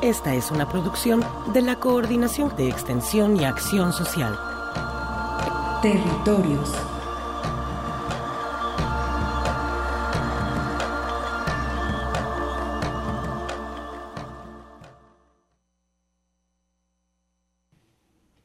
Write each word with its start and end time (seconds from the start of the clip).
Esta 0.00 0.32
es 0.32 0.52
una 0.52 0.68
producción 0.68 1.24
de 1.52 1.60
la 1.60 1.80
Coordinación 1.80 2.54
de 2.56 2.68
Extensión 2.68 3.36
y 3.36 3.44
Acción 3.44 3.92
Social. 3.92 4.38
Territorios. 5.82 6.70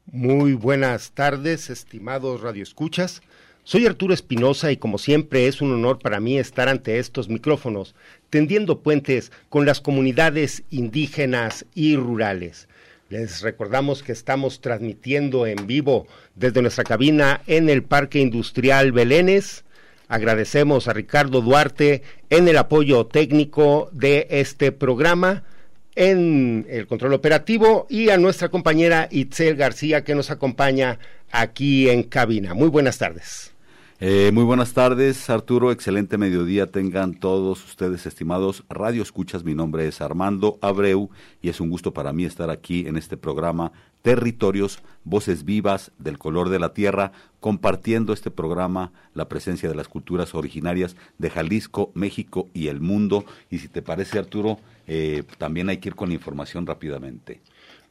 Muy 0.06 0.54
buenas 0.54 1.12
tardes, 1.12 1.70
estimados 1.70 2.40
radioescuchas. 2.40 3.22
Soy 3.62 3.86
Arturo 3.86 4.12
Espinosa 4.12 4.72
y 4.72 4.76
como 4.76 4.98
siempre 4.98 5.46
es 5.46 5.62
un 5.62 5.72
honor 5.72 5.98
para 5.98 6.20
mí 6.20 6.36
estar 6.36 6.68
ante 6.68 6.98
estos 6.98 7.28
micrófonos, 7.28 7.94
tendiendo 8.34 8.80
puentes 8.80 9.30
con 9.48 9.64
las 9.64 9.80
comunidades 9.80 10.64
indígenas 10.68 11.66
y 11.72 11.94
rurales. 11.94 12.66
Les 13.08 13.42
recordamos 13.42 14.02
que 14.02 14.10
estamos 14.10 14.60
transmitiendo 14.60 15.46
en 15.46 15.68
vivo 15.68 16.08
desde 16.34 16.60
nuestra 16.60 16.82
cabina 16.82 17.42
en 17.46 17.70
el 17.70 17.84
Parque 17.84 18.18
Industrial 18.18 18.90
Belénes. 18.90 19.64
Agradecemos 20.08 20.88
a 20.88 20.94
Ricardo 20.94 21.42
Duarte 21.42 22.02
en 22.28 22.48
el 22.48 22.56
apoyo 22.56 23.06
técnico 23.06 23.88
de 23.92 24.26
este 24.28 24.72
programa 24.72 25.44
en 25.94 26.66
el 26.68 26.88
control 26.88 27.14
operativo 27.14 27.86
y 27.88 28.08
a 28.08 28.16
nuestra 28.16 28.48
compañera 28.48 29.06
Itzel 29.12 29.54
García 29.54 30.02
que 30.02 30.16
nos 30.16 30.32
acompaña 30.32 30.98
aquí 31.30 31.88
en 31.88 32.02
cabina. 32.02 32.52
Muy 32.52 32.68
buenas 32.68 32.98
tardes. 32.98 33.53
Eh, 34.06 34.32
muy 34.32 34.44
buenas 34.44 34.74
tardes, 34.74 35.30
Arturo. 35.30 35.72
Excelente 35.72 36.18
mediodía 36.18 36.66
tengan 36.66 37.14
todos 37.14 37.64
ustedes, 37.64 38.04
estimados 38.04 38.62
Radio 38.68 39.02
Escuchas. 39.02 39.44
Mi 39.44 39.54
nombre 39.54 39.88
es 39.88 40.02
Armando 40.02 40.58
Abreu 40.60 41.08
y 41.40 41.48
es 41.48 41.58
un 41.58 41.70
gusto 41.70 41.94
para 41.94 42.12
mí 42.12 42.26
estar 42.26 42.50
aquí 42.50 42.86
en 42.86 42.98
este 42.98 43.16
programa 43.16 43.72
Territorios, 44.02 44.80
Voces 45.04 45.46
Vivas 45.46 45.90
del 45.98 46.18
Color 46.18 46.50
de 46.50 46.58
la 46.58 46.74
Tierra, 46.74 47.12
compartiendo 47.40 48.12
este 48.12 48.30
programa, 48.30 48.92
la 49.14 49.26
presencia 49.26 49.70
de 49.70 49.74
las 49.74 49.88
culturas 49.88 50.34
originarias 50.34 50.96
de 51.16 51.30
Jalisco, 51.30 51.90
México 51.94 52.50
y 52.52 52.66
el 52.66 52.80
mundo. 52.80 53.24
Y 53.48 53.60
si 53.60 53.68
te 53.68 53.80
parece, 53.80 54.18
Arturo, 54.18 54.60
eh, 54.86 55.22
también 55.38 55.70
hay 55.70 55.78
que 55.78 55.88
ir 55.88 55.94
con 55.94 56.10
la 56.10 56.16
información 56.16 56.66
rápidamente. 56.66 57.40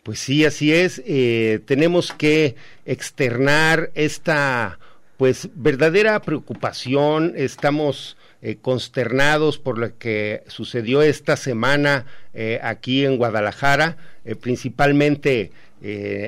Pues 0.03 0.19
sí, 0.19 0.45
así 0.45 0.71
es. 0.71 1.01
Eh, 1.07 1.59
tenemos 1.65 2.13
que 2.13 2.55
externar 2.85 3.89
esta 3.95 4.77
pues 5.17 5.49
verdadera 5.55 6.21
preocupación, 6.21 7.33
estamos 7.35 8.17
eh, 8.41 8.57
consternados 8.61 9.57
por 9.57 9.77
lo 9.77 9.97
que 9.97 10.43
sucedió 10.47 11.01
esta 11.01 11.37
semana 11.37 12.05
eh, 12.33 12.59
aquí 12.61 13.05
en 13.05 13.17
Guadalajara, 13.17 13.97
eh, 14.25 14.35
principalmente 14.35 15.51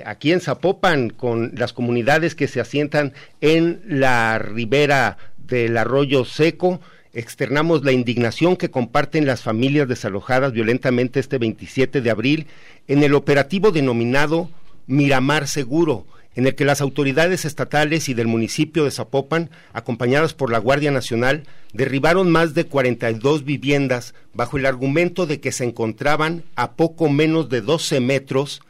aquí 0.05 0.33
en 0.33 0.41
Zapopan, 0.41 1.09
con 1.09 1.53
las 1.55 1.71
comunidades 1.71 2.35
que 2.35 2.49
se 2.49 2.59
asientan 2.59 3.13
en 3.39 3.81
la 3.87 4.37
ribera 4.37 5.17
del 5.37 5.77
arroyo 5.77 6.25
seco. 6.25 6.81
Externamos 7.13 7.85
la 7.85 7.93
indignación 7.93 8.57
que 8.57 8.69
comparten 8.69 9.25
las 9.25 9.43
familias 9.43 9.87
desalojadas 9.87 10.51
violentamente 10.51 11.21
este 11.21 11.37
27 11.37 12.01
de 12.01 12.09
abril 12.09 12.47
en 12.89 13.01
el 13.01 13.13
operativo 13.13 13.71
denominado 13.71 14.49
Miramar 14.87 15.47
Seguro, 15.47 16.05
en 16.35 16.47
el 16.47 16.55
que 16.55 16.65
las 16.65 16.81
autoridades 16.81 17.45
estatales 17.45 18.09
y 18.09 18.13
del 18.13 18.27
municipio 18.27 18.83
de 18.83 18.91
Zapopan, 18.91 19.49
acompañadas 19.73 20.33
por 20.33 20.51
la 20.51 20.59
Guardia 20.59 20.91
Nacional, 20.91 21.43
derribaron 21.73 22.29
más 22.29 22.53
de 22.53 22.65
42 22.65 23.45
viviendas 23.45 24.13
bajo 24.33 24.57
el 24.57 24.65
argumento 24.65 25.25
de 25.25 25.39
que 25.39 25.51
se 25.51 25.63
encontraban 25.63 26.43
a 26.55 26.73
poco 26.73 27.09
menos 27.09 27.49
de 27.49 27.61
12 27.61 27.99
metros 28.01 28.61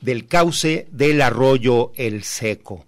del 0.00 0.26
cauce 0.26 0.86
del 0.92 1.22
arroyo 1.22 1.92
El 1.96 2.24
Seco. 2.24 2.86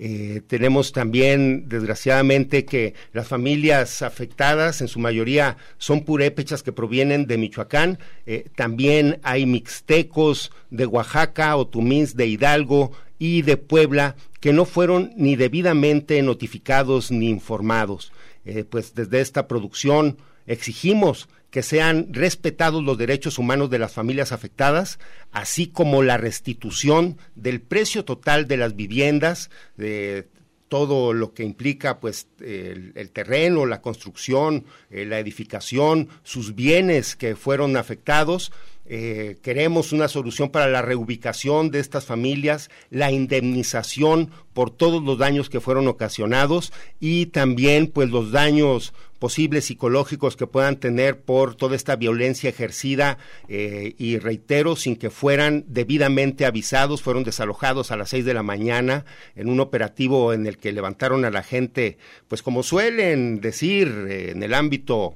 Eh, 0.00 0.42
tenemos 0.46 0.92
también, 0.92 1.68
desgraciadamente, 1.68 2.64
que 2.64 2.94
las 3.12 3.26
familias 3.26 4.02
afectadas, 4.02 4.80
en 4.80 4.86
su 4.86 5.00
mayoría, 5.00 5.56
son 5.78 6.04
purépechas 6.04 6.62
que 6.62 6.70
provienen 6.72 7.26
de 7.26 7.36
Michoacán. 7.36 7.98
Eh, 8.24 8.46
también 8.54 9.18
hay 9.24 9.44
mixtecos 9.44 10.52
de 10.70 10.86
Oaxaca, 10.86 11.56
otumís 11.56 12.14
de 12.14 12.28
Hidalgo, 12.28 12.92
y 13.18 13.42
de 13.42 13.56
Puebla 13.56 14.16
que 14.40 14.52
no 14.52 14.64
fueron 14.64 15.12
ni 15.16 15.36
debidamente 15.36 16.22
notificados 16.22 17.10
ni 17.10 17.28
informados. 17.28 18.12
Eh, 18.44 18.64
pues 18.64 18.94
desde 18.94 19.20
esta 19.20 19.48
producción 19.48 20.18
exigimos 20.46 21.28
que 21.50 21.62
sean 21.62 22.12
respetados 22.12 22.82
los 22.82 22.98
derechos 22.98 23.38
humanos 23.38 23.70
de 23.70 23.78
las 23.78 23.92
familias 23.92 24.32
afectadas, 24.32 24.98
así 25.32 25.66
como 25.66 26.02
la 26.02 26.18
restitución 26.18 27.16
del 27.34 27.60
precio 27.60 28.04
total 28.04 28.46
de 28.46 28.58
las 28.58 28.76
viviendas, 28.76 29.50
de 29.76 30.28
todo 30.68 31.14
lo 31.14 31.32
que 31.32 31.44
implica 31.44 31.98
pues 31.98 32.28
el, 32.40 33.10
terreno, 33.10 33.64
la 33.64 33.80
construcción, 33.80 34.66
eh, 34.90 35.06
la 35.06 35.18
edificación, 35.18 36.08
sus 36.22 36.54
bienes 36.54 37.16
que 37.16 37.36
fueron 37.36 37.76
afectados, 37.76 38.52
eh, 38.90 39.36
queremos 39.42 39.92
una 39.92 40.08
solución 40.08 40.48
para 40.48 40.66
la 40.66 40.80
reubicación 40.80 41.70
de 41.70 41.78
estas 41.78 42.06
familias, 42.06 42.70
la 42.88 43.12
indemnización 43.12 44.30
por 44.54 44.70
todos 44.70 45.02
los 45.02 45.18
daños 45.18 45.50
que 45.50 45.60
fueron 45.60 45.88
ocasionados 45.88 46.72
y 46.98 47.26
también 47.26 47.88
pues 47.88 48.08
los 48.08 48.32
daños 48.32 48.94
posibles 49.18 49.66
psicológicos 49.66 50.36
que 50.36 50.46
puedan 50.46 50.76
tener 50.76 51.20
por 51.20 51.54
toda 51.54 51.76
esta 51.76 51.96
violencia 51.96 52.48
ejercida 52.48 53.18
eh, 53.48 53.94
y 53.98 54.18
reitero 54.18 54.74
sin 54.74 54.96
que 54.96 55.10
fueran 55.10 55.64
debidamente 55.68 56.46
avisados 56.46 57.02
fueron 57.02 57.24
desalojados 57.24 57.90
a 57.90 57.96
las 57.96 58.08
seis 58.08 58.24
de 58.24 58.34
la 58.34 58.42
mañana 58.42 59.04
en 59.36 59.50
un 59.50 59.60
operativo 59.60 60.32
en 60.32 60.46
el 60.46 60.56
que 60.56 60.72
levantaron 60.72 61.24
a 61.24 61.30
la 61.30 61.42
gente 61.42 61.98
pues 62.26 62.42
como 62.42 62.62
suelen 62.62 63.40
decir 63.40 64.06
eh, 64.08 64.30
en 64.30 64.42
el 64.42 64.54
ámbito 64.54 65.14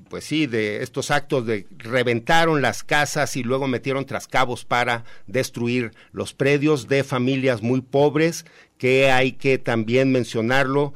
pues 0.00 0.24
sí, 0.24 0.46
de 0.46 0.82
estos 0.82 1.10
actos 1.10 1.46
de 1.46 1.66
reventaron 1.78 2.62
las 2.62 2.82
casas 2.82 3.36
y 3.36 3.42
luego 3.42 3.68
metieron 3.68 4.06
trascabos 4.06 4.64
para 4.64 5.04
destruir 5.26 5.92
los 6.12 6.32
predios 6.34 6.88
de 6.88 7.04
familias 7.04 7.62
muy 7.62 7.80
pobres, 7.80 8.46
que 8.78 9.10
hay 9.10 9.32
que 9.32 9.58
también 9.58 10.10
mencionarlo, 10.10 10.94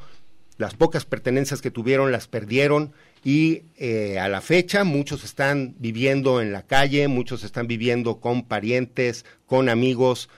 las 0.57 0.73
pocas 0.73 1.05
pertenencias 1.05 1.61
que 1.61 1.71
tuvieron 1.71 2.11
las 2.11 2.27
perdieron 2.27 2.93
y 3.23 3.63
eh, 3.77 4.19
a 4.19 4.27
la 4.27 4.41
fecha 4.41 4.83
muchos 4.83 5.23
están 5.23 5.75
viviendo 5.77 6.41
en 6.41 6.51
la 6.51 6.63
calle, 6.63 7.07
muchos 7.07 7.43
están 7.43 7.67
viviendo 7.67 8.19
con 8.19 8.43
parientes, 8.43 9.25
con 9.45 9.69
amigos, 9.69 10.29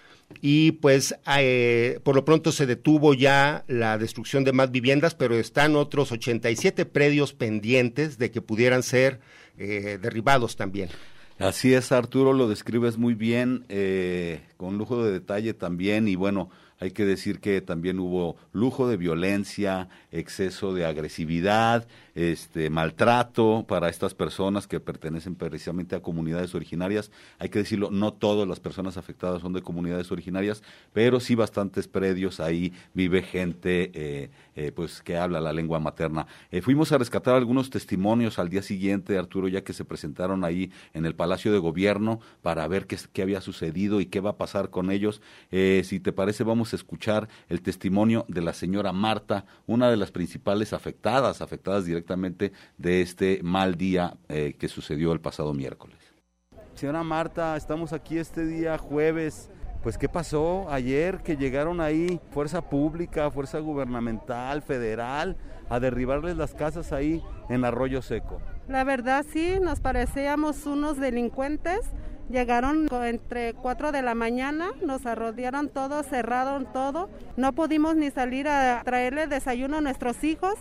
y 0.41 0.73
pues 0.73 1.15
eh, 1.37 1.99
por 2.03 2.15
lo 2.15 2.25
pronto 2.25 2.51
se 2.51 2.65
detuvo 2.65 3.13
ya 3.13 3.65
la 3.67 3.97
destrucción 3.97 4.43
de 4.43 4.53
más 4.53 4.71
viviendas, 4.71 5.15
pero 5.15 5.35
están 5.35 5.75
otros 5.75 6.11
87 6.11 6.85
predios 6.85 7.33
pendientes 7.33 8.17
de 8.17 8.31
que 8.31 8.41
pudieran 8.41 8.83
ser 8.83 9.19
eh, 9.57 9.97
derribados 10.01 10.55
también. 10.55 10.89
Así 11.39 11.73
es, 11.73 11.91
Arturo, 11.93 12.33
lo 12.33 12.49
describes 12.49 12.97
muy 12.97 13.13
bien, 13.13 13.65
eh, 13.69 14.41
con 14.57 14.77
lujo 14.77 15.03
de 15.03 15.11
detalle 15.11 15.53
también, 15.53 16.09
y 16.09 16.15
bueno, 16.15 16.49
Hay 16.79 16.91
que 16.91 17.05
decir 17.05 17.39
que 17.39 17.61
también 17.61 17.99
hubo 17.99 18.37
lujo 18.53 18.87
de 18.87 18.95
violencia, 18.95 19.89
exceso 20.11 20.73
de 20.73 20.85
agresividad, 20.85 21.87
este 22.15 22.69
maltrato 22.69 23.65
para 23.67 23.89
estas 23.89 24.13
personas 24.13 24.67
que 24.67 24.79
pertenecen 24.79 25.35
precisamente 25.35 25.95
a 25.95 26.01
comunidades 26.01 26.55
originarias. 26.55 27.11
Hay 27.37 27.49
que 27.49 27.59
decirlo, 27.59 27.91
no 27.91 28.13
todas 28.13 28.47
las 28.47 28.59
personas 28.59 28.97
afectadas 28.97 29.41
son 29.41 29.53
de 29.53 29.61
comunidades 29.61 30.11
originarias, 30.11 30.63
pero 30.93 31.19
sí 31.19 31.35
bastantes 31.35 31.87
predios 31.87 32.39
ahí 32.39 32.73
vive 32.93 33.21
gente 33.23 33.91
eh, 33.93 34.29
eh, 34.55 34.71
pues 34.73 35.01
que 35.01 35.17
habla 35.17 35.41
la 35.41 35.53
lengua 35.53 35.79
materna. 35.79 36.27
Eh, 36.51 36.61
fuimos 36.61 36.91
a 36.91 36.97
rescatar 36.97 37.35
algunos 37.35 37.69
testimonios 37.69 38.39
al 38.39 38.49
día 38.49 38.61
siguiente, 38.61 39.17
Arturo, 39.17 39.47
ya 39.47 39.63
que 39.63 39.73
se 39.73 39.85
presentaron 39.85 40.43
ahí 40.43 40.71
en 40.93 41.05
el 41.05 41.15
Palacio 41.15 41.51
de 41.51 41.59
Gobierno 41.59 42.19
para 42.41 42.67
ver 42.67 42.87
qué, 42.87 42.97
qué 43.13 43.21
había 43.21 43.41
sucedido 43.41 44.01
y 44.01 44.05
qué 44.05 44.19
va 44.19 44.31
a 44.31 44.37
pasar 44.37 44.69
con 44.69 44.91
ellos. 44.91 45.21
si 45.51 45.99
te 45.99 46.11
parece, 46.11 46.43
vamos 46.43 46.69
a 46.74 46.77
escuchar 46.77 47.27
el 47.48 47.62
testimonio 47.62 48.25
de 48.27 48.42
la 48.42 48.54
señora 48.54 48.92
Marta, 48.92 49.45
una 49.68 49.89
de 49.89 49.98
las 49.98 50.12
principales 50.12 50.74
afectadas, 50.74 51.42
afectadas 51.42 51.86
directamente 51.86 52.51
de 52.77 53.01
este 53.01 53.42
mal 53.44 53.75
día 53.75 54.18
que 54.27 54.68
sucedió 54.68 55.12
el 55.13 55.21
pasado 55.21 55.54
miércoles. 55.54 55.98
Señora 56.75 57.04
Marta, 57.04 57.57
estamos 57.57 57.94
aquí 57.94 58.18
este 58.18 58.45
día 58.45 58.77
jueves 58.77 59.50
pues 59.83 59.98
qué 59.98 60.10
pasó 60.10 60.69
ayer 60.69 61.19
que 61.19 61.38
llegaron 61.38 61.80
ahí 61.80 62.19
fuerza 62.31 62.69
pública, 62.69 63.31
fuerza 63.31 63.60
gubernamental, 63.60 64.62
federal, 64.62 65.38
a 65.69 65.80
derribarles 65.80 66.36
las 66.36 66.54
casas 66.54 66.92
ahí 66.92 67.24
en 67.48 67.63
Arroyo 67.63 68.01
Seco. 68.01 68.42
La 68.68 68.83
verdad 68.83 69.25
sí, 69.31 69.57
nos 69.62 69.80
parecíamos 69.80 70.66
unos 70.66 70.98
delincuentes. 70.98 71.80
Llegaron 72.29 72.87
entre 73.05 73.53
4 73.53 73.91
de 73.91 74.03
la 74.03 74.13
mañana, 74.13 74.69
nos 74.85 75.05
arrodearon 75.07 75.67
todo, 75.67 76.03
cerraron 76.03 76.71
todo. 76.71 77.09
No 77.37 77.53
pudimos 77.53 77.95
ni 77.95 78.11
salir 78.11 78.47
a 78.47 78.83
traerle 78.83 79.25
desayuno 79.25 79.77
a 79.77 79.81
nuestros 79.81 80.23
hijos. 80.23 80.53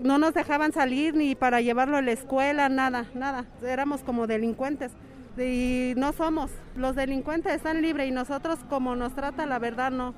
No 0.00 0.18
nos 0.18 0.32
dejaban 0.32 0.72
salir 0.72 1.14
ni 1.14 1.34
para 1.34 1.60
llevarlo 1.60 1.96
a 1.96 2.02
la 2.02 2.12
escuela, 2.12 2.68
nada, 2.68 3.06
nada. 3.14 3.46
Éramos 3.62 4.02
como 4.02 4.28
delincuentes 4.28 4.92
y 5.36 5.94
no 5.96 6.12
somos. 6.12 6.50
Los 6.76 6.94
delincuentes 6.94 7.52
están 7.52 7.82
libres 7.82 8.08
y 8.08 8.12
nosotros 8.12 8.58
como 8.68 8.94
nos 8.96 9.14
trata 9.14 9.46
la 9.46 9.58
verdad 9.58 9.90
no. 9.90 10.14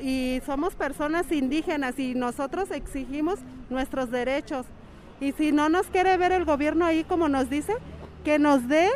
Y, 0.00 0.40
somos 0.46 0.76
personas 0.76 1.32
indígenas 1.32 1.98
y 1.98 2.14
nosotros 2.14 2.70
exigimos 2.70 3.40
nuestros 3.70 4.10
derechos. 4.10 4.66
Y 5.20 5.32
si 5.32 5.52
no 5.52 5.68
nos 5.68 5.86
quiere 5.86 6.16
ver 6.16 6.32
el 6.32 6.44
gobierno 6.44 6.84
ahí 6.84 7.02
como 7.02 7.28
nos 7.28 7.50
dice, 7.50 7.74
que 8.24 8.38
nos 8.38 8.68
dé 8.68 8.90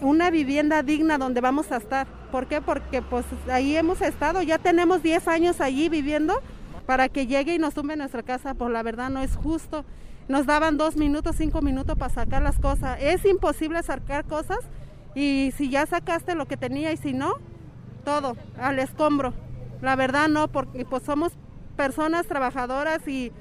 una 0.00 0.30
vivienda 0.30 0.82
digna 0.82 1.18
donde 1.18 1.40
vamos 1.40 1.72
a 1.72 1.76
estar. 1.76 2.06
¿Por 2.30 2.46
qué? 2.46 2.60
Porque 2.60 3.02
pues 3.02 3.24
ahí 3.50 3.76
hemos 3.76 4.00
estado, 4.00 4.42
ya 4.42 4.58
tenemos 4.58 5.02
10 5.02 5.28
años 5.28 5.60
allí 5.60 5.88
viviendo 5.88 6.40
para 6.86 7.08
que 7.08 7.26
llegue 7.26 7.54
y 7.54 7.58
nos 7.58 7.74
tumbe 7.74 7.96
nuestra 7.96 8.22
casa, 8.22 8.54
pues 8.54 8.70
la 8.70 8.82
verdad 8.82 9.10
no 9.10 9.20
es 9.20 9.36
justo. 9.36 9.84
Nos 10.28 10.46
daban 10.46 10.76
dos 10.76 10.96
minutos, 10.96 11.36
cinco 11.36 11.60
minutos 11.60 11.98
para 11.98 12.12
sacar 12.12 12.42
las 12.42 12.58
cosas. 12.58 12.98
Es 13.00 13.24
imposible 13.24 13.82
sacar 13.82 14.24
cosas 14.24 14.58
y 15.14 15.52
si 15.56 15.70
ya 15.70 15.86
sacaste 15.86 16.34
lo 16.34 16.46
que 16.46 16.56
tenía 16.56 16.92
y 16.92 16.96
si 16.96 17.12
no, 17.12 17.34
todo 18.04 18.36
al 18.58 18.78
escombro. 18.78 19.34
La 19.82 19.96
verdad 19.96 20.28
no, 20.28 20.48
porque 20.48 20.84
pues 20.84 21.02
somos 21.02 21.32
personas 21.76 22.26
trabajadoras 22.26 23.06
y 23.08 23.32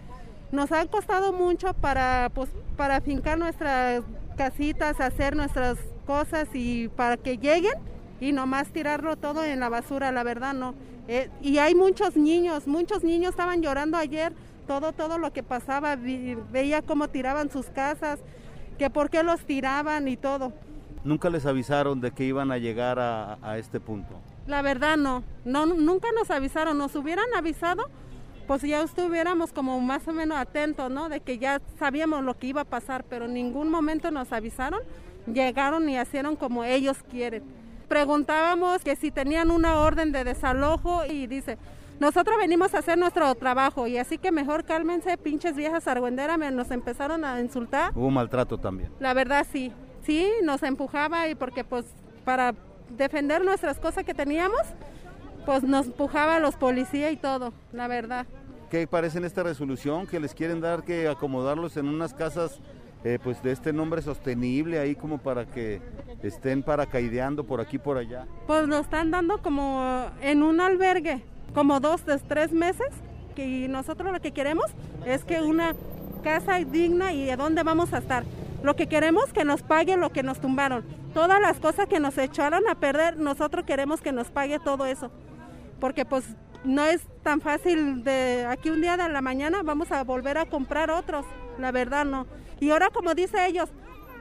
nos 0.51 0.71
han 0.71 0.87
costado 0.87 1.33
mucho 1.33 1.73
para 1.73 2.31
pues 2.33 2.49
para 2.75 3.01
fincar 3.01 3.37
nuestras 3.37 4.03
casitas, 4.37 5.01
hacer 5.01 5.35
nuestras 5.35 5.77
cosas 6.09 6.49
y 6.55 6.87
para 6.87 7.17
que 7.17 7.37
lleguen 7.37 7.75
y 8.19 8.31
nomás 8.31 8.69
tirarlo 8.69 9.15
todo 9.15 9.43
en 9.43 9.59
la 9.59 9.69
basura, 9.69 10.11
la 10.11 10.23
verdad 10.23 10.55
no. 10.55 10.73
Eh, 11.07 11.29
y 11.39 11.59
hay 11.59 11.75
muchos 11.75 12.17
niños, 12.17 12.65
muchos 12.65 13.03
niños 13.03 13.29
estaban 13.29 13.61
llorando 13.61 13.95
ayer, 13.95 14.33
todo, 14.65 14.91
todo 14.91 15.19
lo 15.19 15.31
que 15.31 15.43
pasaba, 15.43 15.95
veía 15.95 16.81
cómo 16.81 17.09
tiraban 17.09 17.51
sus 17.51 17.67
casas, 17.67 18.19
que 18.79 18.89
por 18.89 19.11
qué 19.11 19.21
los 19.21 19.41
tiraban 19.41 20.07
y 20.07 20.17
todo. 20.17 20.51
¿Nunca 21.03 21.29
les 21.29 21.45
avisaron 21.45 22.01
de 22.01 22.09
que 22.09 22.23
iban 22.23 22.51
a 22.51 22.57
llegar 22.57 22.97
a, 22.97 23.57
este 23.59 23.79
punto? 23.79 24.15
La 24.47 24.63
verdad 24.63 24.97
no. 24.97 25.23
no, 25.45 25.67
nunca 25.67 26.07
nos 26.17 26.31
avisaron, 26.31 26.75
nos 26.75 26.95
hubieran 26.95 27.27
avisado, 27.37 27.83
pues 28.47 28.63
ya 28.63 28.81
estuviéramos 28.81 29.53
como 29.53 29.79
más 29.79 30.07
o 30.07 30.11
menos 30.11 30.39
atentos, 30.39 30.89
¿no? 30.89 31.07
De 31.07 31.19
que 31.19 31.37
ya 31.37 31.61
sabíamos 31.77 32.23
lo 32.23 32.35
que 32.39 32.47
iba 32.47 32.61
a 32.61 32.65
pasar, 32.65 33.03
pero 33.07 33.25
en 33.25 33.35
ningún 33.35 33.69
momento 33.69 34.09
nos 34.09 34.33
avisaron, 34.33 34.79
llegaron 35.33 35.89
y 35.89 35.99
hicieron 35.99 36.35
como 36.35 36.63
ellos 36.63 36.97
quieren. 37.09 37.43
Preguntábamos 37.87 38.83
que 38.83 38.95
si 38.95 39.11
tenían 39.11 39.49
una 39.51 39.79
orden 39.79 40.11
de 40.11 40.23
desalojo 40.23 41.05
y 41.05 41.27
dice, 41.27 41.57
nosotros 41.99 42.37
venimos 42.37 42.73
a 42.73 42.79
hacer 42.79 42.97
nuestro 42.97 43.33
trabajo 43.35 43.87
y 43.87 43.97
así 43.97 44.17
que 44.17 44.31
mejor 44.31 44.63
cálmense, 44.63 45.17
pinches 45.17 45.55
viejas 45.55 45.87
argüenderas, 45.87 46.37
nos 46.53 46.71
empezaron 46.71 47.25
a 47.25 47.41
insultar. 47.41 47.91
Hubo 47.95 48.09
maltrato 48.09 48.57
también. 48.57 48.91
La 48.99 49.13
verdad 49.13 49.45
sí, 49.51 49.73
sí, 50.05 50.29
nos 50.43 50.63
empujaba 50.63 51.27
y 51.27 51.35
porque 51.35 51.63
pues 51.63 51.85
para 52.23 52.53
defender 52.95 53.43
nuestras 53.43 53.79
cosas 53.79 54.03
que 54.03 54.13
teníamos, 54.13 54.61
pues 55.45 55.63
nos 55.63 55.87
empujaba 55.87 56.39
los 56.39 56.55
policías 56.55 57.11
y 57.11 57.17
todo, 57.17 57.53
la 57.73 57.87
verdad. 57.87 58.27
¿Qué 58.69 58.85
parece 58.85 59.17
en 59.17 59.25
esta 59.25 59.41
resolución? 59.41 60.05
Que 60.05 60.19
les 60.19 60.35
quieren 60.35 60.61
dar 60.61 60.83
que 60.83 61.07
acomodarlos 61.07 61.75
en 61.75 61.87
unas 61.87 62.13
casas 62.13 62.59
eh, 63.03 63.17
pues 63.23 63.41
de 63.41 63.51
este 63.51 63.71
nombre 63.71 64.01
sostenible 64.01 64.79
ahí 64.79 64.95
como 64.95 65.19
para 65.19 65.45
que 65.45 65.81
estén 66.21 66.63
paracaideando 66.63 67.45
por 67.45 67.61
aquí 67.61 67.77
por 67.77 67.97
allá. 67.97 68.25
Pues 68.47 68.67
lo 68.67 68.79
están 68.79 69.11
dando 69.11 69.41
como 69.41 70.05
en 70.21 70.43
un 70.43 70.59
albergue, 70.59 71.23
como 71.53 71.79
dos, 71.79 72.03
tres 72.27 72.51
meses, 72.51 72.87
que 73.35 73.67
nosotros 73.69 74.11
lo 74.11 74.19
que 74.19 74.31
queremos 74.31 74.65
es 75.05 75.23
que 75.23 75.41
una 75.41 75.75
casa 76.23 76.59
digna 76.59 77.13
y 77.13 77.25
de 77.25 77.35
dónde 77.37 77.63
vamos 77.63 77.93
a 77.93 77.99
estar. 77.99 78.23
Lo 78.63 78.75
que 78.75 78.87
queremos 78.87 79.31
que 79.31 79.45
nos 79.45 79.61
pague 79.63 79.95
lo 79.95 80.11
que 80.11 80.23
nos 80.23 80.39
tumbaron. 80.39 80.83
Todas 81.13 81.39
las 81.41 81.57
cosas 81.59 81.87
que 81.87 81.99
nos 81.99 82.17
echaron 82.17 82.67
a 82.69 82.75
perder, 82.75 83.17
nosotros 83.17 83.65
queremos 83.65 84.01
que 84.01 84.11
nos 84.11 84.29
pague 84.29 84.59
todo 84.59 84.85
eso. 84.85 85.09
Porque 85.79 86.05
pues 86.05 86.25
no 86.65 86.83
es 86.83 87.01
tan 87.23 87.39
fácil 87.39 88.03
de 88.03 88.45
aquí 88.45 88.69
un 88.69 88.81
día 88.81 88.97
de 88.97 89.07
la 89.07 89.21
mañana 89.21 89.61
vamos 89.63 89.91
a 89.91 90.03
volver 90.03 90.37
a 90.37 90.45
comprar 90.45 90.91
otros. 90.91 91.25
La 91.59 91.71
verdad 91.71 92.05
no. 92.05 92.25
Y 92.59 92.71
ahora 92.71 92.89
como 92.89 93.13
dice 93.13 93.45
ellos, 93.45 93.69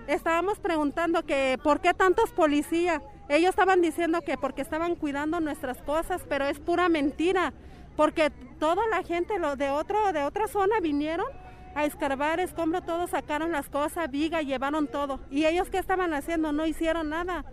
estábamos 0.09 0.59
preguntando 0.59 1.23
que 1.25 1.59
por 1.63 1.81
qué 1.81 1.95
tantos 1.95 2.31
policías. 2.31 3.03
Ellos 3.29 3.51
estaban 3.51 3.83
diciendo 3.83 4.23
que 4.23 4.39
porque 4.39 4.63
estaban 4.63 4.97
cuidando 4.97 5.39
nuestras 5.41 5.83
cosas, 5.83 6.23
pero 6.29 6.47
es 6.47 6.59
pura 6.59 6.89
mentira. 6.89 7.53
Porque 7.95 8.31
toda 8.59 8.87
la 8.89 9.03
gente 9.03 9.35
de, 9.39 9.71
otro, 9.71 10.13
de 10.13 10.23
otra 10.23 10.49
zona 10.49 10.81
vinieron 10.81 11.27
a 11.75 11.85
escarbar, 11.85 12.41
escombro, 12.41 12.81
todos 12.81 13.11
sacaron 13.11 13.53
las 13.53 13.69
cosas, 13.69 14.11
viga, 14.11 14.41
llevaron 14.41 14.87
todo. 14.87 15.21
¿Y 15.31 15.45
ellos 15.45 15.69
qué 15.69 15.79
estaban 15.79 16.15
haciendo? 16.15 16.53
No 16.53 16.67
hicieron 16.67 17.11
nada. 17.11 17.45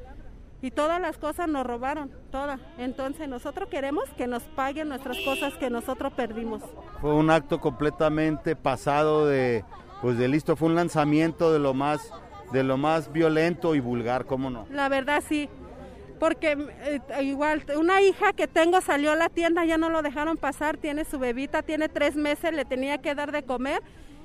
Y 0.62 0.72
todas 0.72 1.02
las 1.02 1.18
cosas 1.18 1.48
nos 1.50 1.66
robaron, 1.66 2.12
todas. 2.32 2.60
Entonces 2.78 3.28
nosotros 3.28 3.68
queremos 3.70 4.06
que 4.18 4.28
nos 4.28 4.44
paguen 4.44 4.90
nuestras 4.90 5.18
cosas 5.20 5.54
que 5.56 5.70
nosotros 5.70 6.14
perdimos. 6.14 6.64
Fue 7.02 7.14
un 7.14 7.30
acto 7.30 7.60
completamente 7.60 8.56
pasado 8.56 9.28
de, 9.28 9.66
pues 10.06 10.20
de 10.20 10.28
listo, 10.28 10.56
fue 10.56 10.68
un 10.68 10.76
lanzamiento 10.76 11.52
de 11.52 11.58
lo 11.58 11.74
más, 11.74 12.12
de 12.52 12.64
lo 12.64 12.78
más 12.78 13.12
violento 13.12 13.74
y 13.74 13.80
vulgar, 13.80 14.28
¿cómo 14.28 14.52
no? 14.52 14.68
La 14.70 14.88
verdad 14.88 15.24
sí, 15.28 15.50
porque 16.20 16.56
eh, 16.84 17.24
igual 17.24 17.66
una 17.76 18.04
hija 18.04 18.32
que 18.34 18.48
tengo 18.48 18.82
salió 18.82 19.14
a 19.14 19.16
la 19.16 19.30
tienda, 19.30 19.66
ya 19.66 19.80
no 19.80 19.90
lo 19.90 20.04
dejaron 20.04 20.38
pasar, 20.38 20.78
tiene 20.78 21.06
su 21.06 21.18
bebita, 21.18 21.64
tiene 21.64 21.90
tres 21.90 22.16
meses, 22.16 22.54
le 22.54 22.66
tenía 22.66 23.00
que 23.00 23.16
dar 23.16 23.32
de 23.32 23.46
comer 23.46 23.82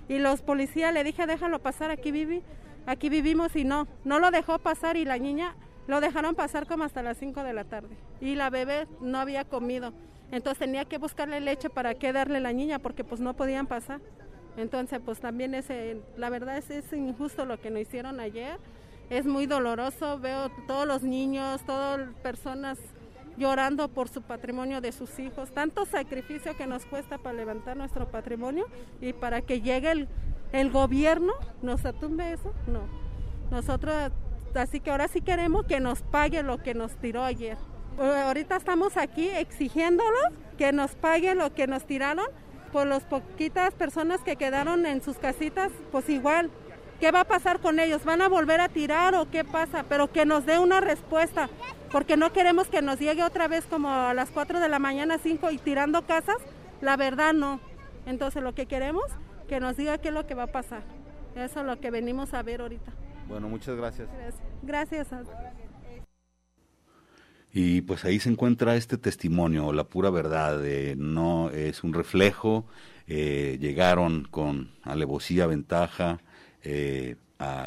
y 0.06 0.18
los 0.18 0.42
policías 0.42 0.92
le 0.92 1.02
dije, 1.02 1.26
déjalo 1.26 1.60
pasar, 1.60 1.90
aquí 1.90 2.10
viví, 2.10 2.42
aquí 2.84 3.08
vivimos 3.08 3.56
y 3.56 3.64
no, 3.64 3.88
no 4.04 4.18
lo 4.18 4.30
dejó 4.30 4.58
pasar 4.58 4.98
y 4.98 5.06
la 5.06 5.16
niña 5.16 5.54
lo 5.86 6.02
dejaron 6.02 6.34
pasar 6.34 6.66
como 6.66 6.84
hasta 6.84 7.02
las 7.02 7.16
5 7.16 7.42
de 7.42 7.54
la 7.54 7.64
tarde 7.64 7.96
y 8.20 8.34
la 8.34 8.50
bebé 8.50 8.86
no 9.00 9.18
había 9.18 9.46
comido. 9.46 9.94
Entonces 10.30 10.58
tenía 10.58 10.84
que 10.84 10.98
buscarle 10.98 11.40
leche 11.40 11.70
para 11.70 11.94
qué 11.94 12.12
darle 12.12 12.38
la 12.38 12.52
niña 12.52 12.80
porque 12.80 13.02
pues 13.02 13.22
no 13.22 13.32
podían 13.32 13.66
pasar. 13.66 14.02
Entonces 14.56 15.00
pues 15.04 15.20
también 15.20 15.54
ese, 15.54 16.00
la 16.16 16.30
verdad 16.30 16.56
es, 16.58 16.70
es 16.70 16.92
injusto 16.92 17.44
lo 17.44 17.60
que 17.60 17.70
nos 17.70 17.82
hicieron 17.82 18.20
ayer. 18.20 18.58
Es 19.08 19.26
muy 19.26 19.46
doloroso, 19.46 20.18
veo 20.20 20.50
todos 20.66 20.86
los 20.86 21.02
niños, 21.02 21.62
todas 21.66 22.08
personas 22.22 22.78
llorando 23.36 23.88
por 23.88 24.08
su 24.08 24.22
patrimonio 24.22 24.80
de 24.80 24.92
sus 24.92 25.18
hijos, 25.18 25.50
tanto 25.50 25.86
sacrificio 25.86 26.56
que 26.56 26.66
nos 26.66 26.84
cuesta 26.84 27.18
para 27.18 27.36
levantar 27.36 27.76
nuestro 27.76 28.08
patrimonio 28.10 28.66
y 29.00 29.12
para 29.12 29.40
que 29.40 29.62
llegue 29.62 29.90
el, 29.90 30.08
el 30.52 30.70
gobierno, 30.70 31.32
nos 31.62 31.84
atumbe 31.86 32.32
eso, 32.32 32.52
no. 32.66 32.82
Nosotros, 33.50 34.12
así 34.54 34.80
que 34.80 34.90
ahora 34.90 35.08
sí 35.08 35.22
queremos 35.22 35.64
que 35.64 35.80
nos 35.80 36.02
pague 36.02 36.42
lo 36.42 36.58
que 36.58 36.74
nos 36.74 36.92
tiró 36.96 37.24
ayer. 37.24 37.56
Ahorita 37.98 38.56
estamos 38.56 38.96
aquí 38.96 39.28
exigiéndolo 39.28 40.18
que 40.56 40.72
nos 40.72 40.94
pague 40.94 41.34
lo 41.34 41.52
que 41.52 41.66
nos 41.66 41.84
tiraron 41.84 42.26
por 42.72 42.86
las 42.86 43.04
poquitas 43.04 43.74
personas 43.74 44.20
que 44.20 44.36
quedaron 44.36 44.86
en 44.86 45.02
sus 45.02 45.18
casitas, 45.18 45.70
pues 45.92 46.08
igual, 46.08 46.50
¿qué 47.00 47.10
va 47.10 47.20
a 47.20 47.24
pasar 47.24 47.60
con 47.60 47.78
ellos? 47.78 48.04
¿Van 48.04 48.22
a 48.22 48.28
volver 48.28 48.60
a 48.60 48.68
tirar 48.68 49.14
o 49.14 49.30
qué 49.30 49.44
pasa? 49.44 49.84
Pero 49.88 50.10
que 50.10 50.24
nos 50.24 50.46
dé 50.46 50.58
una 50.58 50.80
respuesta, 50.80 51.48
porque 51.90 52.16
no 52.16 52.32
queremos 52.32 52.68
que 52.68 52.82
nos 52.82 52.98
llegue 52.98 53.22
otra 53.22 53.48
vez 53.48 53.66
como 53.66 53.90
a 53.90 54.14
las 54.14 54.30
4 54.30 54.60
de 54.60 54.68
la 54.68 54.78
mañana, 54.78 55.18
5 55.18 55.50
y 55.50 55.58
tirando 55.58 56.02
casas, 56.02 56.36
la 56.80 56.96
verdad 56.96 57.32
no. 57.32 57.60
Entonces 58.06 58.42
lo 58.42 58.54
que 58.54 58.66
queremos, 58.66 59.04
que 59.48 59.60
nos 59.60 59.76
diga 59.76 59.98
qué 59.98 60.08
es 60.08 60.14
lo 60.14 60.26
que 60.26 60.34
va 60.34 60.44
a 60.44 60.52
pasar. 60.52 60.82
Eso 61.36 61.60
es 61.60 61.66
lo 61.66 61.80
que 61.80 61.90
venimos 61.90 62.34
a 62.34 62.42
ver 62.42 62.60
ahorita. 62.60 62.92
Bueno, 63.28 63.48
muchas 63.48 63.76
gracias. 63.76 64.08
Gracias. 64.62 65.08
Y 67.52 67.80
pues 67.82 68.04
ahí 68.04 68.20
se 68.20 68.30
encuentra 68.30 68.76
este 68.76 68.96
testimonio, 68.96 69.72
la 69.72 69.84
pura 69.84 70.10
verdad, 70.10 70.60
no 70.96 71.50
es 71.50 71.82
un 71.82 71.92
reflejo, 71.92 72.66
eh, 73.08 73.58
llegaron 73.60 74.28
con 74.30 74.70
alevosía, 74.84 75.46
ventaja 75.46 76.20
eh, 76.62 77.16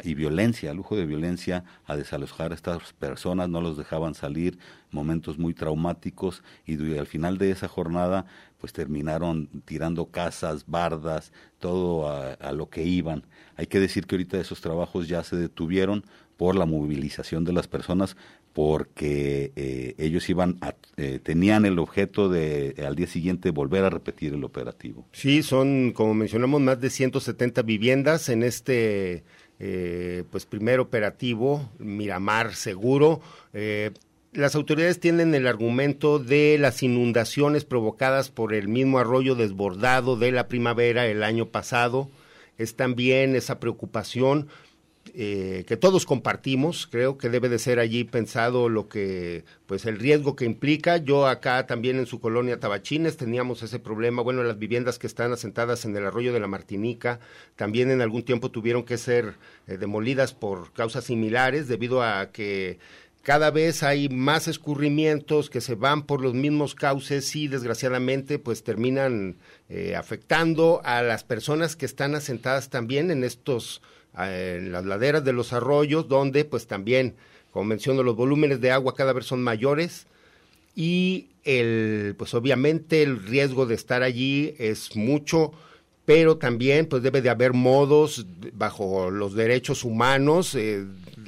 y 0.02 0.14
violencia, 0.14 0.72
lujo 0.72 0.96
de 0.96 1.04
violencia, 1.04 1.64
a 1.84 1.96
desalojar 1.96 2.52
a 2.52 2.54
estas 2.54 2.92
personas, 2.94 3.48
no 3.48 3.60
los 3.60 3.76
dejaban 3.76 4.14
salir, 4.14 4.58
momentos 4.90 5.36
muy 5.38 5.52
traumáticos 5.52 6.42
y 6.64 6.96
al 6.96 7.06
final 7.06 7.38
de 7.38 7.50
esa 7.50 7.68
jornada 7.68 8.24
pues 8.58 8.72
terminaron 8.72 9.48
tirando 9.66 10.06
casas, 10.06 10.64
bardas, 10.66 11.32
todo 11.58 12.08
a, 12.08 12.52
lo 12.52 12.70
que 12.70 12.84
iban. 12.84 13.24
Hay 13.56 13.66
que 13.66 13.80
decir 13.80 14.06
que 14.06 14.14
ahorita 14.14 14.38
esos 14.38 14.62
trabajos 14.62 15.08
ya 15.08 15.22
se 15.22 15.36
detuvieron 15.36 16.04
por 16.38 16.56
la 16.56 16.64
movilización 16.64 17.44
de 17.44 17.52
las 17.52 17.68
personas, 17.68 18.16
porque 18.54 19.52
eh, 19.56 19.94
ellos 19.98 20.30
iban 20.30 20.58
eh, 20.96 21.18
tenían 21.20 21.66
el 21.66 21.80
objeto 21.80 22.28
de 22.28 22.76
al 22.86 22.94
día 22.94 23.08
siguiente 23.08 23.50
volver 23.50 23.84
a 23.84 23.90
repetir 23.90 24.32
el 24.32 24.44
operativo. 24.44 25.06
Sí, 25.12 25.42
son 25.42 25.92
como 25.92 26.14
mencionamos 26.14 26.60
más 26.60 26.80
de 26.80 26.88
170 26.88 27.62
viviendas 27.62 28.28
en 28.28 28.44
este 28.44 29.24
eh, 29.58 30.22
pues 30.30 30.46
primer 30.46 30.78
operativo 30.78 31.68
Miramar 31.78 32.54
seguro. 32.54 33.20
las 34.32 34.54
autoridades 34.54 35.00
tienen 35.00 35.34
el 35.34 35.48
argumento 35.48 36.20
de 36.20 36.56
las 36.58 36.84
inundaciones 36.84 37.64
provocadas 37.64 38.30
por 38.30 38.54
el 38.54 38.68
mismo 38.68 39.00
arroyo 39.00 39.34
desbordado 39.34 40.16
de 40.16 40.30
la 40.30 40.46
primavera 40.46 41.06
el 41.06 41.24
año 41.24 41.48
pasado. 41.48 42.08
Es 42.56 42.76
también 42.76 43.34
esa 43.34 43.58
preocupación 43.58 44.46
eh, 45.16 45.64
que 45.68 45.76
todos 45.76 46.06
compartimos. 46.06 46.88
Creo 46.90 47.18
que 47.18 47.28
debe 47.28 47.48
de 47.48 47.60
ser 47.60 47.78
allí 47.78 48.02
pensado 48.02 48.68
lo 48.68 48.88
que, 48.88 49.44
pues 49.66 49.86
el 49.86 50.00
riesgo 50.00 50.34
que 50.34 50.44
implica. 50.44 50.96
Yo 50.96 51.28
acá 51.28 51.66
también 51.68 51.98
en 51.98 52.06
su 52.06 52.18
colonia 52.18 52.58
Tabachines 52.58 53.16
teníamos 53.16 53.62
ese 53.62 53.78
problema. 53.78 54.22
Bueno, 54.22 54.42
las 54.42 54.58
viviendas 54.58 54.98
que 54.98 55.06
están 55.06 55.32
asentadas 55.32 55.84
en 55.84 55.96
el 55.96 56.04
arroyo 56.04 56.32
de 56.32 56.40
la 56.40 56.48
Martinica 56.48 57.20
también 57.54 57.92
en 57.92 58.00
algún 58.00 58.24
tiempo 58.24 58.50
tuvieron 58.50 58.82
que 58.82 58.98
ser 58.98 59.36
eh, 59.68 59.76
demolidas 59.76 60.34
por 60.34 60.72
causas 60.72 61.04
similares 61.04 61.68
debido 61.68 62.02
a 62.02 62.32
que 62.32 62.80
cada 63.22 63.50
vez 63.50 63.82
hay 63.84 64.08
más 64.08 64.48
escurrimientos 64.48 65.48
que 65.48 65.60
se 65.60 65.76
van 65.76 66.02
por 66.02 66.20
los 66.20 66.34
mismos 66.34 66.74
cauces 66.74 67.34
y 67.36 67.48
desgraciadamente 67.48 68.38
pues 68.38 68.64
terminan 68.64 69.36
eh, 69.68 69.94
afectando 69.96 70.82
a 70.84 71.02
las 71.02 71.24
personas 71.24 71.76
que 71.76 71.86
están 71.86 72.16
asentadas 72.16 72.68
también 72.68 73.10
en 73.10 73.24
estos 73.24 73.80
en 74.16 74.72
las 74.72 74.84
laderas 74.84 75.24
de 75.24 75.32
los 75.32 75.52
arroyos, 75.52 76.08
donde 76.08 76.44
pues 76.44 76.66
también, 76.66 77.14
como 77.52 77.64
menciono, 77.64 78.02
los 78.02 78.16
volúmenes 78.16 78.60
de 78.60 78.70
agua 78.70 78.94
cada 78.94 79.12
vez 79.12 79.26
son 79.26 79.42
mayores 79.42 80.06
y 80.74 81.28
el, 81.44 82.14
pues 82.18 82.34
obviamente 82.34 83.02
el 83.02 83.22
riesgo 83.22 83.66
de 83.66 83.74
estar 83.74 84.02
allí 84.02 84.54
es 84.58 84.96
mucho, 84.96 85.52
pero 86.04 86.36
también 86.36 86.86
pues 86.86 87.02
debe 87.02 87.22
de 87.22 87.30
haber 87.30 87.52
modos 87.52 88.26
bajo 88.52 89.10
los 89.10 89.34
derechos 89.34 89.84
humanos, 89.84 90.54
eh, 90.54 90.84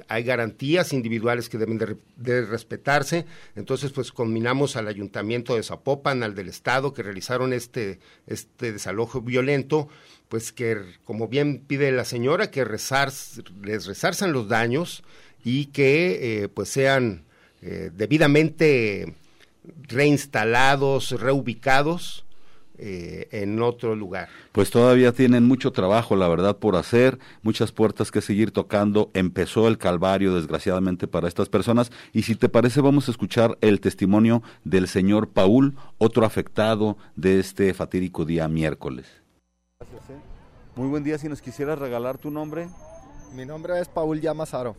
hay 0.08 0.22
garantías 0.22 0.92
individuales 0.92 1.48
que 1.48 1.58
deben 1.58 1.78
de, 1.78 2.44
respetarse, 2.44 3.24
entonces 3.54 3.92
pues 3.92 4.12
combinamos 4.12 4.76
al 4.76 4.88
ayuntamiento 4.88 5.56
de 5.56 5.62
Zapopan, 5.62 6.22
al 6.22 6.34
del 6.34 6.48
estado 6.48 6.92
que 6.92 7.02
realizaron 7.02 7.52
este, 7.52 7.98
este 8.26 8.72
desalojo 8.72 9.20
violento, 9.22 9.88
pues 10.28 10.52
que, 10.52 10.78
como 11.04 11.28
bien 11.28 11.62
pide 11.66 11.92
la 11.92 12.04
señora, 12.04 12.50
que 12.50 12.64
rezar, 12.64 13.12
les 13.62 13.86
resarzan 13.86 14.32
los 14.32 14.48
daños 14.48 15.02
y 15.44 15.66
que 15.66 16.42
eh, 16.42 16.48
pues 16.48 16.68
sean 16.68 17.24
eh, 17.62 17.90
debidamente 17.94 19.14
reinstalados, 19.88 21.12
reubicados 21.12 22.24
eh, 22.78 23.28
en 23.30 23.62
otro 23.62 23.96
lugar. 23.96 24.28
Pues 24.52 24.70
todavía 24.70 25.12
tienen 25.12 25.44
mucho 25.44 25.70
trabajo, 25.72 26.14
la 26.14 26.28
verdad, 26.28 26.58
por 26.58 26.76
hacer, 26.76 27.18
muchas 27.42 27.72
puertas 27.72 28.10
que 28.10 28.20
seguir 28.20 28.50
tocando. 28.50 29.10
Empezó 29.14 29.66
el 29.68 29.78
calvario, 29.78 30.34
desgraciadamente, 30.34 31.06
para 31.06 31.28
estas 31.28 31.48
personas. 31.48 31.90
Y 32.12 32.22
si 32.22 32.34
te 32.34 32.48
parece, 32.48 32.80
vamos 32.80 33.08
a 33.08 33.12
escuchar 33.12 33.56
el 33.62 33.80
testimonio 33.80 34.42
del 34.64 34.88
señor 34.88 35.30
Paul, 35.30 35.74
otro 35.98 36.26
afectado 36.26 36.98
de 37.14 37.38
este 37.38 37.72
fatídico 37.72 38.24
día 38.24 38.46
miércoles. 38.46 39.06
¿Eh? 39.80 40.18
Muy 40.74 40.88
buen 40.88 41.04
día, 41.04 41.18
si 41.18 41.28
nos 41.28 41.42
quisieras 41.42 41.78
regalar 41.78 42.16
tu 42.16 42.30
nombre. 42.30 42.68
Mi 43.34 43.44
nombre 43.44 43.78
es 43.78 43.88
Paul 43.88 44.20
Yamasaro. 44.20 44.74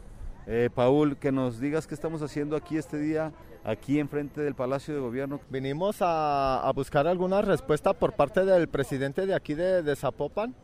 Eh, 0.48 0.70
Paul, 0.74 1.18
que 1.18 1.32
nos 1.32 1.60
digas 1.60 1.86
qué 1.86 1.94
estamos 1.94 2.22
haciendo 2.22 2.56
aquí 2.56 2.78
este 2.78 2.98
día, 2.98 3.32
aquí 3.64 4.00
enfrente 4.00 4.42
del 4.42 4.56
Palacio 4.56 4.96
de 4.96 5.00
Gobierno. 5.00 5.40
Vinimos 5.50 5.98
a, 6.00 6.72
buscar 6.74 7.06
alguna 7.06 7.42
respuesta 7.42 7.94
por 7.94 8.14
parte 8.14 8.44
del 8.44 8.70
presidente 8.70 9.26
de 9.26 9.36
aquí 9.36 9.54
de, 9.54 9.96
Zapopan, 9.96 10.56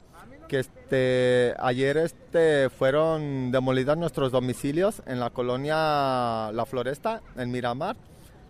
que 0.47 0.59
este, 0.59 1.53
ayer 1.59 1.97
este, 1.97 2.69
fueron 2.69 3.51
demolidas 3.51 3.97
nuestros 3.97 4.31
domicilios 4.31 5.03
en 5.05 5.19
la 5.19 5.29
colonia 5.29 6.51
La 6.53 6.65
Floresta, 6.65 7.21
en 7.35 7.51
Miramar, 7.51 7.97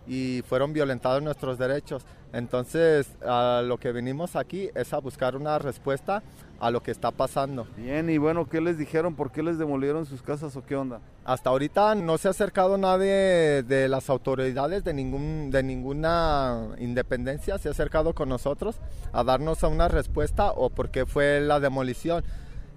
y 0.06 0.42
fueron 0.46 0.72
violentados 0.72 1.22
nuestros 1.22 1.58
derechos. 1.58 2.04
Entonces, 2.32 3.08
a 3.24 3.62
lo 3.64 3.78
que 3.78 3.92
venimos 3.92 4.34
aquí 4.34 4.68
es 4.74 4.92
a 4.92 4.98
buscar 4.98 5.36
una 5.36 5.58
respuesta 5.58 6.22
a 6.58 6.70
lo 6.70 6.82
que 6.82 6.90
está 6.90 7.10
pasando. 7.10 7.66
Bien, 7.76 8.08
y 8.10 8.18
bueno, 8.18 8.48
¿qué 8.48 8.60
les 8.60 8.76
dijeron? 8.76 9.14
¿Por 9.14 9.30
qué 9.30 9.42
les 9.42 9.58
demolieron 9.58 10.06
sus 10.06 10.22
casas 10.22 10.56
o 10.56 10.64
qué 10.64 10.74
onda? 10.74 11.00
Hasta 11.24 11.50
ahorita 11.50 11.94
no 11.94 12.18
se 12.18 12.28
ha 12.28 12.32
acercado 12.32 12.76
nadie 12.76 13.62
de 13.62 13.88
las 13.88 14.10
autoridades 14.10 14.82
de, 14.82 14.94
ningún, 14.94 15.50
de 15.50 15.62
ninguna 15.62 16.68
independencia, 16.78 17.58
se 17.58 17.68
ha 17.68 17.72
acercado 17.72 18.14
con 18.14 18.28
nosotros 18.28 18.76
a 19.12 19.22
darnos 19.22 19.62
una 19.62 19.88
respuesta 19.88 20.50
o 20.50 20.70
por 20.70 20.90
qué 20.90 21.06
fue 21.06 21.40
la 21.40 21.60
demolición. 21.60 22.24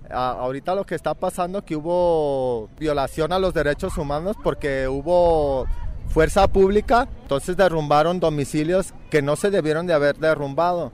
ahorita 0.09 0.75
lo 0.75 0.85
que 0.85 0.95
está 0.95 1.13
pasando 1.13 1.65
que 1.65 1.75
hubo 1.75 2.69
violación 2.79 3.33
a 3.33 3.39
los 3.39 3.53
derechos 3.53 3.97
humanos 3.97 4.37
porque 4.43 4.87
hubo 4.87 5.65
fuerza 6.07 6.47
pública, 6.47 7.07
entonces 7.23 7.57
derrumbaron 7.57 8.19
domicilios 8.19 8.93
que 9.09 9.21
no 9.21 9.35
se 9.35 9.51
debieron 9.51 9.87
de 9.87 9.93
haber 9.93 10.17
derrumbado, 10.17 10.91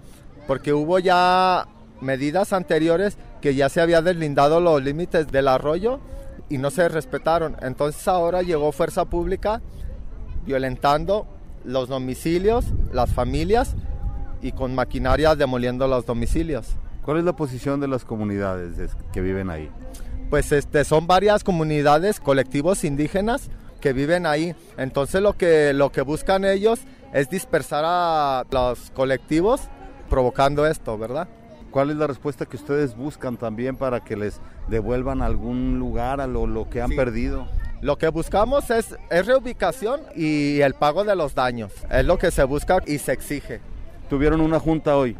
porque 0.48 0.74
hubo 0.74 1.00
ya 1.00 1.67
medidas 2.01 2.53
anteriores 2.53 3.17
que 3.41 3.55
ya 3.55 3.70
se 3.70 3.82
había 3.82 4.01
deslindado 4.01 4.60
los 4.60 4.84
límites 4.84 5.27
del 5.27 5.48
arroyo 5.48 6.00
y 6.50 6.58
no 6.58 6.70
se 6.70 6.88
respetaron. 6.89 7.55
Entonces 7.62 8.08
ahora 8.08 8.41
llegó 8.41 8.72
fuerza 8.72 9.05
pública 9.05 9.62
violentando 10.46 11.27
los 11.63 11.88
domicilios, 11.88 12.65
las 12.91 13.13
familias 13.13 13.75
y 14.41 14.51
con 14.51 14.75
maquinaria 14.75 15.36
demoliendo 15.36 15.88
los 15.88 16.05
domicilios. 16.05 16.75
¿Cuál 17.03 17.17
es 17.17 17.24
la 17.24 17.36
posición 17.36 17.79
de 17.79 17.88
las 17.88 18.05
comunidades 18.05 18.96
que 19.12 19.22
viven 19.22 19.50
ahí? 19.50 19.70
Pues 20.29 20.51
este, 20.51 20.84
son 20.84 21.08
varias 21.08 21.43
comunidades, 21.43 22.20
colectivos 22.20 22.84
indígenas, 22.84 23.50
que 23.84 23.92
viven 23.92 24.25
ahí. 24.25 24.56
Entonces 24.78 25.22
lo 25.22 25.34
que, 25.34 25.74
lo 25.74 25.92
que 25.92 26.04
buscan 26.04 26.46
ellos 26.46 26.80
es 27.12 27.30
dispersar 27.30 27.84
a 27.86 28.46
los 28.50 28.92
colectivos 28.92 29.60
provocando 30.10 30.66
esto, 30.66 30.98
¿verdad? 30.98 31.28
¿Cuál 31.70 31.90
es 31.90 31.98
la 31.98 32.08
respuesta 32.08 32.46
que 32.46 32.56
ustedes 32.56 32.96
buscan 32.96 33.36
también 33.36 33.75
para 33.75 34.02
que 34.02 34.16
les 34.16 34.40
devuelvan 34.70 35.22
algún 35.22 35.80
lugar 35.80 36.22
a 36.22 36.28
lo, 36.28 36.48
lo 36.48 36.70
que 36.70 36.82
han 36.82 36.92
perdido? 36.92 37.46
Lo 37.82 37.98
que 37.98 38.08
buscamos 38.08 38.70
es, 38.70 38.96
es 39.10 39.25
reubicación 39.25 40.00
y 40.16 40.62
el 40.62 40.75
pago 40.75 41.04
de 41.04 41.18
los 41.18 41.36
daños. 41.36 41.74
Es 41.92 42.06
lo 42.06 42.18
que 42.18 42.32
se 42.32 42.46
busca 42.46 42.78
y 42.88 43.00
se 43.00 43.12
exige. 43.12 43.60
¿Tuvieron 44.10 44.40
una 44.40 44.62
junta 44.62 44.96
hoy? 44.96 45.18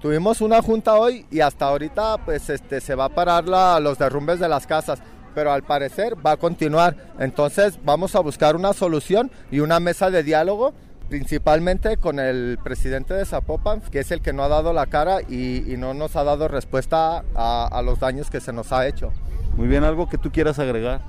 Tuvimos 0.00 0.40
una 0.40 0.62
junta 0.62 0.94
hoy 0.94 1.26
y 1.32 1.40
hasta 1.40 1.66
ahorita 1.66 2.18
pues 2.18 2.48
este, 2.48 2.80
se 2.80 2.94
va 2.94 3.06
a 3.06 3.08
parar 3.08 3.48
la, 3.48 3.80
los 3.80 3.98
derrumbes 3.98 4.38
de 4.38 4.48
las 4.48 4.68
casas 4.68 5.00
pero 5.34 5.52
al 5.52 5.62
parecer 5.62 6.14
va 6.24 6.32
a 6.32 6.36
continuar. 6.36 6.96
Entonces 7.18 7.78
vamos 7.84 8.14
a 8.14 8.20
buscar 8.20 8.56
una 8.56 8.72
solución 8.72 9.30
y 9.50 9.60
una 9.60 9.80
mesa 9.80 10.10
de 10.10 10.22
diálogo 10.22 10.72
principalmente 11.08 11.96
con 11.96 12.18
el 12.18 12.58
presidente 12.62 13.14
de 13.14 13.24
Zapopan, 13.24 13.80
que 13.80 14.00
es 14.00 14.10
el 14.10 14.20
que 14.20 14.32
no 14.32 14.42
ha 14.42 14.48
dado 14.48 14.72
la 14.72 14.86
cara 14.86 15.20
y, 15.22 15.62
no 15.78 15.94
nos 15.94 16.16
ha 16.16 16.24
dado 16.24 16.48
respuesta 16.48 17.24
a, 17.34 17.82
los 17.84 18.00
daños 18.00 18.30
que 18.30 18.40
se 18.40 18.52
nos 18.52 18.72
ha 18.72 18.86
hecho. 18.86 19.12
Muy 19.56 19.68
bien, 19.68 19.84
algo 19.84 20.08
que 20.08 20.18
tú 20.18 20.30
quieras 20.32 20.58
agregar. 20.58 21.02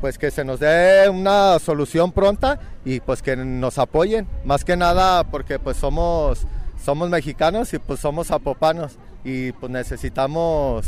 Pues 0.00 0.18
que 0.18 0.30
se 0.30 0.44
nos 0.44 0.60
dé 0.60 1.08
una 1.08 1.58
solución 1.58 2.12
pronta 2.12 2.60
y 2.84 3.00
pues 3.00 3.22
que 3.22 3.34
nos 3.36 3.78
apoyen, 3.78 4.26
más 4.44 4.64
que 4.64 4.76
nada 4.76 5.24
porque 5.24 5.58
pues 5.58 5.76
somos, 5.76 6.46
somos 6.82 7.08
mexicanos 7.08 7.72
y 7.72 7.78
pues 7.78 8.00
somos 8.00 8.26
zapopanos 8.26 8.98
y 9.24 9.52
pues 9.52 9.72
necesitamos 9.72 10.86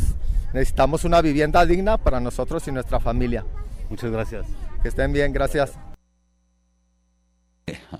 necesitamos 0.52 1.04
una 1.04 1.20
vivienda 1.20 1.64
digna 1.66 1.98
para 1.98 2.20
nosotros 2.20 2.66
y 2.68 2.72
nuestra 2.72 3.00
familia. 3.00 3.44
Muchas 3.90 4.10
gracias. 4.10 4.46
Que 4.82 4.88
estén 4.88 5.12
bien, 5.12 5.32
gracias. 5.32 5.72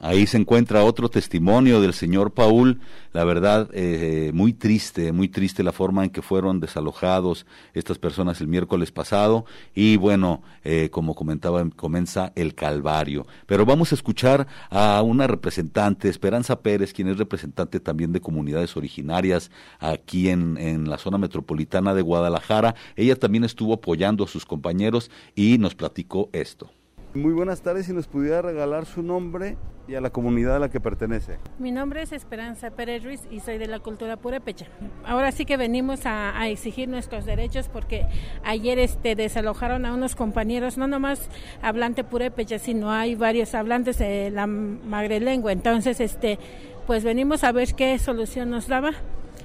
Ahí 0.00 0.26
se 0.26 0.36
encuentra 0.36 0.84
otro 0.84 1.08
testimonio 1.08 1.80
del 1.80 1.92
señor 1.92 2.32
Paul, 2.32 2.80
la 3.12 3.24
verdad, 3.24 3.68
eh, 3.72 4.30
muy 4.34 4.52
triste, 4.52 5.12
muy 5.12 5.28
triste 5.28 5.62
la 5.62 5.72
forma 5.72 6.04
en 6.04 6.10
que 6.10 6.22
fueron 6.22 6.60
desalojados 6.60 7.46
estas 7.74 7.98
personas 7.98 8.40
el 8.40 8.48
miércoles 8.48 8.92
pasado 8.92 9.44
y 9.74 9.96
bueno, 9.96 10.42
eh, 10.64 10.88
como 10.90 11.14
comentaba, 11.14 11.68
comienza 11.70 12.32
el 12.36 12.54
calvario. 12.54 13.26
Pero 13.46 13.66
vamos 13.66 13.92
a 13.92 13.94
escuchar 13.94 14.46
a 14.70 15.02
una 15.02 15.26
representante, 15.26 16.08
Esperanza 16.08 16.60
Pérez, 16.60 16.92
quien 16.92 17.08
es 17.08 17.18
representante 17.18 17.80
también 17.80 18.12
de 18.12 18.20
comunidades 18.20 18.76
originarias 18.76 19.50
aquí 19.78 20.28
en, 20.28 20.56
en 20.58 20.88
la 20.88 20.98
zona 20.98 21.18
metropolitana 21.18 21.94
de 21.94 22.02
Guadalajara. 22.02 22.74
Ella 22.96 23.16
también 23.16 23.44
estuvo 23.44 23.74
apoyando 23.74 24.24
a 24.24 24.28
sus 24.28 24.46
compañeros 24.46 25.10
y 25.34 25.58
nos 25.58 25.74
platicó 25.74 26.28
esto. 26.32 26.70
Muy 27.14 27.32
buenas 27.32 27.62
tardes, 27.62 27.86
si 27.86 27.92
nos 27.92 28.06
pudiera 28.06 28.42
regalar 28.42 28.84
su 28.84 29.02
nombre 29.02 29.56
y 29.88 29.94
a 29.94 30.00
la 30.02 30.10
comunidad 30.10 30.56
a 30.56 30.58
la 30.58 30.68
que 30.68 30.78
pertenece. 30.78 31.38
Mi 31.58 31.72
nombre 31.72 32.02
es 32.02 32.12
Esperanza 32.12 32.70
Pérez 32.70 33.02
Ruiz 33.02 33.22
y 33.30 33.40
soy 33.40 33.56
de 33.56 33.66
la 33.66 33.80
cultura 33.80 34.18
purépecha. 34.18 34.66
Ahora 35.06 35.32
sí 35.32 35.46
que 35.46 35.56
venimos 35.56 36.00
a, 36.04 36.46
exigir 36.48 36.88
nuestros 36.88 37.24
derechos 37.24 37.68
porque 37.68 38.06
ayer 38.44 38.78
este, 38.78 39.14
desalojaron 39.14 39.86
a 39.86 39.94
unos 39.94 40.14
compañeros, 40.14 40.76
no 40.76 40.86
nomás 40.86 41.30
hablante 41.62 42.04
purépecha, 42.04 42.58
sino 42.58 42.90
hay 42.90 43.14
varios 43.14 43.54
hablantes 43.54 43.98
de 43.98 44.30
la 44.30 44.46
lengua. 44.46 45.52
Entonces, 45.52 46.00
este, 46.00 46.38
pues 46.86 47.04
venimos 47.04 47.42
a 47.42 47.52
ver 47.52 47.74
qué 47.74 47.98
solución 47.98 48.50
nos 48.50 48.68
daba 48.68 48.92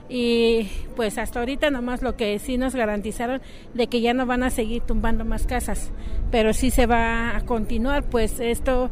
y 0.10 0.70
pues 0.96 1.18
hasta 1.18 1.40
ahorita 1.40 1.72
nomás 1.72 2.02
lo 2.02 2.16
que 2.16 2.38
sí 2.40 2.58
nos 2.58 2.76
garantizaron 2.76 3.42
de 3.74 3.88
que 3.88 4.02
ya 4.02 4.14
no 4.14 4.26
van 4.26 4.44
a 4.44 4.50
seguir 4.50 4.82
tumbando 4.82 5.26
más 5.26 5.48
casas, 5.48 5.92
pero 6.32 6.54
sí 6.54 6.72
se 6.72 6.86
va 6.86 7.36
a 7.36 7.42
continuar, 7.42 8.04
pues 8.04 8.40
esto 8.40 8.92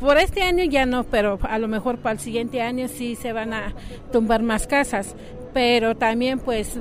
por 0.00 0.18
este 0.18 0.42
año 0.42 0.64
ya 0.64 0.86
no, 0.86 1.04
pero 1.04 1.38
a 1.42 1.58
lo 1.58 1.68
mejor 1.68 1.98
para 1.98 2.14
el 2.14 2.18
siguiente 2.18 2.62
año 2.62 2.88
sí 2.88 3.14
se 3.14 3.32
van 3.32 3.52
a 3.52 3.74
tumbar 4.10 4.42
más 4.42 4.66
casas, 4.66 5.14
pero 5.52 5.96
también 5.96 6.38
pues 6.38 6.80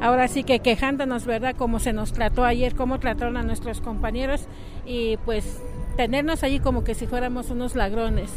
ahora 0.00 0.28
sí 0.28 0.44
que 0.44 0.60
quejándonos, 0.60 1.26
¿verdad? 1.26 1.56
Como 1.56 1.78
se 1.78 1.92
nos 1.92 2.12
trató 2.12 2.44
ayer, 2.44 2.74
cómo 2.74 3.00
trataron 3.00 3.36
a 3.36 3.42
nuestros 3.42 3.80
compañeros 3.80 4.46
y 4.84 5.16
pues 5.24 5.62
tenernos 5.96 6.42
allí 6.42 6.60
como 6.60 6.84
que 6.84 6.94
si 6.94 7.06
fuéramos 7.06 7.50
unos 7.50 7.74
ladrones. 7.74 8.30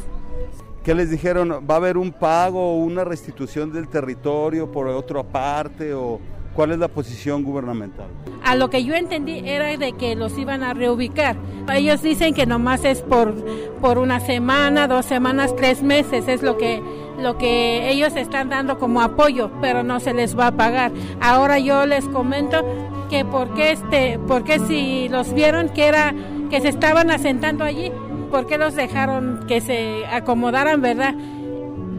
¿Qué 0.85 0.93
les 0.93 1.09
dijeron? 1.09 1.65
¿Va 1.67 1.73
a 1.73 1.77
haber 1.77 1.97
un 1.97 2.11
pago 2.11 2.73
o 2.73 2.75
una 2.75 3.03
restitución 3.03 3.73
del 3.73 3.87
territorio 3.87 4.71
por 4.71 4.87
otra 4.87 5.23
parte 5.23 5.95
o 5.95 6.19
cuál 6.53 6.73
es 6.73 6.77
la 6.77 6.87
posición 6.87 7.43
gubernamental? 7.43 8.05
A 8.43 8.55
lo 8.55 8.69
que 8.69 8.83
yo 8.83 8.93
entendí 8.93 9.41
era 9.43 9.75
de 9.77 9.93
que 9.93 10.15
los 10.15 10.37
iban 10.37 10.61
a 10.61 10.75
reubicar. 10.75 11.37
Ellos 11.73 12.03
dicen 12.03 12.35
que 12.35 12.45
nomás 12.45 12.85
es 12.85 13.01
por, 13.01 13.33
por 13.81 13.97
una 13.97 14.19
semana, 14.19 14.87
dos 14.87 15.07
semanas, 15.07 15.55
tres 15.55 15.81
meses, 15.81 16.27
es 16.27 16.43
lo 16.43 16.55
que, 16.55 16.83
lo 17.19 17.35
que 17.39 17.89
ellos 17.89 18.15
están 18.15 18.49
dando 18.49 18.77
como 18.77 19.01
apoyo, 19.01 19.49
pero 19.61 19.81
no 19.81 19.99
se 19.99 20.13
les 20.13 20.37
va 20.37 20.47
a 20.47 20.51
pagar. 20.51 20.91
Ahora 21.19 21.57
yo 21.57 21.87
les 21.87 22.05
comento 22.09 22.63
que 23.09 23.25
por 23.25 23.55
qué, 23.55 23.71
este, 23.71 24.19
por 24.27 24.43
qué 24.43 24.59
si 24.59 25.09
los 25.09 25.33
vieron 25.33 25.69
que, 25.69 25.87
era, 25.87 26.13
que 26.51 26.61
se 26.61 26.69
estaban 26.69 27.09
asentando 27.09 27.63
allí, 27.63 27.91
¿por 28.35 28.47
qué 28.47 28.57
los 28.57 28.75
dejaron 28.75 29.45
que 29.47 29.61
se 29.61 30.05
acomodaran, 30.07 30.81
verdad? 30.81 31.15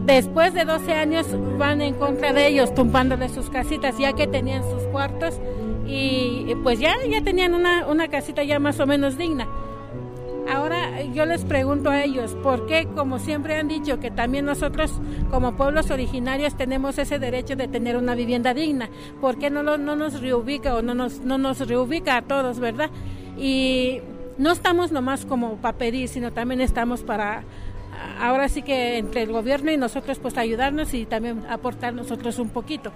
Después 0.05 0.53
de 0.53 0.65
12 0.65 0.93
años 0.93 1.25
van 1.57 1.81
en 1.81 1.95
contra 1.95 2.31
de 2.31 2.45
ellos, 2.45 2.75
tumbándoles 2.75 3.31
sus 3.31 3.49
casitas, 3.49 3.97
ya 3.97 4.13
que 4.13 4.27
tenían 4.27 4.61
sus 4.61 4.83
cuartos 4.91 5.41
y 5.87 6.53
pues 6.61 6.77
ya, 6.77 6.93
ya 7.09 7.23
tenían 7.23 7.55
una, 7.55 7.87
una 7.87 8.07
casita 8.09 8.43
ya 8.43 8.59
más 8.59 8.79
o 8.79 8.85
menos 8.85 9.17
digna. 9.17 9.47
Ahora 10.47 11.01
yo 11.05 11.25
les 11.25 11.43
pregunto 11.43 11.89
a 11.89 12.03
ellos, 12.03 12.35
¿por 12.43 12.67
qué, 12.67 12.87
como 12.95 13.17
siempre 13.17 13.55
han 13.55 13.67
dicho, 13.67 13.99
que 13.99 14.11
también 14.11 14.45
nosotros 14.45 14.93
como 15.31 15.57
pueblos 15.57 15.89
originarios 15.89 16.55
tenemos 16.55 16.99
ese 16.99 17.17
derecho 17.17 17.55
de 17.55 17.67
tener 17.67 17.97
una 17.97 18.13
vivienda 18.13 18.53
digna? 18.53 18.91
¿Por 19.19 19.39
qué 19.39 19.49
no, 19.49 19.63
lo, 19.63 19.79
no 19.79 19.95
nos 19.95 20.21
reubica 20.21 20.75
o 20.75 20.83
no 20.83 20.93
nos, 20.93 21.21
no 21.21 21.39
nos 21.39 21.67
reubica 21.67 22.15
a 22.15 22.21
todos, 22.21 22.59
verdad? 22.59 22.91
Y 23.39 24.01
no 24.37 24.51
estamos 24.51 24.91
nomás 24.91 25.25
como 25.25 25.57
para 25.57 25.77
pedir, 25.77 26.07
sino 26.09 26.31
también 26.31 26.61
estamos 26.61 27.03
para, 27.03 27.43
ahora 28.19 28.49
sí 28.49 28.61
que 28.61 28.97
entre 28.97 29.23
el 29.23 29.31
gobierno 29.31 29.71
y 29.71 29.77
nosotros, 29.77 30.19
pues 30.19 30.37
ayudarnos 30.37 30.93
y 30.93 31.05
también 31.05 31.43
aportar 31.49 31.93
nosotros 31.93 32.39
un 32.39 32.49
poquito. 32.49 32.91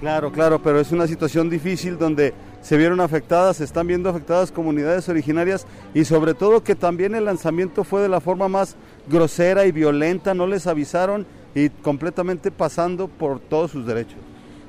Claro, 0.00 0.30
claro, 0.30 0.62
pero 0.62 0.78
es 0.78 0.92
una 0.92 1.08
situación 1.08 1.50
difícil 1.50 1.98
donde 1.98 2.32
se 2.60 2.76
vieron 2.76 3.00
afectadas, 3.00 3.56
se 3.56 3.64
están 3.64 3.88
viendo 3.88 4.08
afectadas 4.08 4.52
comunidades 4.52 5.08
originarias 5.08 5.66
y 5.92 6.04
sobre 6.04 6.34
todo 6.34 6.62
que 6.62 6.76
también 6.76 7.16
el 7.16 7.24
lanzamiento 7.24 7.82
fue 7.82 8.02
de 8.02 8.08
la 8.08 8.20
forma 8.20 8.46
más 8.48 8.76
grosera 9.08 9.66
y 9.66 9.72
violenta, 9.72 10.34
no 10.34 10.46
les 10.46 10.68
avisaron 10.68 11.26
y 11.52 11.70
completamente 11.70 12.52
pasando 12.52 13.08
por 13.08 13.40
todos 13.40 13.72
sus 13.72 13.86
derechos. 13.86 14.18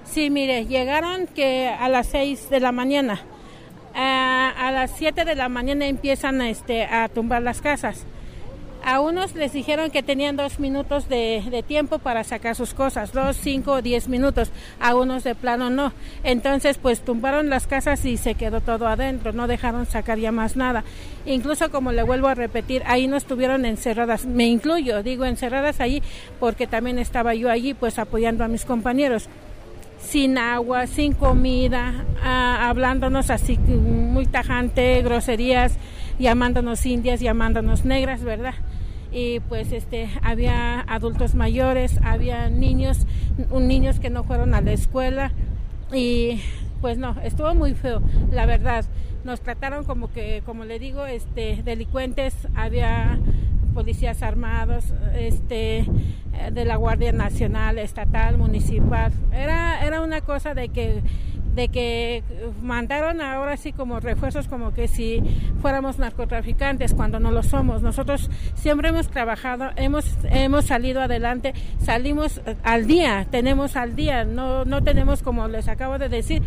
Sí, 0.04 0.32
mire, 0.32 0.66
llegaron 0.66 1.28
que 1.28 1.68
a 1.68 1.88
las 1.90 2.08
6 2.08 2.50
de 2.50 2.60
la 2.60 2.72
mañana 2.72 3.22
a, 3.94 4.54
a 4.58 4.72
las 4.72 4.92
7 4.98 5.26
de 5.26 5.36
la 5.36 5.50
mañana 5.50 5.88
empiezan 5.88 6.42
este, 6.42 6.84
a 6.84 7.10
tumbar 7.10 7.42
las 7.42 7.62
casas. 7.62 8.06
A 8.84 9.02
unos 9.02 9.36
les 9.36 9.52
dijeron 9.52 9.92
que 9.92 10.04
tenían 10.04 10.38
dos 10.38 10.60
minutos 10.60 11.10
de, 11.10 11.64
tiempo 11.68 12.00
para 12.00 12.24
sacar 12.24 12.56
sus 12.56 12.74
cosas, 12.74 13.12
dos, 13.12 13.36
cinco 13.36 13.74
o 13.74 13.82
diez 13.82 14.08
minutos. 14.08 14.52
A 14.80 14.96
unos 14.96 15.24
de 15.26 15.36
plano 15.36 15.70
no. 15.70 15.92
Entonces, 16.24 16.78
pues 16.78 17.02
tumbaron 17.02 17.50
las 17.50 17.68
casas 17.68 18.06
y 18.06 18.16
se 18.16 18.36
quedó 18.36 18.62
todo 18.62 18.88
adentro. 18.88 19.34
No 19.34 19.48
dejaron 19.48 19.86
sacar 19.86 20.18
ya 20.18 20.32
más 20.32 20.56
nada. 20.56 20.86
Incluso, 21.26 21.72
como 21.72 21.92
le 21.92 22.04
vuelvo 22.04 22.30
a 22.30 22.36
repetir, 22.36 22.82
ahí 22.86 23.08
no 23.08 23.18
estuvieron 23.18 23.66
encerradas. 23.66 24.26
Me 24.26 24.46
incluyo, 24.46 25.04
digo 25.04 25.26
encerradas 25.26 25.82
ahí 25.82 26.02
porque 26.40 26.66
también 26.66 27.00
estaba 27.00 27.36
yo 27.36 27.50
allí, 27.50 27.74
pues 27.74 28.00
apoyando 28.00 28.46
a 28.46 28.48
mis 28.48 28.64
compañeros 28.64 29.28
sin 30.00 30.38
agua, 30.38 30.88
sin 30.88 31.14
comida, 31.14 32.06
ah, 32.24 32.70
hablándonos 32.70 33.30
así 33.30 33.58
muy 33.58 34.26
tajante, 34.26 35.02
groserías, 35.02 35.78
llamándonos 36.18 36.86
indias, 36.86 37.20
llamándonos 37.20 37.86
negras, 37.86 38.24
¿verdad? 38.24 38.56
Y 39.12 39.40
pues 39.42 39.72
este 39.72 40.10
había 40.22 40.82
adultos 40.82 41.36
mayores, 41.36 42.00
había 42.04 42.50
niños, 42.50 43.08
niños 43.52 44.00
que 44.00 44.10
no 44.10 44.24
fueron 44.24 44.54
a 44.54 44.62
la 44.62 44.72
escuela 44.72 45.32
y 45.92 46.42
pues 46.82 46.98
no, 46.98 47.16
estuvo 47.24 47.54
muy 47.56 47.74
feo, 47.74 48.02
la 48.32 48.46
verdad. 48.46 48.86
Nos 49.24 49.42
trataron 49.42 49.84
como 49.84 50.12
que, 50.14 50.42
como 50.46 50.64
le 50.64 50.80
digo, 50.80 51.06
este 51.06 51.62
delincuentes, 51.64 52.34
había 52.56 53.20
policías 53.80 54.24
armados, 54.24 54.84
este 55.18 55.86
de 56.52 56.66
la 56.66 56.76
Guardia 56.76 57.14
Nacional, 57.14 57.80
estatal, 57.80 58.38
municipal. 58.38 59.14
Era, 59.32 59.86
era 59.86 60.02
una 60.02 60.20
cosa 60.20 60.54
de 60.54 60.68
que 60.68 61.02
de 61.56 61.70
que 61.70 62.24
mandaron 62.62 63.22
ahora 63.22 63.56
sí 63.56 63.72
como 63.72 64.02
refuerzos 64.02 64.48
como 64.50 64.74
que 64.74 64.90
si 64.90 65.24
fuéramos 65.62 65.98
narcotraficantes 65.98 66.94
cuando 66.94 67.22
no 67.22 67.32
lo 67.32 67.42
somos. 67.42 67.82
Nosotros 67.82 68.30
siempre 68.54 68.90
hemos 68.90 69.08
trabajado, 69.08 69.70
hemos 69.78 70.06
hemos 70.26 70.66
salido 70.66 71.02
adelante, 71.02 71.54
salimos 71.82 72.42
al 72.64 72.86
día, 72.86 73.28
tenemos 73.32 73.78
al 73.78 73.96
día, 73.96 74.26
no 74.26 74.66
no 74.66 74.84
tenemos 74.84 75.24
como 75.24 75.48
les 75.48 75.70
acabo 75.70 75.98
de 75.98 76.10
decir 76.10 76.44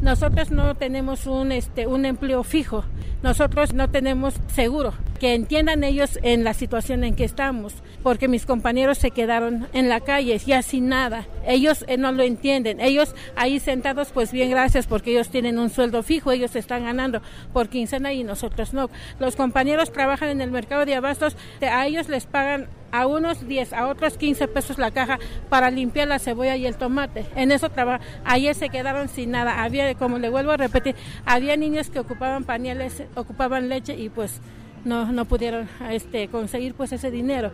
nosotros 0.00 0.50
no 0.50 0.74
tenemos 0.74 1.26
un, 1.26 1.52
este, 1.52 1.86
un 1.86 2.04
empleo 2.04 2.42
fijo, 2.42 2.84
nosotros 3.22 3.72
no 3.72 3.88
tenemos 3.88 4.34
seguro. 4.48 4.92
Que 5.18 5.34
entiendan 5.34 5.82
ellos 5.82 6.18
en 6.22 6.44
la 6.44 6.52
situación 6.52 7.04
en 7.04 7.14
que 7.14 7.24
estamos, 7.24 7.74
porque 8.02 8.28
mis 8.28 8.44
compañeros 8.44 8.98
se 8.98 9.10
quedaron 9.10 9.66
en 9.72 9.88
la 9.88 10.00
calle 10.00 10.38
ya 10.38 10.62
sin 10.62 10.88
nada. 10.88 11.26
Ellos 11.46 11.84
eh, 11.88 11.96
no 11.96 12.12
lo 12.12 12.22
entienden. 12.22 12.80
Ellos 12.80 13.14
ahí 13.34 13.58
sentados, 13.60 14.10
pues 14.12 14.32
bien, 14.32 14.50
gracias, 14.50 14.86
porque 14.86 15.12
ellos 15.12 15.30
tienen 15.30 15.58
un 15.58 15.70
sueldo 15.70 16.02
fijo, 16.02 16.32
ellos 16.32 16.54
están 16.54 16.84
ganando 16.84 17.22
por 17.52 17.68
quincena 17.68 18.12
y 18.12 18.24
nosotros 18.24 18.74
no. 18.74 18.90
Los 19.18 19.36
compañeros 19.36 19.92
trabajan 19.92 20.28
en 20.28 20.40
el 20.40 20.50
mercado 20.50 20.84
de 20.84 20.94
abastos, 20.94 21.36
a 21.62 21.86
ellos 21.86 22.08
les 22.08 22.26
pagan 22.26 22.68
a 22.92 23.06
unos 23.06 23.46
10, 23.46 23.72
a 23.72 23.88
otros 23.88 24.16
15 24.16 24.48
pesos 24.48 24.78
la 24.78 24.90
caja 24.90 25.18
para 25.48 25.70
limpiar 25.70 26.08
la 26.08 26.18
cebolla 26.18 26.56
y 26.56 26.66
el 26.66 26.76
tomate. 26.76 27.26
En 27.34 27.52
eso 27.52 27.68
trabaja. 27.70 28.04
Ayer 28.24 28.54
se 28.54 28.68
quedaron 28.68 29.08
sin 29.08 29.30
nada. 29.30 29.62
Había, 29.62 29.94
como 29.94 30.18
le 30.18 30.28
vuelvo 30.28 30.52
a 30.52 30.56
repetir, 30.56 30.94
había 31.24 31.56
niños 31.56 31.90
que 31.90 31.98
ocupaban 31.98 32.44
pañales, 32.44 33.02
ocupaban 33.14 33.68
leche 33.68 33.94
y 33.94 34.08
pues 34.08 34.40
no, 34.86 35.12
no 35.12 35.24
pudieron 35.26 35.68
este, 35.90 36.28
conseguir 36.28 36.74
pues 36.74 36.92
ese 36.92 37.10
dinero. 37.10 37.50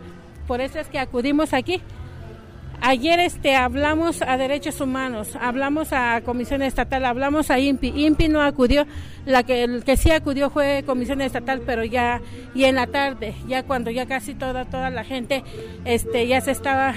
Por 0.47 0.61
eso 0.61 0.79
es 0.79 0.87
que 0.87 0.99
acudimos 0.99 1.53
aquí 1.53 1.81
Ayer 2.85 3.17
este, 3.21 3.55
hablamos 3.55 4.21
a 4.21 4.35
Derechos 4.35 4.81
Humanos, 4.81 5.37
hablamos 5.39 5.93
a 5.93 6.19
Comisión 6.19 6.61
Estatal, 6.61 7.05
hablamos 7.05 7.49
a 7.49 7.57
INPI. 7.57 8.05
INPI 8.07 8.27
no 8.27 8.41
acudió, 8.41 8.85
la 9.25 9.43
que, 9.43 9.63
el 9.63 9.85
que 9.85 9.95
sí 9.95 10.11
acudió 10.11 10.49
fue 10.49 10.83
Comisión 10.85 11.21
Estatal, 11.21 11.61
pero 11.65 11.85
ya, 11.85 12.19
y 12.53 12.65
en 12.65 12.75
la 12.75 12.87
tarde, 12.87 13.35
ya 13.47 13.63
cuando 13.63 13.89
ya 13.89 14.05
casi 14.05 14.35
toda, 14.35 14.65
toda 14.65 14.89
la 14.89 15.05
gente 15.05 15.45
este, 15.85 16.27
ya 16.27 16.41
se 16.41 16.51
estaba 16.51 16.93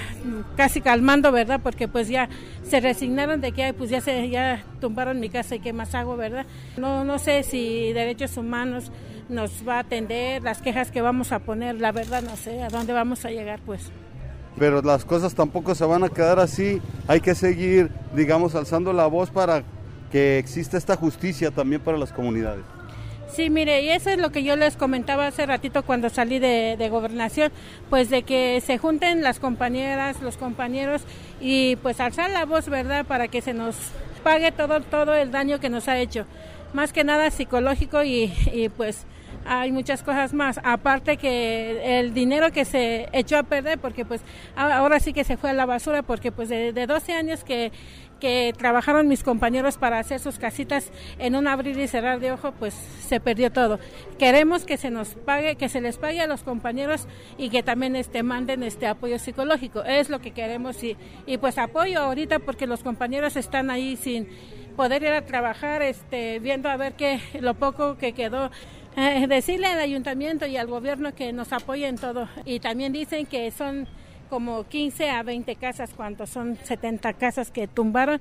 casi 0.57 0.81
calmando, 0.81 1.31
¿verdad? 1.31 1.61
Porque 1.63 1.87
pues 1.87 2.09
ya 2.09 2.27
se 2.63 2.81
resignaron 2.81 3.39
de 3.39 3.53
que 3.53 3.73
pues 3.73 3.89
ya 3.89 4.01
se 4.01 4.29
ya 4.29 4.65
tumbaron 4.81 5.21
mi 5.21 5.29
casa 5.29 5.55
y 5.55 5.59
qué 5.59 5.71
más 5.71 5.95
hago, 5.95 6.17
¿verdad? 6.17 6.45
No, 6.75 7.05
no 7.05 7.17
sé 7.17 7.43
si 7.43 7.93
Derechos 7.93 8.35
Humanos 8.35 8.91
nos 9.29 9.67
va 9.67 9.75
a 9.75 9.79
atender, 9.79 10.43
las 10.43 10.61
quejas 10.61 10.91
que 10.91 11.01
vamos 11.01 11.31
a 11.31 11.39
poner, 11.39 11.75
la 11.75 11.91
verdad 11.91 12.21
no 12.21 12.35
sé 12.35 12.61
a 12.61 12.69
dónde 12.69 12.93
vamos 12.93 13.25
a 13.25 13.29
llegar 13.29 13.59
pues. 13.65 13.91
Pero 14.57 14.81
las 14.81 15.05
cosas 15.05 15.35
tampoco 15.35 15.75
se 15.75 15.85
van 15.85 16.03
a 16.03 16.09
quedar 16.09 16.39
así, 16.39 16.81
hay 17.07 17.21
que 17.21 17.35
seguir, 17.35 17.91
digamos, 18.15 18.55
alzando 18.55 18.91
la 18.91 19.05
voz 19.05 19.29
para 19.29 19.63
que 20.11 20.39
exista 20.39 20.77
esta 20.77 20.95
justicia 20.95 21.51
también 21.51 21.81
para 21.81 21.97
las 21.97 22.11
comunidades. 22.11 22.63
Sí, 23.29 23.49
mire, 23.49 23.81
y 23.83 23.89
eso 23.89 24.09
es 24.09 24.17
lo 24.17 24.31
que 24.31 24.43
yo 24.43 24.55
les 24.55 24.77
comentaba 24.77 25.27
hace 25.27 25.45
ratito 25.45 25.83
cuando 25.83 26.09
salí 26.09 26.39
de, 26.39 26.75
de, 26.77 26.89
gobernación, 26.89 27.51
pues 27.89 28.09
de 28.09 28.23
que 28.23 28.61
se 28.65 28.77
junten 28.77 29.21
las 29.21 29.39
compañeras, 29.39 30.21
los 30.21 30.37
compañeros 30.37 31.03
y 31.39 31.75
pues 31.77 31.99
alzar 31.99 32.31
la 32.31 32.45
voz, 32.45 32.67
¿verdad?, 32.69 33.05
para 33.05 33.27
que 33.27 33.41
se 33.41 33.53
nos 33.53 33.75
pague 34.23 34.51
todo, 34.51 34.81
todo 34.81 35.13
el 35.13 35.31
daño 35.31 35.59
que 35.59 35.69
nos 35.69 35.87
ha 35.87 35.99
hecho. 35.99 36.25
Más 36.73 36.93
que 36.93 37.03
nada 37.03 37.29
psicológico 37.29 38.03
y, 38.03 38.33
y 38.53 38.69
pues 38.69 39.05
hay 39.47 39.71
muchas 39.71 40.03
cosas 40.03 40.33
más. 40.33 40.59
Aparte 40.63 41.17
que 41.17 41.99
el 41.99 42.13
dinero 42.13 42.51
que 42.51 42.65
se 42.65 43.07
echó 43.13 43.37
a 43.37 43.43
perder, 43.43 43.79
porque 43.79 44.05
pues 44.05 44.21
ahora 44.55 44.99
sí 44.99 45.13
que 45.13 45.23
se 45.23 45.37
fue 45.37 45.51
a 45.51 45.53
la 45.53 45.65
basura, 45.65 46.03
porque 46.03 46.31
pues 46.31 46.49
de, 46.49 46.73
de 46.73 46.87
12 46.87 47.13
años 47.13 47.43
que, 47.43 47.71
que 48.19 48.53
trabajaron 48.57 49.07
mis 49.07 49.23
compañeros 49.23 49.77
para 49.77 49.99
hacer 49.99 50.19
sus 50.19 50.37
casitas 50.37 50.91
en 51.19 51.35
un 51.35 51.47
abrir 51.47 51.77
y 51.79 51.87
cerrar 51.87 52.19
de 52.19 52.31
ojo, 52.31 52.51
pues 52.51 52.73
se 52.73 53.19
perdió 53.19 53.51
todo. 53.51 53.79
Queremos 54.17 54.65
que 54.65 54.77
se 54.77 54.89
nos 54.89 55.09
pague, 55.09 55.55
que 55.55 55.69
se 55.69 55.81
les 55.81 55.97
pague 55.97 56.21
a 56.21 56.27
los 56.27 56.43
compañeros 56.43 57.07
y 57.37 57.49
que 57.49 57.63
también 57.63 57.95
este 57.95 58.23
manden 58.23 58.63
este 58.63 58.87
apoyo 58.87 59.19
psicológico. 59.19 59.83
Es 59.83 60.09
lo 60.09 60.19
que 60.19 60.31
queremos 60.31 60.83
y, 60.83 60.97
y 61.25 61.37
pues 61.37 61.57
apoyo 61.57 61.99
ahorita 61.99 62.39
porque 62.39 62.67
los 62.67 62.83
compañeros 62.83 63.35
están 63.35 63.69
ahí 63.69 63.95
sin 63.95 64.27
poder 64.75 65.01
ir 65.01 65.09
a 65.09 65.25
trabajar, 65.25 65.81
este, 65.81 66.39
viendo 66.39 66.69
a 66.69 66.77
ver 66.77 66.93
qué 66.93 67.19
lo 67.41 67.55
poco 67.55 67.97
que 67.97 68.13
quedó 68.13 68.51
eh, 68.97 69.27
decirle 69.27 69.67
al 69.67 69.79
ayuntamiento 69.79 70.47
y 70.47 70.57
al 70.57 70.65
gobierno 70.65 71.13
que 71.13 71.31
nos 71.31 71.53
apoyen 71.53 71.97
todo. 71.97 72.27
Y 72.45 72.59
también 72.59 72.91
dicen 72.91 73.27
que 73.27 73.51
son 73.51 73.87
como 74.27 74.67
15 74.67 75.11
a 75.11 75.21
20 75.21 75.55
casas, 75.55 75.91
cuando 75.95 76.25
son 76.25 76.57
70 76.63 77.13
casas 77.13 77.51
que 77.51 77.67
tumbaron. 77.67 78.19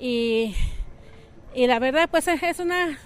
Y, 0.00 0.54
y 1.54 1.68
la 1.68 1.78
verdad, 1.78 2.08
pues 2.10 2.26
es 2.26 2.58
una 2.58 2.98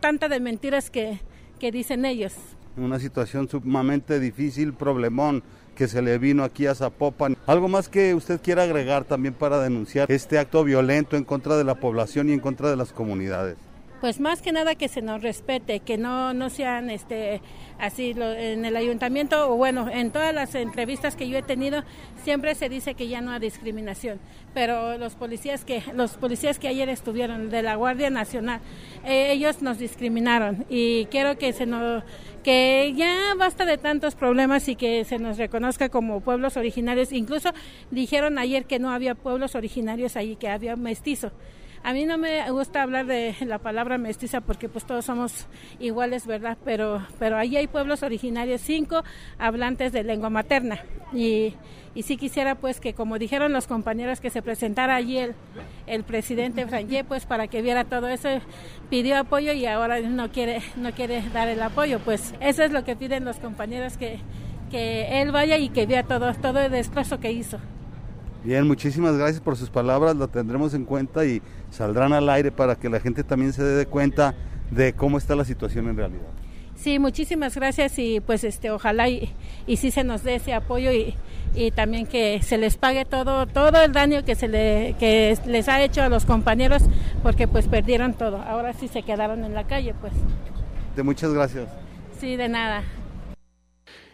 tanta 0.00 0.28
de 0.28 0.40
mentiras 0.40 0.90
que, 0.90 1.20
que 1.58 1.72
dicen 1.72 2.04
ellos. 2.04 2.34
Una 2.76 3.00
situación 3.00 3.48
sumamente 3.48 4.20
difícil, 4.20 4.74
problemón 4.74 5.42
que 5.74 5.88
se 5.88 6.02
le 6.02 6.18
vino 6.18 6.44
aquí 6.44 6.66
a 6.66 6.74
Zapopan. 6.74 7.36
¿Algo 7.46 7.68
más 7.68 7.88
que 7.88 8.14
usted 8.14 8.40
quiera 8.42 8.64
agregar 8.64 9.04
también 9.04 9.32
para 9.32 9.58
denunciar 9.60 10.10
este 10.12 10.38
acto 10.38 10.64
violento 10.64 11.16
en 11.16 11.24
contra 11.24 11.56
de 11.56 11.64
la 11.64 11.76
población 11.76 12.28
y 12.28 12.34
en 12.34 12.40
contra 12.40 12.68
de 12.68 12.76
las 12.76 12.92
comunidades? 12.92 13.56
Pues 14.00 14.20
más 14.20 14.42
que 14.42 14.52
nada 14.52 14.74
que 14.74 14.88
se 14.88 15.02
nos 15.02 15.22
respete, 15.22 15.80
que 15.80 15.98
no, 15.98 16.34
no 16.34 16.50
sean 16.50 16.90
este 16.90 17.40
así 17.78 18.14
lo, 18.14 18.32
en 18.32 18.64
el 18.64 18.76
ayuntamiento 18.76 19.50
o 19.50 19.56
bueno, 19.56 19.88
en 19.90 20.10
todas 20.10 20.34
las 20.34 20.54
entrevistas 20.54 21.16
que 21.16 21.28
yo 21.28 21.38
he 21.38 21.42
tenido 21.42 21.82
siempre 22.22 22.54
se 22.54 22.68
dice 22.68 22.94
que 22.94 23.08
ya 23.08 23.20
no 23.20 23.32
hay 23.32 23.40
discriminación, 23.40 24.18
pero 24.54 24.98
los 24.98 25.14
policías 25.14 25.64
que 25.64 25.82
los 25.94 26.12
policías 26.12 26.58
que 26.58 26.68
ayer 26.68 26.88
estuvieron 26.88 27.50
de 27.50 27.62
la 27.62 27.76
Guardia 27.76 28.10
Nacional, 28.10 28.60
eh, 29.04 29.32
ellos 29.32 29.62
nos 29.62 29.78
discriminaron 29.78 30.64
y 30.68 31.06
quiero 31.06 31.38
que 31.38 31.52
se 31.52 31.66
nos 31.66 32.02
que 32.42 32.94
ya 32.96 33.34
basta 33.36 33.64
de 33.64 33.78
tantos 33.78 34.14
problemas 34.14 34.68
y 34.68 34.76
que 34.76 35.04
se 35.04 35.18
nos 35.18 35.38
reconozca 35.38 35.88
como 35.88 36.20
pueblos 36.20 36.56
originarios, 36.56 37.12
incluso 37.12 37.50
dijeron 37.90 38.38
ayer 38.38 38.64
que 38.64 38.78
no 38.78 38.90
había 38.90 39.14
pueblos 39.14 39.54
originarios 39.54 40.16
ahí, 40.16 40.36
que 40.36 40.48
había 40.48 40.76
mestizo. 40.76 41.32
A 41.82 41.92
mí 41.92 42.04
no 42.04 42.18
me 42.18 42.50
gusta 42.50 42.82
hablar 42.82 43.06
de 43.06 43.34
la 43.40 43.58
palabra 43.58 43.98
mestiza 43.98 44.40
porque 44.40 44.68
pues 44.68 44.84
todos 44.84 45.04
somos 45.04 45.46
iguales, 45.78 46.26
¿verdad? 46.26 46.58
Pero, 46.64 47.06
pero 47.18 47.36
ahí 47.36 47.56
hay 47.56 47.66
pueblos 47.66 48.02
originarios, 48.02 48.60
cinco 48.60 49.04
hablantes 49.38 49.92
de 49.92 50.02
lengua 50.02 50.28
materna. 50.28 50.80
Y, 51.12 51.54
y 51.94 52.02
sí 52.02 52.16
quisiera 52.16 52.56
pues 52.56 52.80
que 52.80 52.94
como 52.94 53.18
dijeron 53.18 53.52
los 53.52 53.66
compañeros 53.66 54.20
que 54.20 54.30
se 54.30 54.42
presentara 54.42 54.96
allí 54.96 55.18
el, 55.18 55.34
el 55.86 56.04
presidente 56.04 56.66
Franje 56.66 57.04
pues 57.04 57.26
para 57.26 57.46
que 57.46 57.62
viera 57.62 57.84
todo 57.84 58.08
eso, 58.08 58.28
pidió 58.90 59.16
apoyo 59.16 59.52
y 59.52 59.64
ahora 59.66 60.00
no 60.00 60.30
quiere, 60.30 60.60
no 60.76 60.92
quiere 60.92 61.22
dar 61.32 61.48
el 61.48 61.62
apoyo. 61.62 62.00
Pues 62.00 62.34
eso 62.40 62.64
es 62.64 62.72
lo 62.72 62.84
que 62.84 62.96
piden 62.96 63.24
los 63.24 63.36
compañeros 63.36 63.96
que, 63.96 64.18
que 64.70 65.22
él 65.22 65.32
vaya 65.32 65.56
y 65.56 65.68
que 65.68 65.86
vea 65.86 66.02
todo, 66.02 66.34
todo 66.34 66.60
el 66.60 66.70
destrozo 66.70 67.20
que 67.20 67.32
hizo. 67.32 67.58
Bien, 68.44 68.66
muchísimas 68.66 69.16
gracias 69.16 69.40
por 69.40 69.56
sus 69.56 69.68
palabras, 69.68 70.14
lo 70.16 70.28
tendremos 70.28 70.72
en 70.74 70.84
cuenta 70.84 71.24
y 71.24 71.42
saldrán 71.70 72.12
al 72.12 72.28
aire 72.30 72.52
para 72.52 72.76
que 72.76 72.88
la 72.88 73.00
gente 73.00 73.24
también 73.24 73.52
se 73.52 73.64
dé 73.64 73.86
cuenta 73.86 74.34
de 74.70 74.92
cómo 74.92 75.18
está 75.18 75.34
la 75.34 75.44
situación 75.44 75.88
en 75.88 75.96
realidad. 75.96 76.28
Sí, 76.76 77.00
muchísimas 77.00 77.56
gracias 77.56 77.98
y 77.98 78.20
pues 78.20 78.44
este 78.44 78.70
ojalá 78.70 79.08
y, 79.08 79.34
y 79.66 79.78
sí 79.78 79.90
se 79.90 80.04
nos 80.04 80.22
dé 80.22 80.36
ese 80.36 80.54
apoyo 80.54 80.92
y, 80.92 81.16
y, 81.56 81.72
también 81.72 82.06
que 82.06 82.40
se 82.40 82.56
les 82.56 82.76
pague 82.76 83.04
todo 83.04 83.46
todo 83.46 83.82
el 83.82 83.92
daño 83.92 84.24
que 84.24 84.36
se 84.36 84.46
le 84.46 84.94
que 85.00 85.36
les 85.46 85.68
ha 85.68 85.82
hecho 85.82 86.02
a 86.02 86.08
los 86.08 86.24
compañeros 86.24 86.84
porque 87.24 87.48
pues 87.48 87.66
perdieron 87.66 88.14
todo. 88.14 88.40
Ahora 88.40 88.74
sí 88.74 88.86
se 88.86 89.02
quedaron 89.02 89.42
en 89.42 89.54
la 89.54 89.64
calle, 89.64 89.92
pues. 90.00 90.12
De 90.94 91.02
muchas 91.02 91.32
gracias. 91.32 91.68
Sí, 92.20 92.36
de 92.36 92.48
nada. 92.48 92.84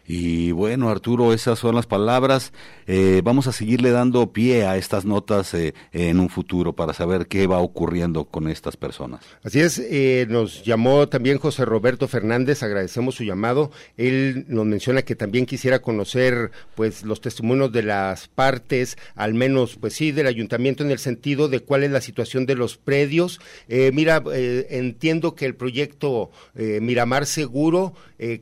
Y 0.07 0.53
bueno, 0.53 0.91
Arturo, 0.91 1.33
esas 1.33 1.59
son 1.59 1.75
las 1.75 1.87
palabras. 1.87 2.53
Eh, 2.87 3.23
vamos 3.25 3.47
a 3.47 3.53
seguirle 3.53 3.91
dando 3.91 4.33
pie 4.33 4.67
a 4.67 4.77
estas 4.77 5.07
notas 5.07 5.55
eh, 5.55 5.75
en 5.93 6.21
un 6.21 6.29
futuro 6.29 6.75
para 6.75 6.93
saber 6.93 7.27
qué 7.27 7.47
va 7.47 7.59
ocurriendo 7.59 8.27
con 8.27 8.49
estas 8.49 8.77
personas. 8.77 9.25
Así 9.43 9.61
es, 9.61 9.79
eh, 9.79 10.27
nos 10.29 10.63
llamó 10.65 11.09
también 11.09 11.39
José 11.39 11.65
Roberto 11.65 12.07
Fernández, 12.07 12.63
agradecemos 12.63 13.15
su 13.15 13.25
llamado. 13.25 13.71
Él 13.97 14.45
nos 14.49 14.67
menciona 14.67 15.03
que 15.03 15.17
también 15.17 15.47
quisiera 15.47 15.81
conocer 15.81 16.51
pues 16.75 17.03
los 17.05 17.23
testimonios 17.23 17.73
de 17.73 17.85
las 17.85 18.29
partes, 18.29 18.99
al 19.15 19.33
menos 19.33 19.77
pues 19.77 19.95
sí, 19.95 20.13
del 20.13 20.27
ayuntamiento 20.27 20.85
en 20.85 20.91
el 20.91 20.99
sentido 20.99 21.49
de 21.49 21.61
cuál 21.61 21.83
es 21.83 21.91
la 21.91 22.03
situación 22.03 22.45
de 22.45 22.57
los 22.57 22.77
predios. 22.77 23.41
mira, 23.69 24.23
entiendo 24.35 25.35
que 25.35 25.47
el 25.47 25.55
proyecto 25.55 26.31
Miramar 26.55 27.27
Seguro 27.27 27.95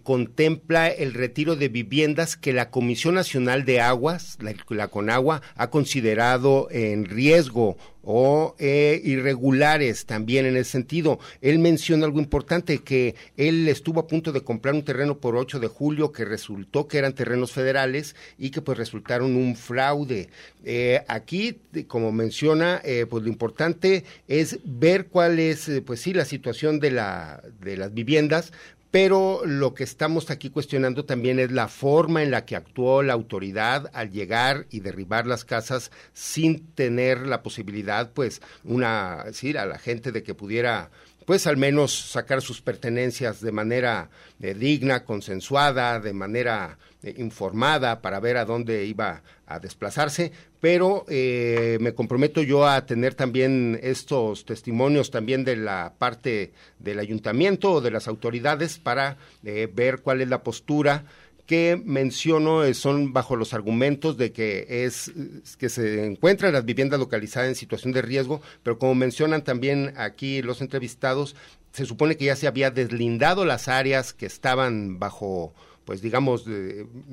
contempla 0.02 0.88
el 0.88 1.14
retiro 1.14 1.51
de 1.56 1.68
viviendas 1.68 2.36
que 2.36 2.52
la 2.52 2.70
Comisión 2.70 3.14
Nacional 3.14 3.64
de 3.64 3.80
Aguas, 3.80 4.38
la, 4.40 4.54
la 4.70 4.88
CONAGUA, 4.88 5.42
ha 5.56 5.70
considerado 5.70 6.68
en 6.70 7.04
riesgo 7.04 7.76
o 8.02 8.56
eh, 8.58 9.00
irregulares 9.04 10.06
también 10.06 10.46
en 10.46 10.56
ese 10.56 10.72
sentido. 10.72 11.18
Él 11.40 11.58
menciona 11.58 12.06
algo 12.06 12.18
importante, 12.18 12.78
que 12.78 13.14
él 13.36 13.68
estuvo 13.68 14.00
a 14.00 14.06
punto 14.06 14.32
de 14.32 14.42
comprar 14.42 14.74
un 14.74 14.84
terreno 14.84 15.18
por 15.18 15.36
8 15.36 15.60
de 15.60 15.68
julio 15.68 16.12
que 16.12 16.24
resultó 16.24 16.88
que 16.88 16.98
eran 16.98 17.14
terrenos 17.14 17.52
federales 17.52 18.16
y 18.38 18.50
que 18.50 18.60
pues 18.60 18.78
resultaron 18.78 19.36
un 19.36 19.56
fraude. 19.56 20.28
Eh, 20.64 21.02
aquí, 21.08 21.58
como 21.86 22.12
menciona, 22.12 22.80
eh, 22.84 23.06
pues 23.08 23.22
lo 23.22 23.28
importante 23.28 24.04
es 24.28 24.58
ver 24.64 25.06
cuál 25.06 25.38
es, 25.38 25.70
pues 25.86 26.00
sí, 26.00 26.12
la 26.12 26.24
situación 26.24 26.80
de, 26.80 26.90
la, 26.90 27.42
de 27.60 27.76
las 27.76 27.94
viviendas, 27.94 28.52
pero 28.92 29.40
lo 29.46 29.72
que 29.72 29.84
estamos 29.84 30.30
aquí 30.30 30.50
cuestionando 30.50 31.06
también 31.06 31.38
es 31.38 31.50
la 31.50 31.68
forma 31.68 32.22
en 32.22 32.30
la 32.30 32.44
que 32.44 32.56
actuó 32.56 33.02
la 33.02 33.14
autoridad 33.14 33.90
al 33.94 34.10
llegar 34.10 34.66
y 34.68 34.80
derribar 34.80 35.26
las 35.26 35.46
casas 35.46 35.90
sin 36.12 36.66
tener 36.74 37.26
la 37.26 37.42
posibilidad, 37.42 38.12
pues, 38.12 38.42
una, 38.64 39.24
decir, 39.24 39.56
a 39.56 39.64
la 39.64 39.78
gente 39.78 40.12
de 40.12 40.22
que 40.22 40.34
pudiera 40.34 40.90
pues 41.26 41.46
al 41.46 41.56
menos 41.56 41.92
sacar 41.92 42.42
sus 42.42 42.60
pertenencias 42.60 43.40
de 43.40 43.52
manera 43.52 44.10
eh, 44.40 44.54
digna, 44.54 45.04
consensuada, 45.04 46.00
de 46.00 46.12
manera 46.12 46.78
eh, 47.02 47.14
informada 47.18 48.00
para 48.00 48.20
ver 48.20 48.36
a 48.36 48.44
dónde 48.44 48.84
iba 48.84 49.22
a 49.46 49.58
desplazarse, 49.58 50.32
pero 50.60 51.04
eh, 51.08 51.78
me 51.80 51.94
comprometo 51.94 52.42
yo 52.42 52.66
a 52.66 52.86
tener 52.86 53.14
también 53.14 53.78
estos 53.82 54.44
testimonios 54.44 55.10
también 55.10 55.44
de 55.44 55.56
la 55.56 55.94
parte 55.98 56.52
del 56.78 56.98
ayuntamiento 56.98 57.72
o 57.72 57.80
de 57.80 57.90
las 57.90 58.08
autoridades 58.08 58.78
para 58.78 59.16
ver 59.42 60.00
cuál 60.00 60.20
es 60.20 60.28
la 60.28 60.42
postura 60.42 61.04
que 61.52 61.78
menciono 61.84 62.64
eh, 62.64 62.72
son 62.72 63.12
bajo 63.12 63.36
los 63.36 63.52
argumentos 63.52 64.16
de 64.16 64.32
que 64.32 64.86
es 64.86 65.12
que 65.58 65.68
se 65.68 66.06
encuentran 66.06 66.54
las 66.54 66.64
viviendas 66.64 66.98
localizadas 66.98 67.50
en 67.50 67.56
situación 67.56 67.92
de 67.92 68.00
riesgo, 68.00 68.40
pero 68.62 68.78
como 68.78 68.94
mencionan 68.94 69.44
también 69.44 69.92
aquí 69.98 70.40
los 70.40 70.62
entrevistados, 70.62 71.36
se 71.72 71.84
supone 71.84 72.16
que 72.16 72.24
ya 72.24 72.36
se 72.36 72.46
había 72.46 72.70
deslindado 72.70 73.44
las 73.44 73.68
áreas 73.68 74.14
que 74.14 74.24
estaban 74.24 74.98
bajo 74.98 75.52
pues 75.84 76.00
digamos, 76.00 76.46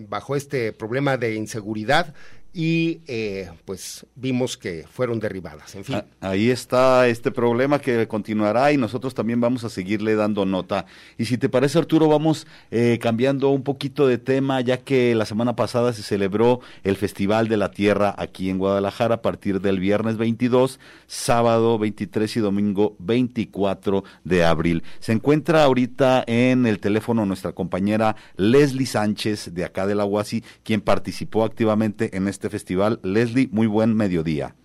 bajo 0.07 0.37
este 0.37 0.71
problema 0.71 1.17
de 1.17 1.35
inseguridad 1.35 2.13
y 2.51 3.01
eh, 3.07 3.51
pues 3.65 4.05
vimos 4.15 4.57
que 4.57 4.85
fueron 4.91 5.19
derribadas. 5.19 5.75
En 5.75 5.83
fin. 5.83 5.95
Ah, 5.95 6.05
ahí 6.21 6.49
está 6.49 7.07
este 7.07 7.31
problema 7.31 7.79
que 7.79 8.07
continuará 8.07 8.71
y 8.71 8.77
nosotros 8.77 9.13
también 9.13 9.39
vamos 9.39 9.63
a 9.63 9.69
seguirle 9.69 10.15
dando 10.15 10.45
nota. 10.45 10.85
Y 11.17 11.25
si 11.25 11.37
te 11.37 11.47
parece 11.47 11.77
Arturo, 11.77 12.07
vamos 12.07 12.47
eh, 12.71 12.97
cambiando 13.01 13.49
un 13.49 13.63
poquito 13.63 14.07
de 14.07 14.17
tema, 14.17 14.61
ya 14.61 14.77
que 14.77 15.13
la 15.13 15.25
semana 15.25 15.55
pasada 15.55 15.93
se 15.93 16.01
celebró 16.01 16.59
el 16.83 16.95
Festival 16.95 17.47
de 17.47 17.57
la 17.57 17.71
Tierra 17.71 18.15
aquí 18.17 18.49
en 18.49 18.57
Guadalajara 18.57 19.15
a 19.15 19.21
partir 19.21 19.61
del 19.61 19.79
viernes 19.79 20.17
22, 20.17 20.79
sábado 21.05 21.77
23 21.77 22.37
y 22.37 22.39
domingo 22.39 22.95
24 22.99 24.03
de 24.23 24.43
abril. 24.43 24.83
Se 24.99 25.11
encuentra 25.11 25.63
ahorita 25.63 26.23
en 26.25 26.65
el 26.65 26.79
teléfono 26.79 27.25
nuestra 27.25 27.51
compañera 27.51 28.15
Leslie 28.37 28.87
Sánchez 28.87 29.53
de 29.53 29.65
acá 29.65 29.85
de 29.85 29.95
la 29.95 30.05
UASI, 30.05 30.43
quien 30.63 30.81
participó 30.81 31.43
activamente 31.43 32.17
en 32.17 32.27
este 32.27 32.38
este 32.39 32.49
festival. 32.49 33.01
Leslie, 33.03 33.49
muy 33.51 33.67
buen 33.67 33.93
mediodía. 33.97 34.55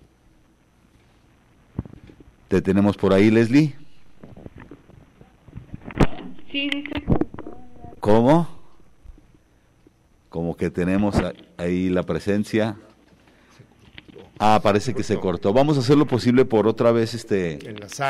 ¿Te 2.46 2.62
tenemos 2.62 2.96
por 2.96 3.12
ahí, 3.12 3.32
Leslie? 3.32 3.74
Sí, 6.52 6.70
dice. 6.72 7.04
¿Cómo? 7.98 8.48
Como 10.28 10.56
que 10.56 10.70
tenemos 10.70 11.16
ahí 11.56 11.88
la 11.88 12.04
presencia. 12.04 12.76
Ah, 14.38 14.60
parece 14.62 14.94
que 14.94 15.02
se 15.02 15.18
cortó. 15.18 15.52
Vamos 15.52 15.76
a 15.76 15.80
hacer 15.80 15.98
lo 15.98 16.06
posible 16.06 16.44
por 16.44 16.68
otra 16.68 16.92
vez 16.92 17.12
este 17.12 17.58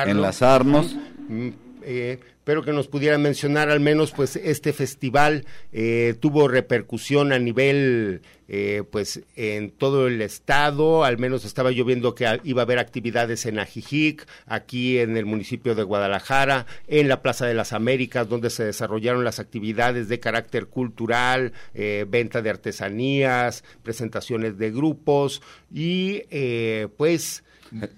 enlazarnos. 0.06 0.94
Mm, 1.26 1.48
eh, 1.84 2.18
pero 2.44 2.62
que 2.62 2.72
nos 2.72 2.88
pudieran 2.88 3.22
mencionar 3.22 3.70
al 3.70 3.80
menos 3.80 4.12
pues 4.12 4.36
este 4.36 4.72
festival 4.72 5.46
eh, 5.72 6.14
tuvo 6.20 6.48
repercusión 6.48 7.32
a 7.32 7.38
nivel 7.38 8.22
eh, 8.48 8.82
pues 8.90 9.22
en 9.36 9.70
todo 9.70 10.06
el 10.06 10.20
estado 10.20 11.04
al 11.04 11.18
menos 11.18 11.44
estaba 11.44 11.70
yo 11.70 11.84
viendo 11.84 12.14
que 12.14 12.40
iba 12.44 12.62
a 12.62 12.64
haber 12.64 12.78
actividades 12.78 13.46
en 13.46 13.58
Ajijic 13.58 14.26
aquí 14.46 14.98
en 14.98 15.16
el 15.16 15.24
municipio 15.24 15.74
de 15.74 15.82
Guadalajara 15.82 16.66
en 16.86 17.08
la 17.08 17.22
Plaza 17.22 17.46
de 17.46 17.54
las 17.54 17.72
Américas 17.72 18.28
donde 18.28 18.50
se 18.50 18.64
desarrollaron 18.64 19.24
las 19.24 19.38
actividades 19.38 20.08
de 20.08 20.20
carácter 20.20 20.66
cultural 20.66 21.52
venta 21.74 22.42
de 22.42 22.50
artesanías 22.50 23.64
presentaciones 23.82 24.58
de 24.58 24.70
grupos 24.70 25.40
y 25.72 26.22
pues 26.96 27.42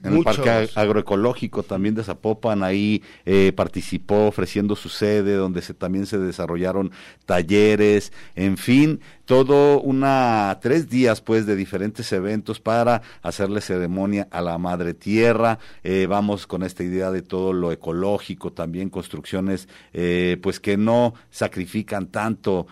en 0.03 0.17
el 0.17 0.25
Parque 0.25 0.71
Agroecológico 0.75 1.63
también 1.63 1.95
de 1.95 2.03
Zapopan, 2.03 2.63
ahí 2.63 3.03
eh, 3.25 3.53
participó 3.55 4.27
ofreciendo 4.27 4.77
su 4.77 4.89
sede, 4.89 5.35
donde 5.35 5.63
se, 5.63 5.75
también 5.75 6.07
se 6.07 6.19
desarrollaron 6.19 6.93
talleres, 7.27 8.13
en 8.35 8.57
fin, 8.57 9.01
todo 9.25 9.81
una, 9.81 10.59
tres 10.63 10.89
días 10.89 11.21
pues 11.21 11.47
de 11.47 11.57
diferentes 11.57 12.11
eventos 12.13 12.61
para 12.61 13.03
hacerle 13.23 13.61
ceremonia 13.61 14.29
a 14.31 14.41
la 14.41 14.59
Madre 14.59 14.95
Tierra, 14.95 15.59
eh, 15.85 16.07
vamos 16.09 16.47
con 16.47 16.63
esta 16.63 16.83
idea 16.83 17.11
de 17.11 17.23
todo 17.23 17.53
lo 17.53 17.73
ecológico, 17.73 18.53
también 18.53 18.89
construcciones 18.89 19.69
eh, 19.93 20.39
pues 20.43 20.61
que 20.61 20.77
no 20.77 21.15
sacrifican 21.31 22.07
tanto 22.07 22.67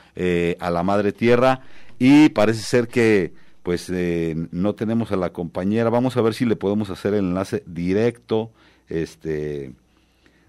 a 0.60 0.70
la 0.70 0.82
Madre 0.82 1.12
Tierra. 1.12 1.60
Y 1.98 2.28
parece 2.30 2.62
ser 2.62 2.88
que 2.88 3.32
pues 3.64 3.88
eh, 3.88 4.36
no 4.52 4.74
tenemos 4.74 5.10
a 5.10 5.16
la 5.16 5.32
compañera. 5.32 5.88
Vamos 5.88 6.18
a 6.18 6.20
ver 6.20 6.34
si 6.34 6.44
le 6.44 6.54
podemos 6.54 6.90
hacer 6.90 7.14
el 7.14 7.24
enlace 7.24 7.62
directo, 7.66 8.52
este, 8.90 9.72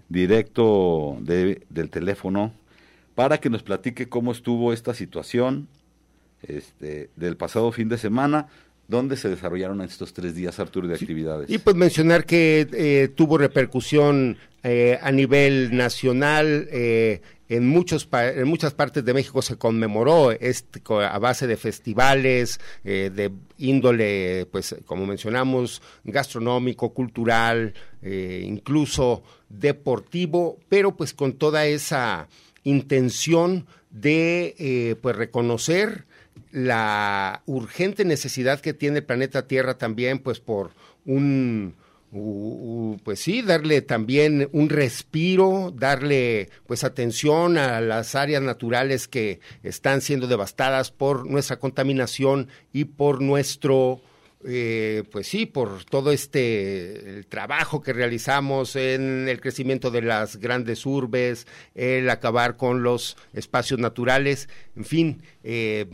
directo 0.10 1.18
de, 1.22 1.64
del 1.70 1.90
teléfono, 1.90 2.54
para 3.16 3.40
que 3.40 3.50
nos 3.50 3.64
platique 3.64 4.10
cómo 4.10 4.34
estuvo 4.34 4.74
esta 4.74 4.94
situación 4.94 5.70
este, 6.44 7.10
del 7.16 7.38
pasado 7.38 7.72
fin 7.72 7.88
de 7.88 7.98
semana. 7.98 8.48
¿Dónde 8.90 9.16
se 9.16 9.30
desarrollaron 9.30 9.82
estos 9.82 10.14
tres 10.14 10.36
días, 10.36 10.60
Arturo, 10.60 10.88
de 10.90 10.96
actividades? 10.96 11.50
Y 11.50 11.58
pues 11.58 11.76
mencionar 11.76 12.26
que 12.26 12.68
eh, 12.74 13.08
tuvo 13.16 13.38
repercusión 13.38 14.38
eh, 14.62 15.00
a 15.02 15.12
nivel 15.12 15.76
nacional, 15.76 16.68
eh, 16.70 17.22
en, 17.50 17.68
muchos 17.68 18.08
en 18.12 18.48
muchas 18.48 18.74
partes 18.74 19.06
de 19.06 19.14
México 19.14 19.42
se 19.42 19.58
conmemoró 19.58 20.32
este, 20.32 20.82
a 20.90 21.20
base 21.20 21.48
de 21.48 21.58
festivales 21.58 22.60
eh, 22.84 23.12
de 23.14 23.32
índole, 23.58 24.48
pues 24.52 24.76
como 24.86 25.06
mencionamos, 25.06 25.82
gastronómico, 26.04 26.94
cultural, 26.94 27.74
eh, 28.02 28.44
incluso 28.46 29.24
deportivo, 29.50 30.60
pero 30.70 30.96
pues 30.96 31.14
con 31.14 31.34
toda 31.34 31.66
esa 31.66 32.28
intención 32.64 33.68
de 33.92 34.56
eh, 34.58 34.96
pues 35.02 35.16
reconocer 35.16 36.06
la 36.52 37.44
urgente 37.46 38.06
necesidad 38.06 38.60
que 38.60 38.74
tiene 38.74 39.00
el 39.00 39.06
planeta 39.06 39.48
Tierra 39.48 39.78
también 39.78 40.20
pues 40.20 40.40
por 40.40 40.72
un 41.06 41.76
pues 43.04 43.20
sí, 43.20 43.42
darle 43.42 43.82
también 43.82 44.48
un 44.54 44.70
respiro, 44.70 45.74
darle 45.76 46.50
pues 46.66 46.84
atención 46.84 47.58
a 47.58 47.82
las 47.82 48.16
áreas 48.16 48.42
naturales 48.42 49.08
que 49.08 49.40
están 49.64 50.02
siendo 50.02 50.28
devastadas 50.28 50.92
por 50.92 51.30
nuestra 51.30 51.60
contaminación 51.60 52.48
y 52.72 52.86
por 52.86 53.22
nuestro 53.22 54.02
eh, 54.48 55.04
pues 55.12 55.28
sí, 55.28 55.46
por 55.46 55.86
todo 55.86 56.12
este 56.12 57.18
el 57.18 57.26
trabajo 57.26 57.82
que 57.82 57.94
realizamos 57.94 58.76
en 58.76 59.28
el 59.28 59.42
crecimiento 59.42 59.90
de 59.92 60.04
las 60.04 60.38
grandes 60.38 60.86
urbes, 60.86 61.48
el 61.74 62.10
acabar 62.10 62.56
con 62.56 62.84
los 62.84 63.18
espacios 63.34 63.80
naturales, 63.80 64.48
en 64.76 64.86
fin, 64.86 65.22
eh, 65.44 65.88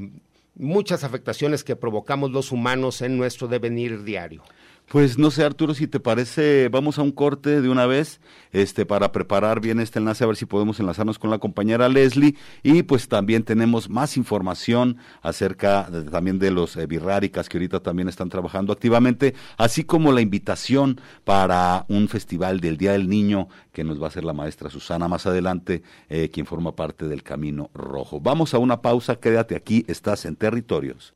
muchas 0.56 1.04
afectaciones 1.04 1.64
que 1.64 1.76
provocamos 1.76 2.32
los 2.32 2.52
humanos 2.52 3.02
en 3.02 3.18
nuestro 3.18 3.48
devenir 3.48 4.04
diario. 4.04 4.44
Pues 4.92 5.18
no 5.18 5.32
sé, 5.32 5.46
Arturo, 5.46 5.74
si 5.74 5.88
te 5.88 6.02
parece, 6.02 6.68
vamos 6.68 7.00
a 7.00 7.02
un 7.02 7.14
corte 7.14 7.62
de 7.62 7.70
una 7.70 7.86
vez, 7.86 8.20
este, 8.52 8.86
para 8.86 9.14
preparar 9.14 9.62
bien 9.62 9.80
este 9.80 10.00
enlace, 10.00 10.26
a 10.26 10.28
ver 10.28 10.36
si 10.36 10.46
podemos 10.46 10.82
enlazarnos 10.82 11.18
con 11.18 11.30
la 11.30 11.38
compañera 11.38 11.88
Leslie, 11.88 12.36
y 12.62 12.84
pues 12.84 13.08
también 13.08 13.44
tenemos 13.44 13.90
más 13.90 14.18
información 14.18 14.98
acerca 15.22 15.90
también 16.12 16.40
de 16.40 16.52
los 16.52 16.76
eh, 16.76 16.88
birráricas 16.88 17.48
que 17.48 17.56
ahorita 17.56 17.80
también 17.80 18.10
están 18.10 18.28
trabajando 18.28 18.74
activamente, 18.74 19.34
así 19.56 19.86
como 19.86 20.12
la 20.12 20.20
invitación 20.20 21.00
para 21.24 21.86
un 21.88 22.10
festival 22.10 22.60
del 22.60 22.76
Día 22.76 22.92
del 22.92 23.08
Niño 23.08 23.48
que 23.72 23.86
nos 23.86 23.98
va 23.98 24.08
a 24.08 24.10
hacer 24.10 24.26
la 24.26 24.34
maestra 24.34 24.70
Susana 24.70 25.08
más 25.08 25.26
adelante, 25.26 25.84
eh, 26.10 26.28
quien 26.34 26.46
forma 26.46 26.76
parte 26.76 27.08
del 27.08 27.24
Camino 27.24 27.70
Rojo. 27.74 28.20
Vamos 28.20 28.54
a 28.54 28.58
una 28.58 28.82
pausa, 28.82 29.16
quédate 29.16 29.56
aquí, 29.56 29.86
estás 29.88 30.26
en 30.26 30.36
Territorios. 30.36 31.16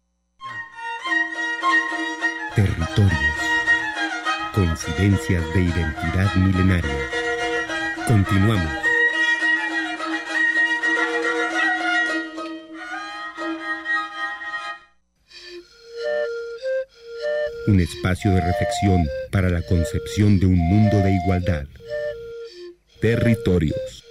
Territorios 2.55 3.44
Coincidencias 4.55 5.43
de 5.53 5.63
identidad 5.63 6.33
milenaria. 6.35 7.09
Continuamos. 8.07 8.71
Un 17.67 17.81
espacio 17.81 18.31
de 18.31 18.39
reflexión 18.39 19.05
para 19.29 19.49
la 19.49 19.61
concepción 19.63 20.39
de 20.39 20.45
un 20.45 20.57
mundo 20.57 20.99
de 20.99 21.11
igualdad. 21.11 21.65
Territorios. 23.01 24.04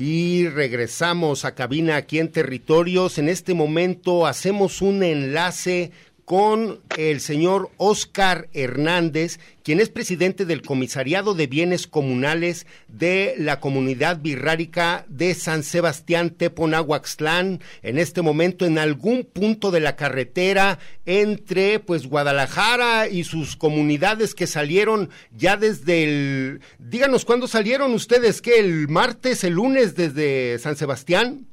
Y 0.00 0.48
regresamos 0.48 1.44
a 1.44 1.54
cabina 1.54 1.96
aquí 1.96 2.20
en 2.20 2.32
Territorios. 2.32 3.18
En 3.18 3.28
este 3.28 3.52
momento 3.52 4.26
hacemos 4.26 4.80
un 4.80 5.02
enlace 5.02 5.92
con 6.30 6.78
el 6.96 7.20
señor 7.20 7.70
Oscar 7.76 8.48
Hernández, 8.52 9.40
quien 9.64 9.80
es 9.80 9.88
presidente 9.88 10.44
del 10.44 10.62
Comisariado 10.62 11.34
de 11.34 11.48
Bienes 11.48 11.88
Comunales 11.88 12.68
de 12.86 13.34
la 13.36 13.58
Comunidad 13.58 14.20
Birrárica 14.20 15.04
de 15.08 15.34
San 15.34 15.64
Sebastián 15.64 16.30
Teponahuaxtlán, 16.30 17.60
en 17.82 17.98
este 17.98 18.22
momento 18.22 18.64
en 18.64 18.78
algún 18.78 19.24
punto 19.24 19.72
de 19.72 19.80
la 19.80 19.96
carretera 19.96 20.78
entre 21.04 21.80
pues 21.80 22.06
Guadalajara 22.06 23.08
y 23.08 23.24
sus 23.24 23.56
comunidades 23.56 24.36
que 24.36 24.46
salieron 24.46 25.10
ya 25.36 25.56
desde 25.56 26.04
el 26.04 26.60
díganos 26.78 27.24
cuándo 27.24 27.48
salieron 27.48 27.92
ustedes, 27.92 28.40
que 28.40 28.60
el 28.60 28.86
martes, 28.86 29.42
el 29.42 29.54
lunes 29.54 29.96
desde 29.96 30.60
San 30.60 30.76
Sebastián? 30.76 31.49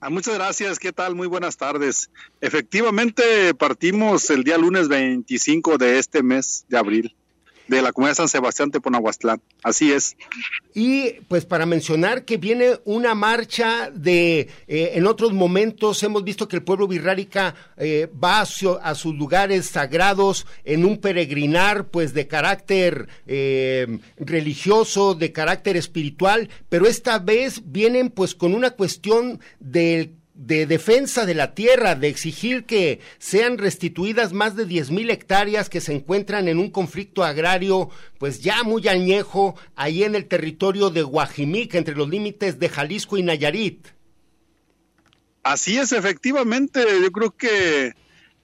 Ah, 0.00 0.10
muchas 0.10 0.34
gracias, 0.34 0.78
¿qué 0.78 0.92
tal? 0.92 1.16
Muy 1.16 1.26
buenas 1.26 1.56
tardes. 1.56 2.10
Efectivamente, 2.40 3.52
partimos 3.54 4.30
el 4.30 4.44
día 4.44 4.56
lunes 4.56 4.86
25 4.86 5.76
de 5.76 5.98
este 5.98 6.22
mes 6.22 6.64
de 6.68 6.78
abril. 6.78 7.16
De 7.68 7.82
la 7.82 7.92
comunidad 7.92 8.12
de 8.12 8.16
San 8.16 8.28
Sebastián 8.28 8.70
Teponahuastlán. 8.70 9.40
Así 9.62 9.92
es. 9.92 10.16
Y 10.74 11.20
pues 11.28 11.44
para 11.44 11.66
mencionar 11.66 12.24
que 12.24 12.36
viene 12.36 12.78
una 12.84 13.14
marcha 13.14 13.90
de, 13.90 14.48
eh, 14.66 14.92
en 14.94 15.06
otros 15.06 15.32
momentos 15.32 16.02
hemos 16.02 16.24
visto 16.24 16.48
que 16.48 16.56
el 16.56 16.62
pueblo 16.62 16.88
birrárica 16.88 17.54
eh, 17.76 18.08
va 18.22 18.40
a, 18.40 18.94
sus 18.94 19.14
lugares 19.14 19.66
sagrados 19.66 20.46
en 20.64 20.84
un 20.84 20.98
peregrinar 20.98 21.88
pues 21.88 22.14
de 22.14 22.26
carácter 22.26 23.08
eh, 23.26 23.98
religioso, 24.16 25.14
de 25.14 25.32
carácter 25.32 25.76
espiritual, 25.76 26.48
pero 26.68 26.86
esta 26.86 27.18
vez 27.18 27.62
vienen 27.66 28.10
pues 28.10 28.34
con 28.34 28.54
una 28.54 28.70
cuestión 28.70 29.40
del 29.60 30.14
de 30.38 30.66
defensa 30.66 31.26
de 31.26 31.34
la 31.34 31.52
tierra, 31.52 31.96
de 31.96 32.06
exigir 32.06 32.64
que 32.64 33.00
sean 33.18 33.58
restituidas 33.58 34.32
más 34.32 34.54
de 34.54 34.66
diez 34.66 34.88
mil 34.92 35.10
hectáreas 35.10 35.68
que 35.68 35.80
se 35.80 35.92
encuentran 35.92 36.46
en 36.46 36.58
un 36.58 36.70
conflicto 36.70 37.24
agrario, 37.24 37.90
pues 38.18 38.40
ya 38.40 38.62
muy 38.62 38.86
añejo, 38.86 39.56
ahí 39.74 40.04
en 40.04 40.14
el 40.14 40.26
territorio 40.26 40.90
de 40.90 41.02
Guajimic, 41.02 41.74
entre 41.74 41.96
los 41.96 42.08
límites 42.08 42.60
de 42.60 42.68
Jalisco 42.68 43.16
y 43.16 43.24
Nayarit. 43.24 43.88
Así 45.42 45.76
es, 45.76 45.90
efectivamente, 45.90 46.84
yo 47.02 47.10
creo 47.10 47.32
que 47.32 47.94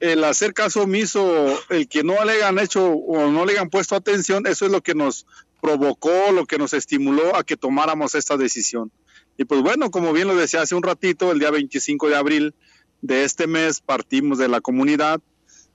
el 0.00 0.24
hacer 0.24 0.52
caso 0.52 0.82
omiso, 0.82 1.60
el 1.70 1.86
que 1.86 2.02
no 2.02 2.24
le 2.24 2.32
hayan 2.32 2.58
hecho 2.58 2.90
o 2.90 3.30
no 3.30 3.46
le 3.46 3.52
hayan 3.52 3.70
puesto 3.70 3.94
atención, 3.94 4.48
eso 4.48 4.66
es 4.66 4.72
lo 4.72 4.82
que 4.82 4.96
nos 4.96 5.26
provocó, 5.60 6.32
lo 6.32 6.44
que 6.44 6.58
nos 6.58 6.72
estimuló 6.72 7.36
a 7.36 7.44
que 7.44 7.56
tomáramos 7.56 8.16
esta 8.16 8.36
decisión. 8.36 8.90
Y 9.36 9.44
pues 9.44 9.62
bueno, 9.62 9.90
como 9.90 10.12
bien 10.12 10.28
lo 10.28 10.36
decía 10.36 10.62
hace 10.62 10.74
un 10.74 10.82
ratito, 10.82 11.32
el 11.32 11.38
día 11.38 11.50
25 11.50 12.08
de 12.08 12.16
abril 12.16 12.54
de 13.02 13.24
este 13.24 13.46
mes 13.46 13.80
partimos 13.80 14.38
de 14.38 14.48
la 14.48 14.60
comunidad. 14.60 15.20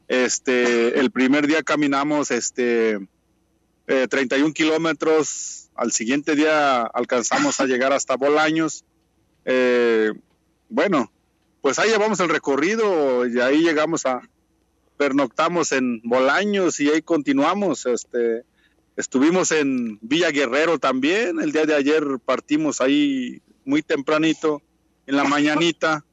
Este, 0.07 0.99
el 0.99 1.11
primer 1.11 1.45
día 1.45 1.61
caminamos 1.61 2.31
este, 2.31 2.97
31 3.85 4.49
eh, 4.49 4.53
kilómetros, 4.53 5.69
al 5.75 5.91
siguiente 5.91 6.35
día 6.35 6.81
alcanzamos 6.81 7.59
a 7.59 7.65
llegar 7.65 7.93
hasta 7.93 8.17
Bolaños. 8.17 8.85
Eh, 9.45 10.11
bueno, 10.69 11.11
pues 11.61 11.79
ahí 11.79 11.89
llevamos 11.89 12.19
el 12.19 12.29
recorrido 12.29 13.27
y 13.27 13.39
ahí 13.39 13.61
llegamos 13.61 14.05
a, 14.05 14.21
pernoctamos 14.97 15.71
en 15.71 16.01
Bolaños 16.03 16.79
y 16.79 16.89
ahí 16.89 17.01
continuamos. 17.01 17.85
Este, 17.85 18.43
estuvimos 18.95 19.51
en 19.51 19.99
Villa 20.01 20.31
Guerrero 20.31 20.79
también. 20.79 21.39
El 21.39 21.51
día 21.51 21.65
de 21.65 21.75
ayer 21.75 22.03
partimos 22.23 22.81
ahí 22.81 23.41
muy 23.69 23.83
tempranito, 23.83 24.63
en 25.05 25.15
la 25.15 25.23
mañanita, 25.23 26.03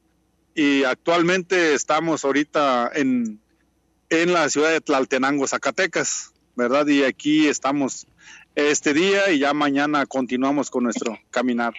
y 0.55 0.85
actualmente 0.85 1.75
estamos 1.75 2.25
ahorita 2.25 2.91
en, 2.95 3.41
en 4.11 4.33
la 4.33 4.49
ciudad 4.51 4.71
de 4.71 4.83
Tlaltenango, 4.83 5.49
Zacatecas, 5.49 6.33
¿verdad? 6.55 6.87
Y 6.87 7.03
aquí 7.03 7.49
estamos 7.49 8.07
este 8.55 8.93
día 8.93 9.31
y 9.31 9.39
ya 9.39 9.55
mañana 9.55 10.05
continuamos 10.05 10.71
con 10.71 10.85
nuestro 10.85 11.19
caminar. 11.31 11.75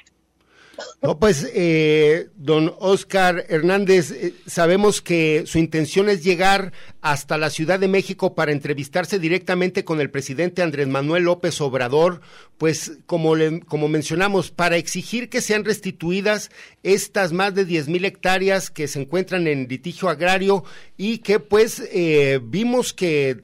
No, 1.01 1.19
pues, 1.19 1.49
eh, 1.53 2.29
don 2.35 2.73
Oscar 2.79 3.45
Hernández, 3.49 4.11
eh, 4.11 4.33
sabemos 4.45 5.01
que 5.01 5.43
su 5.45 5.57
intención 5.57 6.09
es 6.09 6.23
llegar 6.23 6.73
hasta 7.01 7.37
la 7.37 7.49
Ciudad 7.49 7.79
de 7.79 7.87
México 7.87 8.35
para 8.35 8.51
entrevistarse 8.51 9.19
directamente 9.19 9.83
con 9.85 10.01
el 10.01 10.09
presidente 10.09 10.61
Andrés 10.61 10.87
Manuel 10.87 11.23
López 11.23 11.61
Obrador, 11.61 12.21
pues, 12.57 12.93
como, 13.05 13.35
le, 13.35 13.61
como 13.61 13.87
mencionamos, 13.87 14.51
para 14.51 14.77
exigir 14.77 15.29
que 15.29 15.41
sean 15.41 15.65
restituidas 15.65 16.49
estas 16.83 17.31
más 17.31 17.55
de 17.55 17.65
diez 17.65 17.87
mil 17.87 18.05
hectáreas 18.05 18.69
que 18.69 18.87
se 18.87 19.01
encuentran 19.01 19.47
en 19.47 19.67
litigio 19.67 20.09
agrario 20.09 20.63
y 20.97 21.19
que, 21.19 21.39
pues, 21.39 21.81
eh, 21.91 22.39
vimos 22.43 22.93
que 22.93 23.43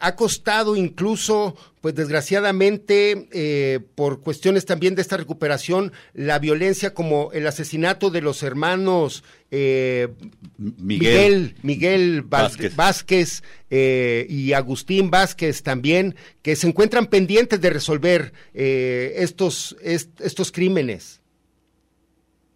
ha 0.00 0.14
costado 0.16 0.76
incluso 0.76 1.56
pues 1.84 1.94
desgraciadamente, 1.94 3.28
eh, 3.30 3.78
por 3.94 4.22
cuestiones 4.22 4.64
también 4.64 4.94
de 4.94 5.02
esta 5.02 5.18
recuperación, 5.18 5.92
la 6.14 6.38
violencia 6.38 6.94
como 6.94 7.30
el 7.34 7.46
asesinato 7.46 8.08
de 8.08 8.22
los 8.22 8.42
hermanos 8.42 9.22
eh, 9.50 10.08
Miguel, 10.56 11.56
Miguel, 11.60 12.22
Vázquez, 12.22 13.42
eh, 13.68 14.26
y 14.30 14.54
Agustín 14.54 15.10
Vázquez 15.10 15.62
también, 15.62 16.16
que 16.40 16.56
se 16.56 16.68
encuentran 16.68 17.06
pendientes 17.06 17.60
de 17.60 17.68
resolver 17.68 18.32
estos, 18.54 19.76
estos 19.82 20.52
crímenes. 20.52 21.20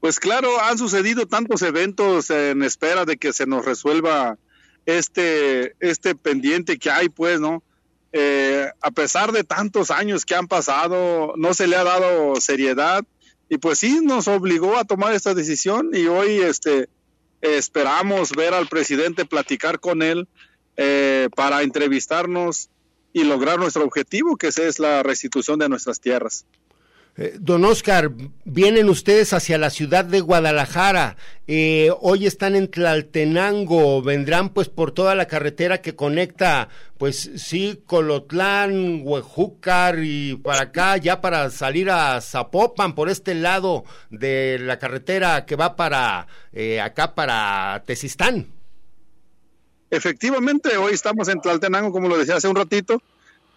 Pues 0.00 0.18
claro, 0.20 0.59
han 0.62 0.78
sucedido 0.78 1.26
tantos 1.26 1.61
eventos 1.61 2.31
en 2.31 2.62
espera 2.62 3.04
de 3.04 3.18
que 3.18 3.35
se 3.35 3.44
nos 3.44 3.66
resuelva 3.66 4.38
este, 4.88 5.74
este 5.81 6.14
pendiente 6.14 6.79
que 6.79 6.90
hay, 6.90 7.11
pues, 7.11 7.40
¿no? 7.40 7.62
Eh, 8.12 8.70
a 8.81 8.90
pesar 8.90 9.33
de 9.33 9.44
tantos 9.44 9.90
años 9.90 10.24
que 10.24 10.35
han 10.35 10.48
pasado, 10.48 11.35
no 11.37 11.53
se 11.53 11.66
le 11.66 11.77
ha 11.77 11.85
dado 11.85 12.37
seriedad 12.40 13.05
y 13.51 13.59
pues 13.59 13.81
sí 13.81 14.01
nos 14.03 14.29
obligó 14.29 14.79
a 14.79 14.85
tomar 14.85 15.12
esta 15.12 15.35
decisión 15.35 15.90
y 15.92 16.07
hoy 16.07 16.38
este 16.38 16.88
esperamos 17.42 18.31
ver 18.31 18.55
al 18.55 18.66
presidente 18.66 19.27
platicar 19.27 19.79
con 19.79 20.01
él 20.01 20.27
eh, 20.79 21.29
para 21.37 21.62
entrevistarnos 21.62 22.70
y 23.12 23.24
lograr 23.24 23.59
nuestro 23.59 23.85
objetivo 23.85 24.37
que 24.37 24.48
es 24.48 24.79
la 24.79 25.03
restitución 25.03 25.59
de 25.59 25.68
nuestras 25.68 26.01
tierras. 26.01 26.46
Eh, 27.20 27.35
don 27.40 27.64
Oscar, 27.64 28.12
vienen 28.44 28.88
ustedes 28.88 29.33
hacia 29.33 29.59
la 29.59 29.70
ciudad 29.70 30.04
de 30.04 30.20
Guadalajara, 30.20 31.16
eh, 31.48 31.90
hoy 32.00 32.26
están 32.28 32.54
en 32.54 32.70
Tlaltenango, 32.70 34.00
vendrán 34.02 34.50
pues 34.50 34.68
por 34.68 34.92
toda 34.92 35.16
la 35.16 35.26
carretera 35.26 35.83
que 35.83 35.96
conecta, 35.96 36.68
pues 36.96 37.28
sí, 37.35 37.83
Colotlán, 37.87 39.00
Huejúcar 39.02 39.98
y 40.00 40.37
para 40.37 40.62
acá, 40.62 40.96
ya 40.96 41.20
para 41.20 41.50
salir 41.50 41.90
a 41.90 42.20
Zapopan, 42.20 42.94
por 42.94 43.09
este 43.09 43.35
lado 43.35 43.83
de 44.11 44.61
la 44.61 44.78
carretera 44.78 45.44
que 45.44 45.57
va 45.57 45.74
para 45.74 46.28
eh, 46.52 46.81
acá, 46.81 47.16
para 47.16 47.83
Tezistán. 47.85 48.46
Efectivamente, 49.90 50.76
hoy 50.76 50.92
estamos 50.92 51.26
en 51.26 51.40
Tlaltenango, 51.40 51.90
como 51.90 52.07
lo 52.07 52.16
decía 52.16 52.37
hace 52.37 52.46
un 52.46 52.54
ratito, 52.54 53.02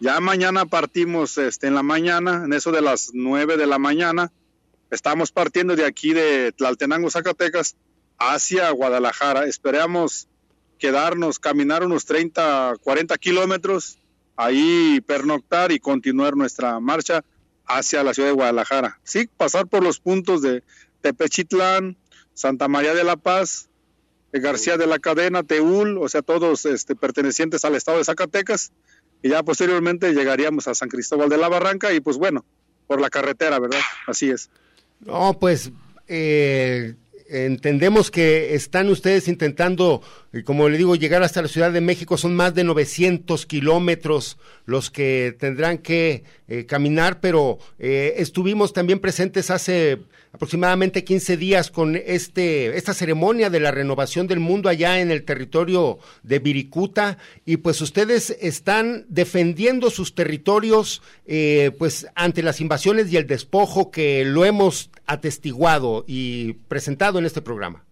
ya 0.01 0.19
mañana 0.19 0.65
partimos 0.65 1.37
este, 1.37 1.67
en 1.67 1.75
la 1.75 1.83
mañana, 1.83 2.41
en 2.43 2.53
eso 2.53 2.71
de 2.71 2.81
las 2.81 3.11
9 3.13 3.55
de 3.55 3.67
la 3.67 3.77
mañana. 3.77 4.31
Estamos 4.89 5.31
partiendo 5.31 5.75
de 5.75 5.85
aquí 5.85 6.11
de 6.13 6.51
Tlaltenango, 6.53 7.11
Zacatecas, 7.11 7.75
hacia 8.17 8.71
Guadalajara. 8.71 9.45
Esperamos 9.45 10.27
quedarnos, 10.79 11.37
caminar 11.37 11.83
unos 11.83 12.05
30, 12.05 12.77
40 12.81 13.15
kilómetros, 13.19 13.99
ahí 14.35 15.01
pernoctar 15.05 15.71
y 15.71 15.79
continuar 15.79 16.35
nuestra 16.35 16.79
marcha 16.79 17.23
hacia 17.67 18.03
la 18.03 18.15
ciudad 18.15 18.29
de 18.29 18.35
Guadalajara. 18.35 18.99
Sí, 19.03 19.29
pasar 19.37 19.67
por 19.67 19.83
los 19.83 19.99
puntos 19.99 20.41
de 20.41 20.63
Tepechitlán, 21.01 21.95
Santa 22.33 22.67
María 22.67 22.95
de 22.95 23.03
la 23.03 23.17
Paz, 23.17 23.69
García 24.33 24.77
de 24.77 24.87
la 24.87 24.97
Cadena, 24.97 25.43
Teúl, 25.43 25.99
o 25.99 26.09
sea, 26.09 26.23
todos 26.23 26.65
este, 26.65 26.95
pertenecientes 26.95 27.63
al 27.65 27.75
estado 27.75 27.99
de 27.99 28.05
Zacatecas, 28.05 28.71
y 29.21 29.29
ya 29.29 29.43
posteriormente 29.43 30.13
llegaríamos 30.13 30.67
a 30.67 30.73
San 30.73 30.89
Cristóbal 30.89 31.29
de 31.29 31.37
la 31.37 31.49
Barranca 31.49 31.93
y 31.93 31.99
pues 31.99 32.17
bueno, 32.17 32.43
por 32.87 32.99
la 32.99 33.09
carretera, 33.09 33.59
¿verdad? 33.59 33.79
Así 34.07 34.29
es. 34.29 34.49
No, 34.99 35.37
pues 35.39 35.71
eh, 36.07 36.95
entendemos 37.29 38.11
que 38.11 38.55
están 38.55 38.89
ustedes 38.89 39.27
intentando, 39.27 40.01
como 40.45 40.69
le 40.69 40.77
digo, 40.77 40.95
llegar 40.95 41.23
hasta 41.23 41.41
la 41.41 41.49
Ciudad 41.49 41.73
de 41.73 41.81
México, 41.81 42.17
son 42.17 42.35
más 42.35 42.55
de 42.55 42.63
900 42.63 43.45
kilómetros 43.45 44.37
los 44.65 44.89
que 44.89 45.35
tendrán 45.37 45.77
que 45.77 46.23
eh, 46.47 46.65
caminar, 46.65 47.19
pero 47.19 47.59
eh, 47.79 48.13
estuvimos 48.17 48.71
también 48.71 48.99
presentes 48.99 49.49
hace 49.51 49.99
aproximadamente 50.31 51.03
15 51.03 51.35
días 51.35 51.69
con 51.69 51.97
este 51.97 52.77
esta 52.77 52.93
ceremonia 52.93 53.49
de 53.49 53.59
la 53.59 53.71
renovación 53.71 54.27
del 54.27 54.39
mundo 54.39 54.69
allá 54.69 55.01
en 55.01 55.11
el 55.11 55.23
territorio 55.23 55.99
de 56.23 56.39
Viricuta 56.39 57.17
y 57.45 57.57
pues 57.57 57.81
ustedes 57.81 58.37
están 58.39 59.05
defendiendo 59.09 59.89
sus 59.89 60.15
territorios 60.15 61.01
eh, 61.25 61.71
pues 61.77 62.07
ante 62.15 62.43
las 62.43 62.61
invasiones 62.61 63.11
y 63.11 63.17
el 63.17 63.27
despojo 63.27 63.91
que 63.91 64.23
lo 64.23 64.45
hemos 64.45 64.89
atestiguado 65.05 66.05
y 66.07 66.53
presentado 66.69 67.19
en 67.19 67.25
este 67.25 67.41
programa. 67.41 67.83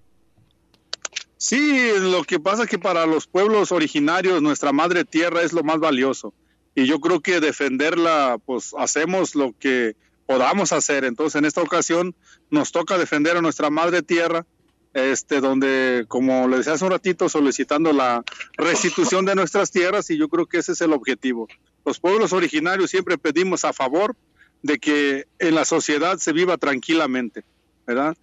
Sí, 1.40 1.94
lo 2.02 2.26
que 2.26 2.38
pasa 2.38 2.64
es 2.64 2.70
que 2.70 2.78
para 2.78 3.06
los 3.06 3.26
pueblos 3.26 3.72
originarios 3.72 4.42
nuestra 4.42 4.74
madre 4.74 5.06
tierra 5.06 5.42
es 5.42 5.54
lo 5.54 5.64
más 5.64 5.80
valioso 5.80 6.34
y 6.76 6.86
yo 6.86 7.00
creo 7.00 7.22
que 7.22 7.40
defenderla 7.40 8.38
pues 8.46 8.76
hacemos 8.78 9.36
lo 9.36 9.54
que 9.58 9.96
podamos 10.26 10.74
hacer. 10.74 11.06
Entonces, 11.06 11.40
en 11.40 11.46
esta 11.46 11.62
ocasión 11.62 12.14
nos 12.50 12.74
toca 12.74 12.98
defender 12.98 13.38
a 13.38 13.42
nuestra 13.42 13.70
madre 13.70 14.02
tierra, 14.02 14.46
este, 14.94 15.40
donde, 15.40 16.04
como 16.10 16.50
le 16.50 16.58
decía 16.58 16.74
hace 16.74 16.84
un 16.84 16.92
ratito, 16.92 17.30
solicitando 17.30 17.94
la 17.94 18.22
restitución 18.58 19.24
de 19.24 19.36
nuestras 19.36 19.72
tierras 19.72 20.10
y 20.10 20.18
yo 20.18 20.28
creo 20.28 20.46
que 20.46 20.58
ese 20.58 20.74
es 20.74 20.82
el 20.82 20.92
objetivo. 20.92 21.48
Los 21.86 22.02
pueblos 22.02 22.34
originarios 22.34 22.92
siempre 22.92 23.18
pedimos 23.18 23.64
a 23.64 23.72
favor 23.72 24.18
de 24.62 24.78
que 24.78 25.26
en 25.40 25.56
la 25.56 25.64
sociedad 25.64 26.18
se 26.18 26.34
viva 26.34 26.58
tranquilamente, 26.58 27.46
¿verdad? 27.88 28.18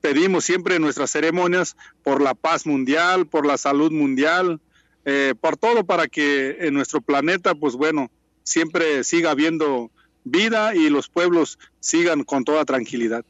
Pedimos 0.00 0.44
siempre 0.44 0.76
en 0.76 0.82
nuestras 0.82 1.10
ceremonias 1.10 1.76
por 2.02 2.20
la 2.20 2.34
paz 2.34 2.66
mundial, 2.66 3.26
por 3.26 3.46
la 3.46 3.58
salud 3.58 3.92
mundial, 3.92 4.60
eh, 5.04 5.34
por 5.40 5.56
todo 5.56 5.84
para 5.84 6.08
que 6.08 6.58
en 6.60 6.74
nuestro 6.74 7.00
planeta, 7.00 7.54
pues 7.54 7.74
bueno, 7.74 8.10
siempre 8.42 9.04
siga 9.04 9.30
habiendo 9.30 9.90
vida 10.24 10.74
y 10.74 10.90
los 10.90 11.08
pueblos 11.08 11.58
sigan 11.80 12.24
con 12.24 12.44
toda 12.44 12.64
tranquilidad. 12.64 13.24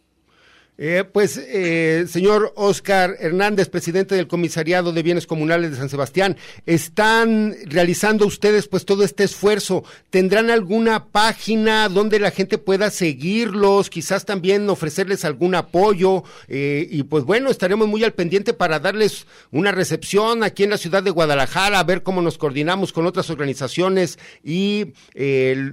Eh, 0.83 1.05
pues, 1.05 1.37
eh, 1.37 2.07
señor 2.09 2.55
Oscar 2.57 3.15
Hernández, 3.21 3.69
presidente 3.69 4.15
del 4.15 4.27
Comisariado 4.27 4.95
de 4.95 5.03
Bienes 5.03 5.27
Comunales 5.27 5.73
de 5.73 5.77
San 5.77 5.91
Sebastián, 5.91 6.39
están 6.65 7.55
realizando 7.67 8.25
ustedes 8.25 8.67
pues 8.67 8.87
todo 8.87 9.05
este 9.05 9.25
esfuerzo. 9.25 9.85
¿Tendrán 10.09 10.49
alguna 10.49 11.09
página 11.09 11.91
donde 11.91 12.19
la 12.19 12.31
gente 12.31 12.57
pueda 12.57 12.91
seguirlos? 12.91 13.91
Quizás 13.91 14.25
también 14.25 14.71
ofrecerles 14.71 15.27
algún 15.27 15.55
apoyo. 15.55 16.25
Eh, 16.49 16.89
y 16.91 17.03
pues 17.03 17.25
bueno, 17.25 17.51
estaremos 17.51 17.87
muy 17.87 18.03
al 18.03 18.15
pendiente 18.15 18.55
para 18.55 18.81
darles 18.81 19.27
una 19.51 19.73
recepción 19.73 20.43
aquí 20.43 20.63
en 20.65 20.71
la 20.71 20.79
ciudad 20.79 21.03
de 21.03 21.11
Guadalajara, 21.11 21.79
a 21.79 21.85
ver 21.85 22.03
cómo 22.03 22.23
nos 22.23 22.39
coordinamos 22.39 22.95
con 22.95 23.07
otras 23.07 23.29
organizaciones 23.29 24.19
y 24.43 24.95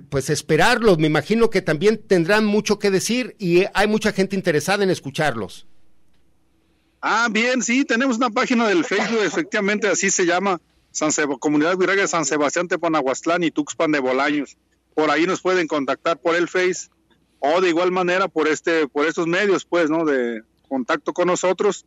pues 0.09 0.29
esperarlos. 0.29 0.97
Me 0.97 1.07
imagino 1.07 1.49
que 1.49 1.61
también 1.61 1.97
tendrán 2.05 2.43
mucho 2.43 2.77
que 2.77 2.91
decir 2.91 3.37
y 3.39 3.63
hay 3.73 3.87
mucha 3.87 4.11
gente 4.11 4.35
interesada 4.35 4.83
en 4.83 4.96
escucharlos. 4.97 5.65
Ah, 7.01 7.27
bien, 7.31 7.61
sí, 7.61 7.85
tenemos 7.85 8.17
una 8.17 8.29
página 8.29 8.67
del 8.67 8.83
Facebook, 8.83 9.21
efectivamente 9.23 9.87
así 9.87 10.09
se 10.09 10.25
llama, 10.25 10.59
San 10.91 11.11
Comunidad 11.39 11.77
Virrega 11.77 12.01
de 12.01 12.07
San 12.07 12.25
Sebastián 12.25 12.67
Teponahuastlán 12.67 13.43
y 13.43 13.51
Tuxpan 13.51 13.91
de 13.91 13.99
Bolaños. 13.99 14.57
Por 14.95 15.11
ahí 15.11 15.27
nos 15.27 15.41
pueden 15.41 15.67
contactar 15.67 16.19
por 16.19 16.35
el 16.35 16.47
Face 16.47 16.89
o 17.39 17.61
de 17.61 17.69
igual 17.69 17.91
manera 17.91 18.27
por 18.27 18.47
este, 18.47 18.87
por 18.87 19.05
estos 19.05 19.27
medios, 19.27 19.63
pues, 19.63 19.91
¿no? 19.91 20.05
De 20.05 20.41
contacto 20.67 21.13
con 21.13 21.27
nosotros 21.27 21.85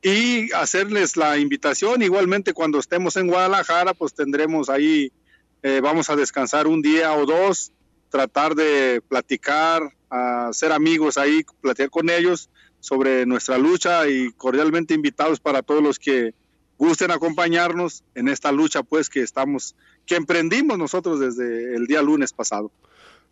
y 0.00 0.52
hacerles 0.52 1.16
la 1.16 1.38
invitación. 1.38 2.02
Igualmente 2.02 2.52
cuando 2.52 2.78
estemos 2.78 3.16
en 3.16 3.26
Guadalajara, 3.26 3.94
pues 3.94 4.14
tendremos 4.14 4.68
ahí, 4.68 5.12
eh, 5.62 5.80
vamos 5.82 6.08
a 6.08 6.16
descansar 6.16 6.66
un 6.66 6.82
día 6.82 7.14
o 7.14 7.26
dos, 7.26 7.72
tratar 8.10 8.54
de 8.54 9.02
platicar, 9.08 9.92
a 10.12 10.52
ser 10.52 10.72
amigos 10.72 11.16
ahí, 11.16 11.42
platicar 11.62 11.88
con 11.88 12.10
ellos 12.10 12.50
sobre 12.80 13.24
nuestra 13.24 13.56
lucha 13.56 14.06
y 14.08 14.30
cordialmente 14.32 14.92
invitados 14.92 15.40
para 15.40 15.62
todos 15.62 15.82
los 15.82 15.98
que 15.98 16.34
gusten 16.76 17.10
acompañarnos 17.10 18.04
en 18.14 18.28
esta 18.28 18.52
lucha 18.52 18.82
pues 18.82 19.08
que 19.08 19.22
estamos, 19.22 19.74
que 20.04 20.16
emprendimos 20.16 20.76
nosotros 20.76 21.18
desde 21.18 21.74
el 21.74 21.86
día 21.86 22.02
lunes 22.02 22.32
pasado. 22.32 22.70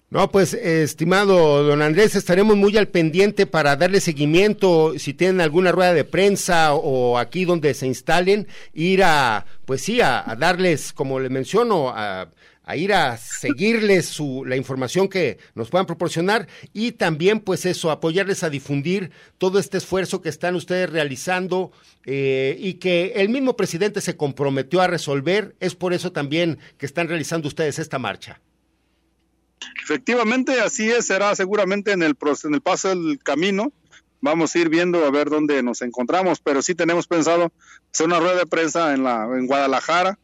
No, 0.09 0.28
pues 0.31 0.55
estimado 0.55 1.62
don 1.62 1.83
Andrés, 1.83 2.16
estaremos 2.16 2.57
muy 2.57 2.76
al 2.76 2.89
pendiente 2.89 3.47
para 3.47 3.76
darle 3.76 4.01
seguimiento, 4.01 4.95
si 4.99 5.14
tienen 5.14 5.41
alguna 5.41 5.70
rueda 5.70 5.95
de 5.95 6.05
prensa 6.05 6.74
o 6.74 7.18
aquí 7.18 7.45
donde 7.45 7.74
se 7.74 7.87
instalen, 7.87 8.49
ir 8.72 9.05
a, 9.05 9.47
pues 9.66 9.83
sí, 9.83 10.01
a, 10.01 10.35
darles, 10.37 10.93
como 10.93 11.20
le 11.20 11.28
menciono, 11.28 11.91
a 11.91 12.28
a 12.71 12.77
ir 12.77 12.93
a 12.93 13.16
seguirles 13.16 14.07
su, 14.07 14.45
la 14.45 14.57
información 14.57 15.09
que 15.09 15.39
nos 15.55 15.71
puedan 15.71 15.87
proporcionar 15.87 16.49
y 16.73 16.93
también 16.93 17.41
pues 17.41 17.66
eso, 17.66 17.91
apoyarles 17.91 18.43
a 18.45 18.51
difundir 18.51 19.11
todo 19.39 19.59
este 19.59 19.79
esfuerzo 19.79 20.23
que 20.23 20.29
están 20.29 20.55
ustedes 20.55 20.89
realizando 20.89 21.73
eh, 22.07 22.57
y 22.59 22.75
que 22.75 23.12
el 23.16 23.29
mismo 23.29 23.57
presidente 23.57 24.01
se 24.01 24.16
comprometió 24.16 24.81
a 24.81 24.87
resolver. 24.87 25.57
Es 25.61 25.75
por 25.75 25.93
eso 25.93 26.12
también 26.12 26.59
que 26.79 26.87
están 26.87 27.09
realizando 27.09 27.49
ustedes 27.49 27.79
esta 27.79 27.99
marcha. 27.99 28.41
Efectivamente, 29.83 30.61
así 30.61 30.89
es, 30.91 31.07
será 31.07 31.35
seguramente 31.35 31.93
en 31.93 32.03
el, 32.03 32.16
en 32.45 32.55
el 32.55 32.61
paso 32.61 32.89
del 32.89 33.18
camino. 33.23 33.73
Vamos 34.21 34.55
a 34.55 34.59
ir 34.59 34.68
viendo 34.68 35.05
a 35.05 35.11
ver 35.11 35.29
dónde 35.31 35.62
nos 35.62 35.83
encontramos, 35.83 36.41
pero 36.41 36.62
sí 36.62 36.75
tenemos 36.75 37.07
pensado 37.07 37.53
hacer 37.93 38.07
una 38.07 38.21
rueda 38.21 38.37
de 38.37 38.47
prensa 38.47 38.95
en, 38.95 39.03
la, 39.03 39.25
en 39.25 39.47
Guadalajara, 39.47 40.18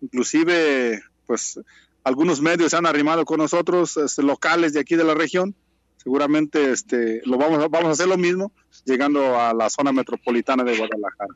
inclusive 0.00 1.02
pues 1.26 1.60
algunos 2.08 2.40
medios 2.40 2.70
se 2.70 2.76
han 2.76 2.86
arrimado 2.86 3.24
con 3.26 3.38
nosotros, 3.38 3.96
este, 3.98 4.22
locales 4.22 4.72
de 4.72 4.80
aquí 4.80 4.96
de 4.96 5.04
la 5.04 5.14
región. 5.14 5.54
Seguramente 6.02 6.72
este, 6.72 7.20
lo 7.26 7.36
vamos, 7.36 7.62
a, 7.62 7.68
vamos 7.68 7.88
a 7.88 7.92
hacer 7.92 8.08
lo 8.08 8.16
mismo 8.16 8.50
llegando 8.86 9.38
a 9.38 9.52
la 9.52 9.68
zona 9.68 9.92
metropolitana 9.92 10.64
de 10.64 10.76
Guadalajara. 10.76 11.34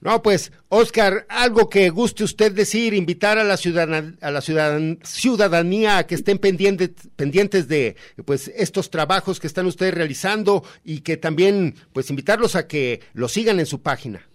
No, 0.00 0.22
pues, 0.22 0.50
Oscar, 0.70 1.26
algo 1.28 1.68
que 1.68 1.90
guste 1.90 2.24
usted 2.24 2.52
decir, 2.52 2.94
invitar 2.94 3.38
a 3.38 3.44
la 3.44 3.58
ciudadanía, 3.58 4.14
a 4.22 4.30
la 4.30 4.40
ciudadanía 4.40 5.98
a 5.98 6.06
que 6.06 6.14
estén 6.16 6.38
pendientes, 6.38 6.90
pendientes 7.16 7.68
de 7.68 7.96
pues 8.24 8.50
estos 8.56 8.90
trabajos 8.90 9.38
que 9.38 9.46
están 9.46 9.66
ustedes 9.66 9.94
realizando 9.94 10.64
y 10.84 11.02
que 11.02 11.18
también 11.18 11.76
pues 11.92 12.08
invitarlos 12.10 12.56
a 12.56 12.66
que 12.66 13.02
lo 13.12 13.28
sigan 13.28 13.60
en 13.60 13.66
su 13.66 13.82
página. 13.82 14.26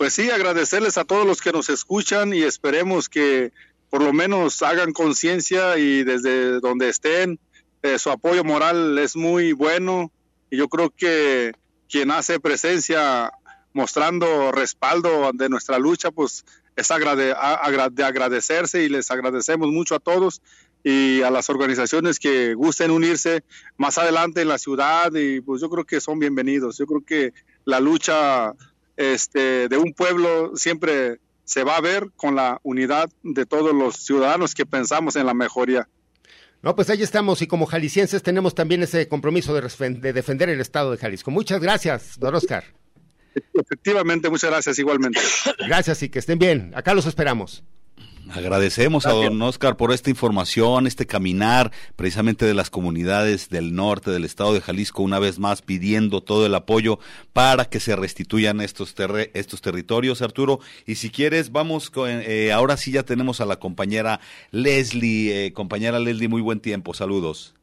Pues 0.00 0.14
sí, 0.14 0.30
agradecerles 0.30 0.96
a 0.96 1.04
todos 1.04 1.26
los 1.26 1.42
que 1.42 1.52
nos 1.52 1.68
escuchan 1.68 2.32
y 2.32 2.42
esperemos 2.42 3.10
que 3.10 3.52
por 3.90 4.02
lo 4.02 4.12
menos 4.12 4.62
hagan 4.62 4.92
conciencia 4.92 5.76
y 5.78 6.04
desde 6.04 6.60
donde 6.60 6.88
estén, 6.88 7.38
eh, 7.82 7.98
su 7.98 8.10
apoyo 8.10 8.44
moral 8.44 8.98
es 8.98 9.16
muy 9.16 9.52
bueno 9.52 10.12
y 10.50 10.56
yo 10.56 10.68
creo 10.68 10.90
que 10.90 11.52
quien 11.88 12.10
hace 12.10 12.38
presencia 12.40 13.32
mostrando 13.72 14.52
respaldo 14.52 15.30
de 15.34 15.48
nuestra 15.48 15.78
lucha, 15.78 16.10
pues 16.10 16.44
es 16.76 16.88
de 16.88 18.04
agradecerse 18.04 18.82
y 18.82 18.88
les 18.88 19.10
agradecemos 19.10 19.68
mucho 19.68 19.94
a 19.94 20.00
todos 20.00 20.40
y 20.82 21.22
a 21.22 21.30
las 21.30 21.50
organizaciones 21.50 22.18
que 22.18 22.54
gusten 22.54 22.90
unirse 22.90 23.44
más 23.76 23.98
adelante 23.98 24.40
en 24.40 24.48
la 24.48 24.58
ciudad 24.58 25.12
y 25.14 25.40
pues 25.40 25.60
yo 25.60 25.68
creo 25.68 25.84
que 25.84 26.00
son 26.00 26.18
bienvenidos. 26.18 26.78
Yo 26.78 26.86
creo 26.86 27.04
que 27.04 27.32
la 27.64 27.80
lucha 27.80 28.54
este, 28.96 29.68
de 29.68 29.76
un 29.76 29.92
pueblo 29.92 30.56
siempre 30.56 31.20
se 31.50 31.64
va 31.64 31.76
a 31.76 31.80
ver 31.80 32.12
con 32.14 32.36
la 32.36 32.60
unidad 32.62 33.10
de 33.24 33.44
todos 33.44 33.74
los 33.74 33.96
ciudadanos 33.96 34.54
que 34.54 34.66
pensamos 34.66 35.16
en 35.16 35.26
la 35.26 35.34
mejoría. 35.34 35.88
No, 36.62 36.76
pues 36.76 36.88
ahí 36.90 37.02
estamos 37.02 37.42
y 37.42 37.48
como 37.48 37.66
jaliscienses 37.66 38.22
tenemos 38.22 38.54
también 38.54 38.84
ese 38.84 39.08
compromiso 39.08 39.52
de, 39.52 40.12
defender 40.12 40.48
el 40.48 40.60
Estado 40.60 40.92
de 40.92 40.98
Jalisco. 40.98 41.32
Muchas 41.32 41.60
gracias, 41.60 42.20
don 42.20 42.36
Oscar. 42.36 42.62
Efectivamente, 43.54 44.30
muchas 44.30 44.50
gracias 44.50 44.78
igualmente. 44.78 45.18
Gracias 45.66 46.04
y 46.04 46.08
que 46.08 46.20
estén 46.20 46.38
bien. 46.38 46.70
Acá 46.76 46.94
los 46.94 47.06
esperamos. 47.06 47.64
Agradecemos 48.32 49.06
a 49.06 49.10
don 49.10 49.42
Oscar 49.42 49.76
por 49.76 49.92
esta 49.92 50.08
información, 50.08 50.86
este 50.86 51.06
caminar 51.06 51.72
precisamente 51.96 52.46
de 52.46 52.54
las 52.54 52.70
comunidades 52.70 53.48
del 53.48 53.74
norte 53.74 54.10
del 54.10 54.24
estado 54.24 54.54
de 54.54 54.60
Jalisco, 54.60 55.02
una 55.02 55.18
vez 55.18 55.38
más 55.38 55.62
pidiendo 55.62 56.22
todo 56.22 56.46
el 56.46 56.54
apoyo 56.54 57.00
para 57.32 57.64
que 57.64 57.80
se 57.80 57.96
restituyan 57.96 58.60
estos, 58.60 58.94
estos 59.34 59.60
territorios, 59.62 60.22
Arturo. 60.22 60.60
Y 60.86 60.94
si 60.94 61.10
quieres, 61.10 61.50
vamos, 61.50 61.90
con, 61.90 62.08
eh, 62.08 62.52
ahora 62.52 62.76
sí 62.76 62.92
ya 62.92 63.02
tenemos 63.02 63.40
a 63.40 63.46
la 63.46 63.58
compañera 63.58 64.20
Leslie. 64.52 65.46
Eh, 65.46 65.52
compañera 65.52 65.98
Leslie, 65.98 66.28
muy 66.28 66.42
buen 66.42 66.60
tiempo, 66.60 66.94
saludos. 66.94 67.54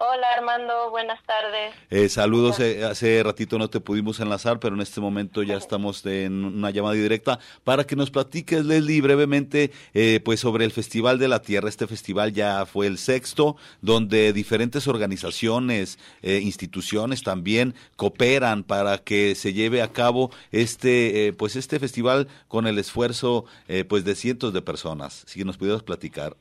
Hola 0.00 0.28
Armando, 0.36 0.90
buenas 0.90 1.20
tardes. 1.24 1.74
Eh, 1.90 2.08
saludos, 2.08 2.60
eh, 2.60 2.84
hace 2.84 3.20
ratito 3.24 3.58
no 3.58 3.68
te 3.68 3.80
pudimos 3.80 4.20
enlazar, 4.20 4.60
pero 4.60 4.76
en 4.76 4.80
este 4.80 5.00
momento 5.00 5.42
ya 5.42 5.56
estamos 5.56 6.06
en 6.06 6.44
una 6.44 6.70
llamada 6.70 6.94
directa 6.94 7.40
para 7.64 7.82
que 7.82 7.96
nos 7.96 8.12
platiques, 8.12 8.64
Leslie, 8.64 9.00
brevemente 9.00 9.72
eh, 9.94 10.20
pues 10.24 10.38
sobre 10.38 10.64
el 10.64 10.70
Festival 10.70 11.18
de 11.18 11.26
la 11.26 11.42
Tierra. 11.42 11.68
Este 11.68 11.88
festival 11.88 12.32
ya 12.32 12.64
fue 12.64 12.86
el 12.86 12.96
sexto, 12.96 13.56
donde 13.80 14.32
diferentes 14.32 14.86
organizaciones, 14.86 15.98
instituciones 16.22 17.24
también 17.24 17.74
cooperan 17.96 18.62
para 18.62 18.98
que 18.98 19.34
se 19.34 19.52
lleve 19.52 19.82
a 19.82 19.88
cabo 19.88 20.30
este, 20.52 21.34
pues 21.36 21.56
este 21.56 21.80
festival 21.80 22.28
con 22.46 22.68
el 22.68 22.78
esfuerzo 22.78 23.46
pues 23.88 24.04
de 24.04 24.14
cientos 24.14 24.52
de 24.52 24.62
personas. 24.62 25.24
Si 25.26 25.42
nos 25.42 25.56
pudieras 25.56 25.82
platicar. 25.82 26.36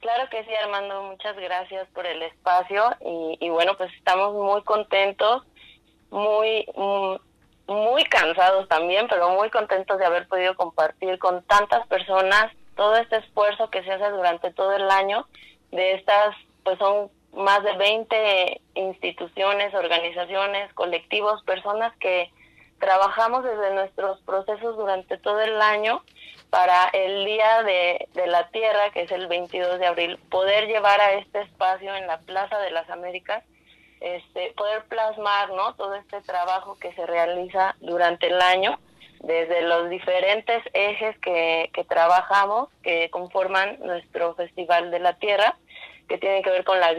Claro 0.00 0.30
que 0.30 0.42
sí, 0.44 0.50
Armando, 0.54 1.02
muchas 1.02 1.36
gracias 1.36 1.86
por 1.88 2.06
el 2.06 2.22
espacio 2.22 2.84
y, 3.38 3.50
bueno, 3.50 3.76
pues 3.76 3.92
estamos 3.94 4.34
muy 4.34 4.62
contentos, 4.62 5.42
muy, 6.10 6.66
mm, 6.74 7.16
muy 7.66 8.04
cansados 8.04 8.66
también, 8.68 9.08
pero 9.08 9.28
muy 9.30 9.50
contentos 9.50 9.98
de 9.98 10.06
haber 10.06 10.26
podido 10.26 10.56
compartir 10.56 11.18
con 11.18 11.42
tantas 11.44 11.86
personas 11.86 12.50
todo 12.76 12.96
este 12.96 13.16
esfuerzo 13.18 13.68
que 13.68 13.84
se 13.84 13.92
hace 13.92 14.08
durante 14.10 14.50
todo 14.52 14.72
el 14.72 14.90
año 14.90 15.26
de 15.70 15.94
estas, 15.94 16.34
pues 16.64 16.78
son 16.78 17.10
más 17.34 17.62
de 17.62 17.74
20 17.74 18.60
instituciones, 18.74 19.74
organizaciones, 19.74 20.72
colectivos, 20.72 21.42
personas 21.42 21.94
que 21.98 22.30
trabajamos 22.78 23.44
desde 23.44 23.74
nuestros 23.74 24.18
procesos 24.22 24.78
durante 24.78 25.18
todo 25.18 25.40
el 25.42 25.60
año 25.60 26.02
para 26.50 26.88
el 26.92 27.24
Día 27.24 27.62
de, 27.62 28.08
la 28.26 28.48
Tierra, 28.50 28.90
que 28.92 29.02
es 29.02 29.12
el 29.12 29.28
22 29.28 29.78
de 29.78 29.86
abril, 29.86 30.18
poder 30.30 30.66
llevar 30.66 31.00
a 31.00 31.12
este 31.14 31.40
espacio 31.42 31.94
en 31.94 32.06
la 32.06 32.18
Plaza 32.18 32.58
de 32.58 32.70
las 32.70 32.90
Américas, 32.90 33.44
este, 34.00 34.52
poder 34.56 34.84
plasmar 34.84 35.50
¿no? 35.50 35.74
todo 35.74 35.94
este 35.94 36.20
trabajo 36.22 36.76
que 36.78 36.92
se 36.94 37.06
realiza 37.06 37.76
durante 37.80 38.26
el 38.26 38.40
año, 38.40 38.78
desde 39.20 39.62
los 39.62 39.90
diferentes 39.90 40.62
ejes 40.72 41.16
que, 41.18 41.70
que 41.72 41.84
trabajamos, 41.84 42.68
que 42.82 43.10
conforman 43.10 43.78
nuestro 43.80 44.34
Festival 44.34 44.90
de 44.90 44.98
la 44.98 45.14
Tierra, 45.14 45.56
que 46.08 46.18
tienen 46.18 46.42
que 46.42 46.50
ver 46.50 46.64
con 46.64 46.80
la 46.80 46.90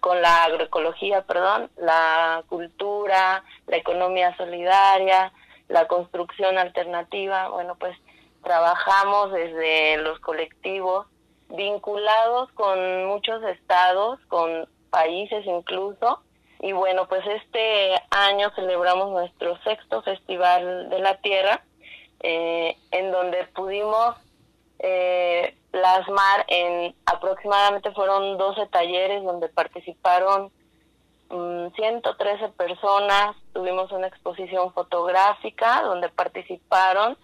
con 0.00 0.20
la 0.20 0.44
agroecología, 0.44 1.22
perdón, 1.22 1.70
la 1.78 2.44
cultura, 2.48 3.42
la 3.66 3.76
economía 3.78 4.36
solidaria, 4.36 5.32
la 5.68 5.86
construcción 5.86 6.58
alternativa, 6.58 7.48
bueno, 7.48 7.76
pues 7.76 7.96
trabajamos 8.44 9.32
desde 9.32 9.96
los 9.98 10.20
colectivos 10.20 11.06
vinculados 11.48 12.50
con 12.52 13.06
muchos 13.06 13.42
estados, 13.44 14.20
con 14.28 14.68
países 14.90 15.44
incluso. 15.46 16.20
Y 16.60 16.72
bueno, 16.72 17.06
pues 17.08 17.22
este 17.26 17.94
año 18.10 18.50
celebramos 18.54 19.10
nuestro 19.10 19.58
sexto 19.64 20.02
Festival 20.02 20.88
de 20.88 20.98
la 21.00 21.16
Tierra, 21.16 21.62
eh, 22.20 22.76
en 22.90 23.10
donde 23.10 23.44
pudimos 23.54 24.16
eh, 24.78 25.56
plasmar 25.70 26.44
en 26.48 26.94
aproximadamente 27.06 27.90
fueron 27.92 28.38
12 28.38 28.66
talleres 28.68 29.22
donde 29.24 29.48
participaron 29.48 30.50
113 31.28 32.48
mm, 32.48 32.52
personas, 32.52 33.36
tuvimos 33.52 33.90
una 33.92 34.06
exposición 34.06 34.72
fotográfica 34.72 35.82
donde 35.82 36.08
participaron 36.10 37.18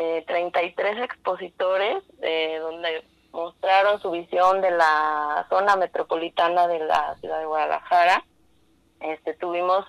eh, 0.00 0.24
33 0.26 1.02
expositores, 1.02 2.02
eh, 2.22 2.58
donde 2.58 3.04
mostraron 3.32 4.00
su 4.00 4.10
visión 4.10 4.62
de 4.62 4.70
la 4.70 5.46
zona 5.50 5.76
metropolitana 5.76 6.66
de 6.68 6.78
la 6.78 7.16
ciudad 7.20 7.38
de 7.38 7.44
Guadalajara. 7.44 8.24
Este, 9.00 9.34
tuvimos 9.34 9.84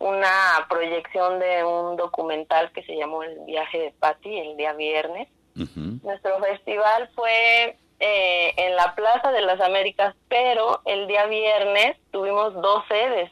una 0.00 0.66
proyección 0.68 1.38
de 1.38 1.62
un 1.62 1.96
documental 1.96 2.72
que 2.72 2.82
se 2.82 2.96
llamó 2.96 3.22
El 3.22 3.38
viaje 3.46 3.78
de 3.78 3.90
Patti 3.92 4.36
el 4.36 4.56
día 4.56 4.72
viernes. 4.72 5.28
Nuestro 5.54 6.40
festival 6.40 7.08
fue 7.14 7.76
eh, 8.00 8.54
en 8.56 8.74
la 8.74 8.96
Plaza 8.96 9.30
de 9.30 9.42
las 9.42 9.60
Américas, 9.60 10.16
pero 10.28 10.80
el 10.86 11.06
día 11.06 11.26
viernes 11.26 11.96
tuvimos 12.10 12.52
dos 12.54 12.82
sedes. 12.88 13.30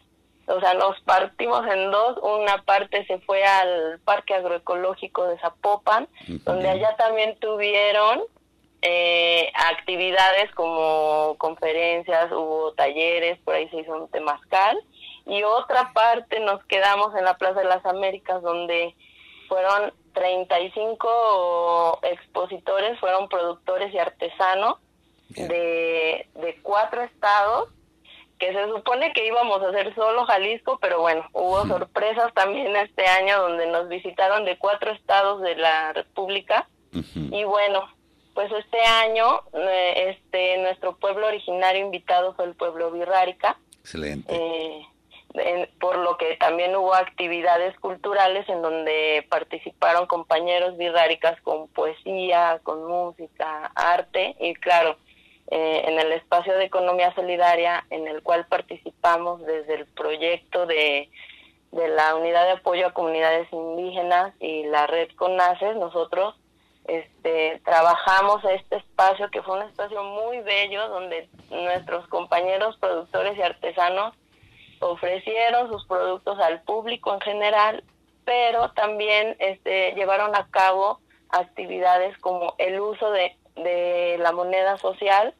O 0.50 0.60
sea, 0.60 0.74
nos 0.74 1.00
partimos 1.02 1.66
en 1.66 1.90
dos. 1.90 2.18
Una 2.22 2.62
parte 2.62 3.06
se 3.06 3.18
fue 3.20 3.44
al 3.44 4.00
Parque 4.04 4.34
Agroecológico 4.34 5.26
de 5.26 5.38
Zapopan, 5.38 6.08
donde 6.44 6.68
allá 6.68 6.96
también 6.96 7.36
tuvieron 7.38 8.22
eh, 8.82 9.52
actividades 9.72 10.50
como 10.54 11.36
conferencias, 11.38 12.32
hubo 12.32 12.72
talleres, 12.72 13.38
por 13.40 13.54
ahí 13.54 13.68
se 13.68 13.78
hizo 13.78 13.94
un 13.94 14.08
temazcal. 14.08 14.78
Y 15.26 15.42
otra 15.42 15.92
parte 15.92 16.40
nos 16.40 16.64
quedamos 16.64 17.14
en 17.14 17.24
la 17.24 17.36
Plaza 17.36 17.60
de 17.60 17.66
las 17.66 17.84
Américas, 17.84 18.42
donde 18.42 18.94
fueron 19.48 19.92
35 20.14 22.00
expositores, 22.02 22.98
fueron 22.98 23.28
productores 23.28 23.92
y 23.94 23.98
artesanos 23.98 24.78
de, 25.28 26.26
de 26.34 26.58
cuatro 26.62 27.02
estados, 27.02 27.68
que 28.40 28.52
se 28.52 28.66
supone 28.68 29.12
que 29.12 29.26
íbamos 29.26 29.62
a 29.62 29.68
hacer 29.68 29.94
solo 29.94 30.24
Jalisco, 30.24 30.78
pero 30.80 31.00
bueno, 31.00 31.24
hubo 31.32 31.66
sorpresas 31.66 32.32
también 32.34 32.74
este 32.74 33.06
año 33.06 33.38
donde 33.42 33.66
nos 33.66 33.88
visitaron 33.88 34.44
de 34.46 34.56
cuatro 34.56 34.90
estados 34.92 35.42
de 35.42 35.54
la 35.56 35.92
República. 35.92 36.66
Y 36.92 37.44
bueno, 37.44 37.88
pues 38.34 38.50
este 38.50 38.80
año 38.80 39.42
eh, 39.52 40.16
este 40.18 40.58
nuestro 40.58 40.96
pueblo 40.96 41.28
originario 41.28 41.84
invitado 41.84 42.34
fue 42.34 42.46
el 42.46 42.54
pueblo 42.54 42.90
Virrárica. 42.90 43.58
Excelente. 43.80 44.34
Eh, 44.34 45.68
por 45.78 45.98
lo 45.98 46.16
que 46.16 46.36
también 46.36 46.74
hubo 46.74 46.92
actividades 46.92 47.78
culturales 47.78 48.48
en 48.48 48.62
donde 48.62 49.24
participaron 49.28 50.06
compañeros 50.06 50.76
birráricas 50.76 51.40
con 51.42 51.68
poesía, 51.68 52.58
con 52.64 52.84
música, 52.88 53.70
arte 53.76 54.34
y 54.40 54.54
claro, 54.54 54.96
eh, 55.50 55.82
en 55.86 55.98
el 55.98 56.12
espacio 56.12 56.56
de 56.56 56.64
economía 56.64 57.14
solidaria 57.14 57.84
en 57.90 58.06
el 58.06 58.22
cual 58.22 58.46
participamos 58.46 59.44
desde 59.44 59.74
el 59.74 59.86
proyecto 59.86 60.66
de, 60.66 61.10
de 61.72 61.88
la 61.88 62.14
unidad 62.14 62.44
de 62.44 62.52
apoyo 62.52 62.86
a 62.86 62.92
comunidades 62.94 63.52
indígenas 63.52 64.34
y 64.40 64.64
la 64.64 64.86
red 64.86 65.08
CONACES, 65.16 65.76
nosotros 65.76 66.36
este, 66.86 67.60
trabajamos 67.64 68.42
este 68.44 68.76
espacio 68.76 69.30
que 69.30 69.42
fue 69.42 69.56
un 69.56 69.68
espacio 69.68 70.02
muy 70.02 70.40
bello 70.40 70.88
donde 70.88 71.28
nuestros 71.50 72.06
compañeros 72.08 72.76
productores 72.78 73.36
y 73.36 73.42
artesanos 73.42 74.14
ofrecieron 74.80 75.68
sus 75.70 75.86
productos 75.86 76.38
al 76.40 76.62
público 76.62 77.12
en 77.14 77.20
general, 77.20 77.84
pero 78.24 78.72
también 78.72 79.36
este, 79.38 79.92
llevaron 79.92 80.34
a 80.34 80.48
cabo 80.50 81.00
actividades 81.28 82.16
como 82.18 82.54
el 82.58 82.80
uso 82.80 83.10
de, 83.12 83.36
de 83.56 84.16
la 84.18 84.32
moneda 84.32 84.76
social. 84.78 85.34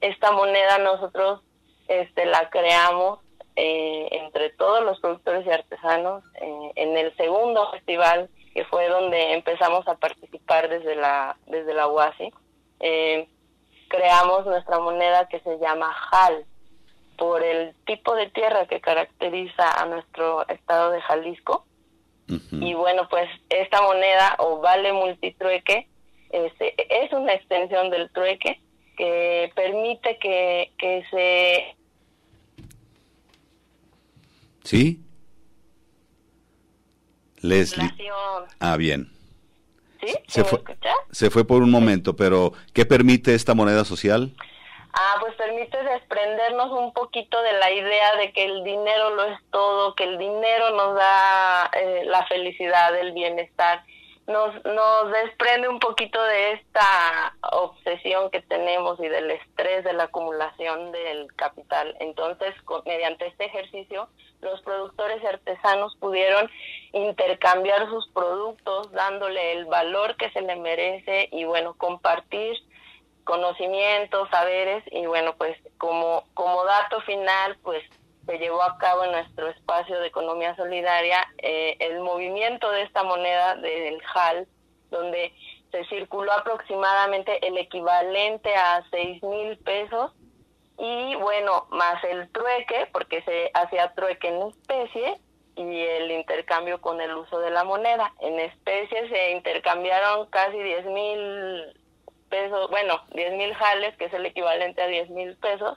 Esta 0.00 0.32
moneda 0.32 0.78
nosotros 0.78 1.40
este, 1.88 2.26
la 2.26 2.48
creamos 2.50 3.20
eh, 3.56 4.08
entre 4.12 4.50
todos 4.50 4.84
los 4.84 5.00
productores 5.00 5.46
y 5.46 5.50
artesanos 5.50 6.24
eh, 6.40 6.72
en 6.76 6.96
el 6.96 7.14
segundo 7.16 7.70
festival 7.72 8.30
que 8.54 8.64
fue 8.64 8.88
donde 8.88 9.34
empezamos 9.34 9.86
a 9.86 9.96
participar 9.96 10.68
desde 10.68 10.96
la 10.96 11.36
desde 11.46 11.74
la 11.74 11.88
UASI. 11.88 12.32
Eh, 12.80 13.28
creamos 13.88 14.46
nuestra 14.46 14.78
moneda 14.78 15.28
que 15.28 15.40
se 15.40 15.58
llama 15.58 15.92
JAL, 15.92 16.46
por 17.20 17.42
el 17.42 17.74
tipo 17.84 18.14
de 18.14 18.30
tierra 18.30 18.66
que 18.66 18.80
caracteriza 18.80 19.70
a 19.70 19.84
nuestro 19.84 20.48
estado 20.48 20.90
de 20.90 21.02
Jalisco. 21.02 21.66
Y 22.52 22.74
bueno, 22.74 23.08
pues 23.10 23.28
esta 23.48 23.82
moneda 23.82 24.36
o 24.38 24.60
vale 24.60 24.92
multitrueque 24.92 25.88
este, 26.30 26.74
es 27.04 27.12
una 27.12 27.32
extensión 27.32 27.90
del 27.90 28.08
trueque 28.12 28.60
que 29.00 29.50
permite 29.54 30.18
que, 30.18 30.72
que 30.76 31.04
se... 31.10 31.76
¿Sí? 34.62 35.00
Leslie. 37.40 37.90
Ah, 38.58 38.76
bien. 38.76 39.10
¿Sí? 40.02 40.14
Se 40.28 40.44
fue, 40.44 40.62
se 41.10 41.30
fue 41.30 41.46
por 41.46 41.62
un 41.62 41.70
momento, 41.70 42.14
pero 42.14 42.52
¿qué 42.74 42.84
permite 42.84 43.34
esta 43.34 43.54
moneda 43.54 43.86
social? 43.86 44.34
Ah, 44.92 45.16
pues 45.20 45.34
permite 45.36 45.82
desprendernos 45.82 46.70
un 46.70 46.92
poquito 46.92 47.40
de 47.40 47.54
la 47.54 47.70
idea 47.70 48.16
de 48.16 48.32
que 48.34 48.44
el 48.44 48.64
dinero 48.64 49.14
lo 49.14 49.24
es 49.24 49.38
todo, 49.50 49.94
que 49.94 50.04
el 50.04 50.18
dinero 50.18 50.76
nos 50.76 50.94
da 50.94 51.70
eh, 51.72 52.02
la 52.04 52.26
felicidad, 52.26 52.94
el 52.98 53.12
bienestar. 53.12 53.82
Nos, 54.30 54.64
nos 54.64 55.10
desprende 55.10 55.68
un 55.68 55.80
poquito 55.80 56.22
de 56.22 56.52
esta 56.52 57.34
obsesión 57.52 58.30
que 58.30 58.40
tenemos 58.42 59.00
y 59.00 59.08
del 59.08 59.30
estrés 59.30 59.82
de 59.82 59.92
la 59.92 60.04
acumulación 60.04 60.92
del 60.92 61.34
capital. 61.34 61.96
Entonces, 61.98 62.54
mediante 62.86 63.26
este 63.26 63.46
ejercicio, 63.46 64.08
los 64.40 64.60
productores 64.62 65.22
y 65.22 65.26
artesanos 65.26 65.96
pudieron 65.96 66.48
intercambiar 66.92 67.88
sus 67.88 68.08
productos 68.10 68.92
dándole 68.92 69.52
el 69.52 69.66
valor 69.66 70.16
que 70.16 70.30
se 70.30 70.42
le 70.42 70.56
merece 70.56 71.28
y 71.32 71.44
bueno, 71.44 71.74
compartir 71.74 72.56
conocimientos, 73.24 74.28
saberes 74.30 74.82
y 74.90 75.06
bueno, 75.06 75.34
pues 75.36 75.56
como, 75.78 76.24
como 76.34 76.64
dato 76.64 77.00
final, 77.02 77.56
pues 77.62 77.82
se 78.30 78.38
llevó 78.38 78.62
a 78.62 78.78
cabo 78.78 79.04
en 79.04 79.10
nuestro 79.10 79.48
espacio 79.48 79.98
de 79.98 80.06
economía 80.06 80.54
solidaria 80.54 81.26
eh, 81.38 81.76
el 81.80 81.98
movimiento 81.98 82.70
de 82.70 82.82
esta 82.82 83.02
moneda 83.02 83.56
del 83.56 84.00
JAL, 84.02 84.46
donde 84.90 85.32
se 85.72 85.84
circuló 85.86 86.32
aproximadamente 86.32 87.44
el 87.44 87.58
equivalente 87.58 88.54
a 88.54 88.84
seis 88.90 89.20
mil 89.24 89.58
pesos 89.58 90.12
y 90.78 91.16
bueno, 91.16 91.66
más 91.70 92.02
el 92.04 92.30
trueque, 92.30 92.88
porque 92.92 93.20
se 93.22 93.50
hacía 93.52 93.92
trueque 93.94 94.28
en 94.28 94.48
especie 94.48 95.20
y 95.56 95.80
el 95.80 96.12
intercambio 96.12 96.80
con 96.80 97.00
el 97.00 97.14
uso 97.16 97.40
de 97.40 97.50
la 97.50 97.64
moneda. 97.64 98.14
En 98.20 98.38
especie 98.38 99.08
se 99.08 99.32
intercambiaron 99.32 100.26
casi 100.26 100.56
diez 100.56 100.86
mil 100.86 101.74
pesos, 102.30 102.70
bueno, 102.70 103.02
10 103.12 103.32
mil 103.32 103.52
jales, 103.54 103.96
que 103.96 104.04
es 104.04 104.12
el 104.14 104.24
equivalente 104.24 104.80
a 104.80 104.86
10 104.86 105.10
mil 105.10 105.36
pesos. 105.36 105.76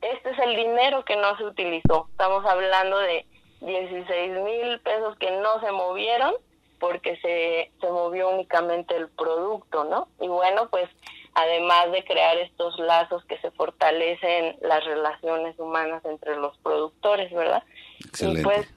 Este 0.00 0.30
es 0.30 0.38
el 0.38 0.56
dinero 0.56 1.04
que 1.04 1.16
no 1.16 1.36
se 1.36 1.44
utilizó. 1.44 2.08
Estamos 2.10 2.44
hablando 2.46 2.98
de 2.98 3.26
16 3.60 4.40
mil 4.40 4.80
pesos 4.80 5.16
que 5.18 5.30
no 5.30 5.60
se 5.60 5.72
movieron 5.72 6.34
porque 6.78 7.16
se, 7.18 7.70
se 7.80 7.90
movió 7.90 8.30
únicamente 8.30 8.96
el 8.96 9.08
producto, 9.08 9.84
¿no? 9.84 10.08
Y 10.18 10.28
bueno, 10.28 10.68
pues 10.70 10.88
además 11.34 11.92
de 11.92 12.04
crear 12.04 12.38
estos 12.38 12.78
lazos 12.78 13.24
que 13.26 13.38
se 13.38 13.50
fortalecen 13.50 14.56
las 14.62 14.84
relaciones 14.84 15.58
humanas 15.58 16.04
entre 16.06 16.36
los 16.36 16.56
productores, 16.58 17.30
¿verdad? 17.32 17.62
Excelente. 18.04 18.40
Y 18.40 18.44
pues, 18.44 18.74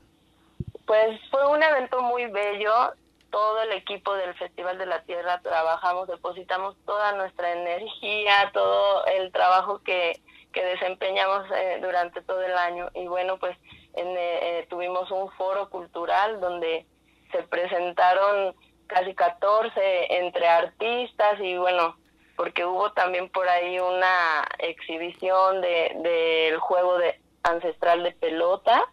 pues 0.86 1.20
fue 1.32 1.48
un 1.48 1.64
evento 1.64 2.02
muy 2.02 2.26
bello 2.28 2.74
todo 3.32 3.64
el 3.64 3.72
equipo 3.72 4.14
del 4.14 4.36
Festival 4.36 4.78
de 4.78 4.86
la 4.86 5.02
Tierra 5.04 5.42
trabajamos, 5.42 6.08
depositamos 6.08 6.76
toda 6.86 7.14
nuestra 7.14 7.52
energía, 7.54 8.52
todo 8.54 9.06
el 9.08 9.32
trabajo 9.32 9.80
que, 9.80 10.22
que 10.54 10.64
desempeñamos 10.64 11.46
eh, 11.52 11.80
durante 11.82 12.22
todo 12.22 12.42
el 12.42 12.54
año. 12.54 12.90
Y 12.94 13.08
bueno, 13.08 13.38
pues 13.40 13.58
en, 13.94 14.08
eh, 14.08 14.60
eh, 14.60 14.68
tuvimos 14.70 15.12
un 15.12 15.30
foro 15.32 15.70
cultural 15.70 16.40
donde 16.40 16.86
se 17.32 17.44
presentaron 17.44 18.56
casi 18.88 19.14
14 19.16 20.18
entre 20.20 20.48
artistas 20.48 21.40
y 21.42 21.58
bueno, 21.58 21.98
porque 22.38 22.66
hubo 22.66 22.92
también 22.94 23.30
por 23.30 23.48
ahí 23.50 23.80
una 23.80 24.48
exhibición 24.60 25.62
del 25.62 26.04
de, 26.04 26.58
juego 26.60 26.98
de 27.00 27.20
ancestral 27.44 28.04
de 28.04 28.12
pelota. 28.12 28.86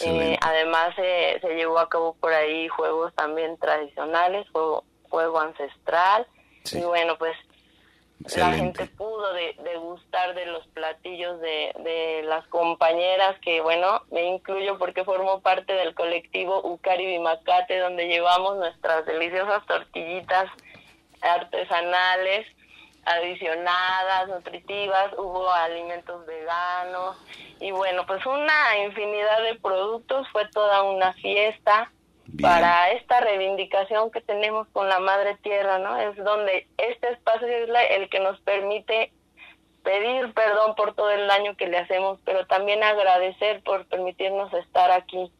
Eh, 0.00 0.36
además 0.40 0.92
se 0.96 1.54
llevó 1.54 1.78
a 1.78 1.88
cabo 1.88 2.14
por 2.14 2.32
ahí 2.32 2.66
juegos 2.66 3.14
también 3.14 3.56
tradicionales, 3.58 4.48
juego, 4.50 4.84
juego 5.08 5.38
ancestral. 5.38 6.26
Y 6.72 6.80
bueno 6.80 7.16
pues 7.18 7.36
la 8.36 8.52
gente 8.52 8.86
pudo 8.86 9.32
degustar 9.34 10.34
de, 10.34 10.46
los 10.46 10.66
platillos 10.68 11.40
de, 11.40 11.74
de, 11.80 12.22
las 12.24 12.46
compañeras, 12.48 13.38
que 13.40 13.60
bueno, 13.60 14.02
me 14.10 14.24
incluyo 14.24 14.78
porque 14.78 15.04
formo 15.04 15.40
parte 15.40 15.74
del 15.74 15.94
colectivo 15.94 16.60
Ucari 16.64 17.06
Bimacate, 17.06 17.78
donde 17.78 18.08
llevamos 18.08 18.56
nuestras 18.56 19.04
deliciosas 19.06 19.64
tortillitas 19.66 20.50
artesanales 21.20 22.46
adicionadas, 23.04 24.28
nutritivas, 24.28 25.12
hubo 25.18 25.50
alimentos 25.52 26.24
veganos 26.26 27.16
y 27.60 27.70
bueno, 27.70 28.06
pues 28.06 28.24
una 28.24 28.78
infinidad 28.84 29.42
de 29.42 29.56
productos, 29.56 30.26
fue 30.32 30.48
toda 30.48 30.82
una 30.82 31.12
fiesta 31.14 31.90
para 32.40 32.92
esta 32.92 33.20
reivindicación 33.20 34.10
que 34.10 34.20
tenemos 34.20 34.66
con 34.72 34.88
la 34.88 34.98
Madre 34.98 35.36
Tierra, 35.42 35.78
¿no? 35.78 35.96
Es 35.98 36.16
donde 36.16 36.66
este 36.78 37.12
espacio 37.12 37.46
es 37.46 37.68
el 37.90 38.08
que 38.08 38.20
nos 38.20 38.40
permite 38.40 39.12
pedir 39.82 40.32
perdón 40.32 40.74
por 40.76 40.94
todo 40.94 41.10
el 41.10 41.26
daño 41.28 41.56
que 41.56 41.68
le 41.68 41.78
hacemos, 41.78 42.18
pero 42.24 42.46
también 42.46 42.82
agradecer 42.82 43.62
por 43.62 43.86
permitirnos 43.86 44.52
estar 44.54 44.90
aquí. 44.90 45.30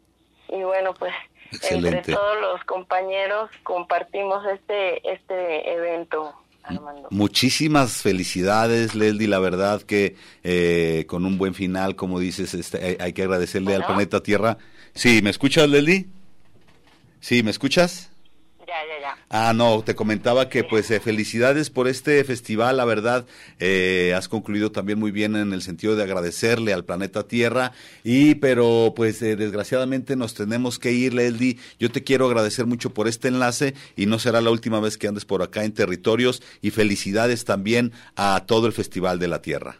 Y 0.49 0.63
bueno, 0.63 0.95
pues 0.95 1.13
entre 1.71 2.03
todos 2.03 2.41
los 2.41 2.63
compañeros 2.65 3.51
compartimos 3.63 4.45
este 4.47 5.11
este 5.11 5.73
evento. 5.73 6.35
Muchísimas 7.11 8.01
felicidades, 8.01 8.95
Leslie. 8.95 9.29
La 9.29 9.39
verdad 9.39 9.83
que 9.83 10.17
eh, 10.43 11.05
con 11.09 11.27
un 11.27 11.37
buen 11.37 11.55
final, 11.55 11.95
como 11.95 12.19
dices, 12.19 12.55
este, 12.55 12.97
hay, 12.99 13.13
que 13.13 13.23
agradecerle 13.23 13.75
al 13.75 13.85
planeta 13.85 14.23
Tierra. 14.23 14.57
Sí, 14.95 15.21
¿me 15.23 15.29
escuchas, 15.29 15.69
Leslie? 15.69 16.07
Sí, 17.25 17.43
¿me 17.43 17.51
escuchas? 17.51 18.11
Ya, 18.59 18.75
ya, 18.87 19.01
ya. 19.01 19.19
Ah, 19.31 19.55
no, 19.55 19.83
te 19.83 19.95
comentaba 19.95 20.51
que 20.51 20.63
pues 20.63 20.91
eh, 20.91 21.01
felicidades 21.01 21.71
por 21.71 21.89
este 21.89 22.23
festival, 22.23 22.77
la 22.77 22.85
verdad, 22.85 23.25
eh, 23.61 24.13
has 24.15 24.29
concluido 24.29 24.73
también 24.73 24.99
muy 24.99 25.11
bien 25.11 25.35
en 25.35 25.55
el 25.55 25.63
sentido 25.63 25.97
de 25.97 26.03
agradecerle 26.03 26.75
al 26.75 26.85
planeta 26.85 27.27
Tierra 27.27 27.73
y 28.03 28.35
pero 28.35 28.93
pues 28.95 29.21
desgraciadamente 29.21 30.17
nos 30.17 30.35
tenemos 30.35 30.79
que 30.79 30.93
ir, 30.93 31.15
Leslie. 31.15 31.57
Yo 31.79 31.91
te 31.91 32.05
quiero 32.05 32.27
agradecer 32.27 32.67
mucho 32.67 32.93
por 32.93 33.09
este 33.09 33.29
enlace 33.29 33.73
y 33.97 34.05
no 34.05 34.19
será 34.19 34.43
la 34.43 34.51
última 34.51 34.79
vez 34.81 34.99
que 34.99 35.09
andes 35.09 35.25
por 35.25 35.41
acá 35.41 35.65
en 35.65 35.73
territorios 35.73 36.43
y 36.61 36.73
felicidades 36.73 37.47
también 37.47 37.93
a 38.17 38.45
todo 38.47 38.67
el 38.67 38.75
Festival 38.75 39.19
de 39.19 39.29
la 39.29 39.41
Tierra. 39.41 39.79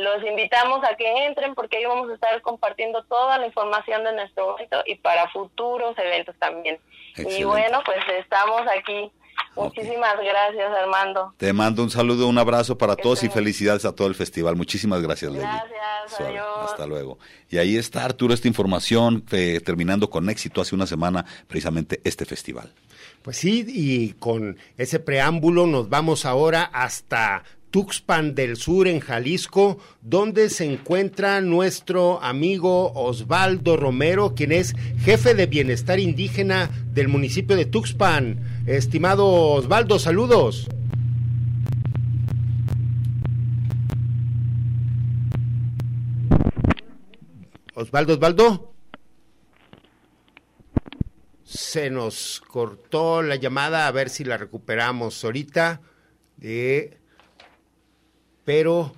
Los 0.00 0.24
invitamos 0.24 0.82
a 0.82 0.96
que 0.96 1.26
entren 1.26 1.54
porque 1.54 1.76
ahí 1.76 1.84
vamos 1.84 2.08
a 2.08 2.14
estar 2.14 2.40
compartiendo 2.40 3.04
toda 3.04 3.36
la 3.36 3.48
información 3.48 4.02
de 4.04 4.14
nuestro 4.14 4.56
evento 4.56 4.82
y 4.86 4.94
para 4.94 5.28
futuros 5.28 5.94
eventos 5.98 6.34
también. 6.38 6.80
Y 7.18 7.44
bueno, 7.44 7.82
pues 7.84 7.98
estamos 8.18 8.62
aquí 8.74 9.12
Muchísimas 9.54 10.16
gracias, 10.16 10.72
Armando. 10.82 11.34
Te 11.36 11.52
mando 11.52 11.82
un 11.82 11.90
saludo, 11.90 12.26
un 12.26 12.38
abrazo 12.38 12.78
para 12.78 12.96
todos 12.96 13.22
y 13.22 13.28
felicidades 13.28 13.84
a 13.84 13.92
todo 13.92 14.08
el 14.08 14.14
festival. 14.14 14.56
Muchísimas 14.56 15.02
gracias, 15.02 15.30
Leli. 15.30 15.44
Gracias, 15.44 16.20
adiós. 16.20 16.70
Hasta 16.70 16.86
luego. 16.86 17.18
Y 17.50 17.58
ahí 17.58 17.76
está, 17.76 18.04
Arturo, 18.04 18.32
esta 18.32 18.48
información, 18.48 19.24
eh, 19.30 19.60
terminando 19.64 20.08
con 20.08 20.30
éxito 20.30 20.62
hace 20.62 20.74
una 20.74 20.86
semana, 20.86 21.26
precisamente 21.48 22.00
este 22.04 22.24
festival. 22.24 22.72
Pues 23.22 23.36
sí, 23.36 23.64
y 23.68 24.14
con 24.14 24.56
ese 24.78 24.98
preámbulo 25.00 25.66
nos 25.66 25.88
vamos 25.88 26.24
ahora 26.24 26.64
hasta 26.64 27.44
Tuxpan 27.72 28.34
del 28.34 28.56
Sur, 28.56 28.86
en 28.86 29.00
Jalisco, 29.00 29.78
donde 30.02 30.50
se 30.50 30.70
encuentra 30.70 31.40
nuestro 31.40 32.22
amigo 32.22 32.92
Osvaldo 32.92 33.78
Romero, 33.78 34.34
quien 34.34 34.52
es 34.52 34.74
jefe 34.98 35.34
de 35.34 35.46
bienestar 35.46 35.98
indígena 35.98 36.70
del 36.92 37.08
municipio 37.08 37.56
de 37.56 37.64
Tuxpan. 37.64 38.64
Estimado 38.66 39.26
Osvaldo, 39.26 39.98
saludos. 39.98 40.68
Osvaldo, 47.74 48.12
Osvaldo. 48.12 48.74
Se 51.42 51.88
nos 51.88 52.42
cortó 52.46 53.22
la 53.22 53.36
llamada, 53.36 53.86
a 53.86 53.90
ver 53.92 54.10
si 54.10 54.24
la 54.24 54.36
recuperamos 54.36 55.24
ahorita. 55.24 55.80
Eh, 56.42 56.98
pero 58.44 58.92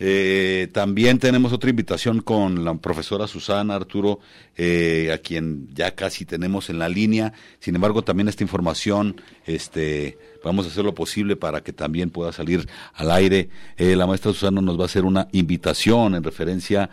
eh, 0.00 0.68
también 0.72 1.18
tenemos 1.18 1.52
otra 1.52 1.70
invitación 1.70 2.20
con 2.20 2.64
la 2.64 2.74
profesora 2.74 3.26
Susana 3.26 3.74
Arturo, 3.74 4.20
eh, 4.56 5.10
a 5.12 5.18
quien 5.18 5.68
ya 5.74 5.94
casi 5.94 6.24
tenemos 6.24 6.70
en 6.70 6.78
la 6.78 6.88
línea. 6.88 7.32
Sin 7.58 7.74
embargo, 7.74 8.02
también 8.02 8.28
esta 8.28 8.44
información, 8.44 9.20
este, 9.44 10.18
vamos 10.44 10.66
a 10.66 10.68
hacer 10.68 10.84
lo 10.84 10.94
posible 10.94 11.34
para 11.34 11.62
que 11.62 11.72
también 11.72 12.10
pueda 12.10 12.32
salir 12.32 12.68
al 12.94 13.10
aire. 13.10 13.48
Eh, 13.76 13.96
la 13.96 14.06
maestra 14.06 14.32
Susana 14.32 14.60
nos 14.60 14.78
va 14.78 14.84
a 14.84 14.86
hacer 14.86 15.04
una 15.04 15.28
invitación 15.32 16.14
en 16.14 16.22
referencia 16.22 16.90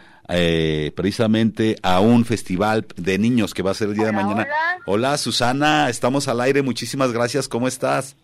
precisamente 0.96 1.76
a 1.84 2.00
un 2.00 2.26
festival 2.26 2.88
de 2.96 3.20
niños 3.20 3.54
que 3.54 3.62
va 3.62 3.70
a 3.70 3.74
ser 3.76 3.90
el 3.90 3.94
día 3.94 4.08
de 4.08 4.12
mañana. 4.12 4.48
hola, 4.88 5.20
Susana, 5.20 5.88
estamos 5.88 6.28
al 6.28 6.42
aire. 6.42 6.64
Muchísimas 6.64 7.12
gracias. 7.12 7.48
¿Cómo 7.48 7.68
estás? 7.68 8.16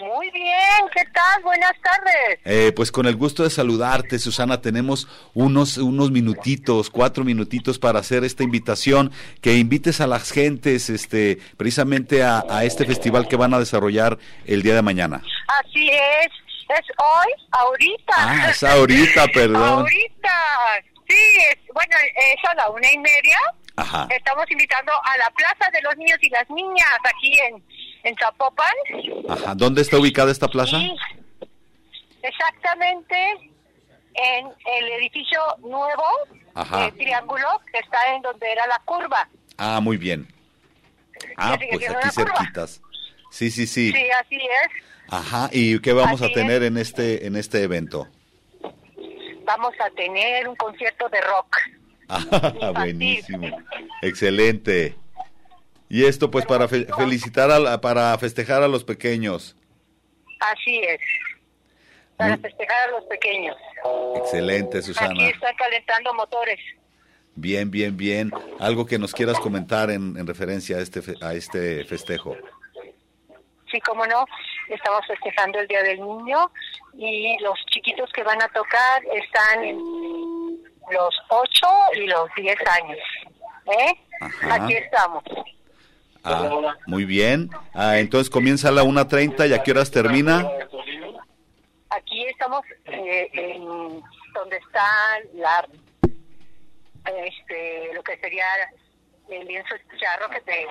Muy 0.00 0.30
bien, 0.30 0.88
¿qué 0.94 1.02
tal? 1.12 1.42
Buenas 1.42 1.72
tardes. 1.82 2.38
Eh, 2.44 2.72
pues 2.74 2.92
con 2.92 3.06
el 3.06 3.16
gusto 3.16 3.42
de 3.42 3.50
saludarte, 3.50 4.18
Susana, 4.18 4.60
tenemos 4.60 5.08
unos, 5.34 5.76
unos 5.76 6.10
minutitos, 6.12 6.88
cuatro 6.88 7.24
minutitos 7.24 7.78
para 7.78 7.98
hacer 7.98 8.22
esta 8.22 8.44
invitación, 8.44 9.10
que 9.40 9.56
invites 9.56 10.00
a 10.00 10.06
las 10.06 10.30
gentes 10.30 10.88
este, 10.88 11.38
precisamente 11.56 12.22
a, 12.22 12.44
este 12.62 12.84
festival 12.84 13.26
que 13.26 13.36
van 13.36 13.54
a 13.54 13.58
desarrollar 13.58 14.18
el 14.46 14.62
día 14.62 14.74
de 14.74 14.82
mañana. 14.82 15.22
Así 15.64 15.88
es, 15.90 16.28
es 16.68 16.86
hoy, 16.98 17.46
ahorita. 17.50 18.14
Ah, 18.16 18.50
es 18.50 18.62
ahorita, 18.62 19.26
perdón. 19.34 19.80
ahorita, 19.80 20.34
sí, 21.08 21.16
es, 21.50 21.58
bueno, 21.74 21.96
es 22.16 22.50
a 22.50 22.54
la 22.54 22.70
una 22.70 22.92
y 22.92 22.98
media. 22.98 23.38
Ajá. 23.74 24.06
Estamos 24.10 24.44
invitando 24.50 24.92
a 24.92 25.16
la 25.18 25.30
Plaza 25.30 25.70
de 25.72 25.80
los 25.82 25.96
Niños 25.96 26.18
y 26.20 26.30
las 26.30 26.48
Niñas 26.50 26.98
aquí 27.04 27.32
en 27.40 27.62
en 28.04 28.16
Zapopan. 28.16 28.74
Ajá, 29.28 29.54
¿dónde 29.54 29.82
está 29.82 29.98
ubicada 29.98 30.30
esta 30.30 30.48
plaza? 30.48 30.78
exactamente 32.20 33.16
en 34.14 34.46
el 34.46 34.92
edificio 35.00 35.40
nuevo, 35.60 36.04
el 36.84 36.92
triángulo, 36.94 37.46
que 37.72 37.78
está 37.78 38.14
en 38.14 38.22
donde 38.22 38.50
era 38.50 38.66
la 38.66 38.80
curva. 38.84 39.28
Ah, 39.56 39.80
muy 39.80 39.96
bien. 39.96 40.26
Ah, 41.36 41.56
pues 41.70 41.88
aquí 41.88 42.10
cerquitas. 42.10 42.80
Sí, 43.30 43.50
sí, 43.50 43.66
sí. 43.66 43.92
Sí, 43.92 44.10
así 44.22 44.36
es. 44.36 44.84
Ajá, 45.10 45.48
¿y 45.52 45.78
qué 45.80 45.92
vamos 45.92 46.20
a 46.22 46.28
tener 46.28 46.62
en 46.62 46.76
este 46.76 47.26
en 47.26 47.36
este 47.36 47.62
evento? 47.62 48.08
Vamos 49.44 49.74
a 49.80 49.90
tener 49.90 50.48
un 50.48 50.56
concierto 50.56 51.08
de 51.08 51.20
rock. 51.20 51.56
Ah, 52.62 52.72
buenísimo. 52.74 53.48
Excelente. 54.00 54.96
Y 55.88 56.04
esto 56.04 56.30
pues 56.30 56.44
para 56.44 56.68
felicitar, 56.68 57.50
a 57.50 57.80
para 57.80 58.16
festejar 58.18 58.62
a 58.62 58.68
los 58.68 58.84
pequeños. 58.84 59.56
Así 60.40 60.80
es, 60.80 61.00
para 62.16 62.36
festejar 62.36 62.88
a 62.88 62.92
los 62.92 63.04
pequeños. 63.04 63.56
Excelente, 64.16 64.82
Susana. 64.82 65.12
Aquí 65.12 65.24
están 65.24 65.54
calentando 65.56 66.14
motores. 66.14 66.60
Bien, 67.34 67.70
bien, 67.70 67.96
bien. 67.96 68.32
¿Algo 68.58 68.84
que 68.84 68.98
nos 68.98 69.14
quieras 69.14 69.38
comentar 69.38 69.90
en, 69.90 70.16
en 70.16 70.26
referencia 70.26 70.76
a 70.76 70.80
este, 70.80 71.00
a 71.22 71.34
este 71.34 71.84
festejo? 71.84 72.36
Sí, 73.70 73.80
cómo 73.80 74.06
no. 74.06 74.24
Estamos 74.68 75.06
festejando 75.06 75.60
el 75.60 75.68
Día 75.68 75.82
del 75.82 76.00
Niño 76.00 76.50
y 76.94 77.38
los 77.40 77.58
chiquitos 77.66 78.10
que 78.12 78.22
van 78.22 78.42
a 78.42 78.48
tocar 78.48 79.02
están 79.14 79.64
en 79.64 79.78
los 80.90 81.14
8 81.28 81.66
y 81.94 82.06
los 82.06 82.28
10 82.36 82.56
años. 82.82 82.98
¿Eh? 83.66 83.94
Aquí 84.50 84.74
estamos. 84.74 85.22
Ah, 86.24 86.76
muy 86.86 87.04
bien. 87.04 87.50
Ah, 87.74 87.98
entonces 87.98 88.28
comienza 88.30 88.68
a 88.68 88.72
la 88.72 88.82
1.30 88.82 89.48
y 89.48 89.54
a 89.54 89.62
qué 89.62 89.70
horas 89.70 89.90
termina? 89.90 90.46
Aquí 91.90 92.24
estamos 92.26 92.64
eh, 92.86 93.30
en 93.32 94.02
donde 94.34 94.56
está 94.56 94.86
la 95.34 95.66
este, 97.16 97.94
lo 97.94 98.02
que 98.02 98.18
sería 98.18 98.44
el 99.28 99.46
lienzo 99.46 99.74
charro 99.98 100.28
que 100.30 100.40
te, 100.40 100.66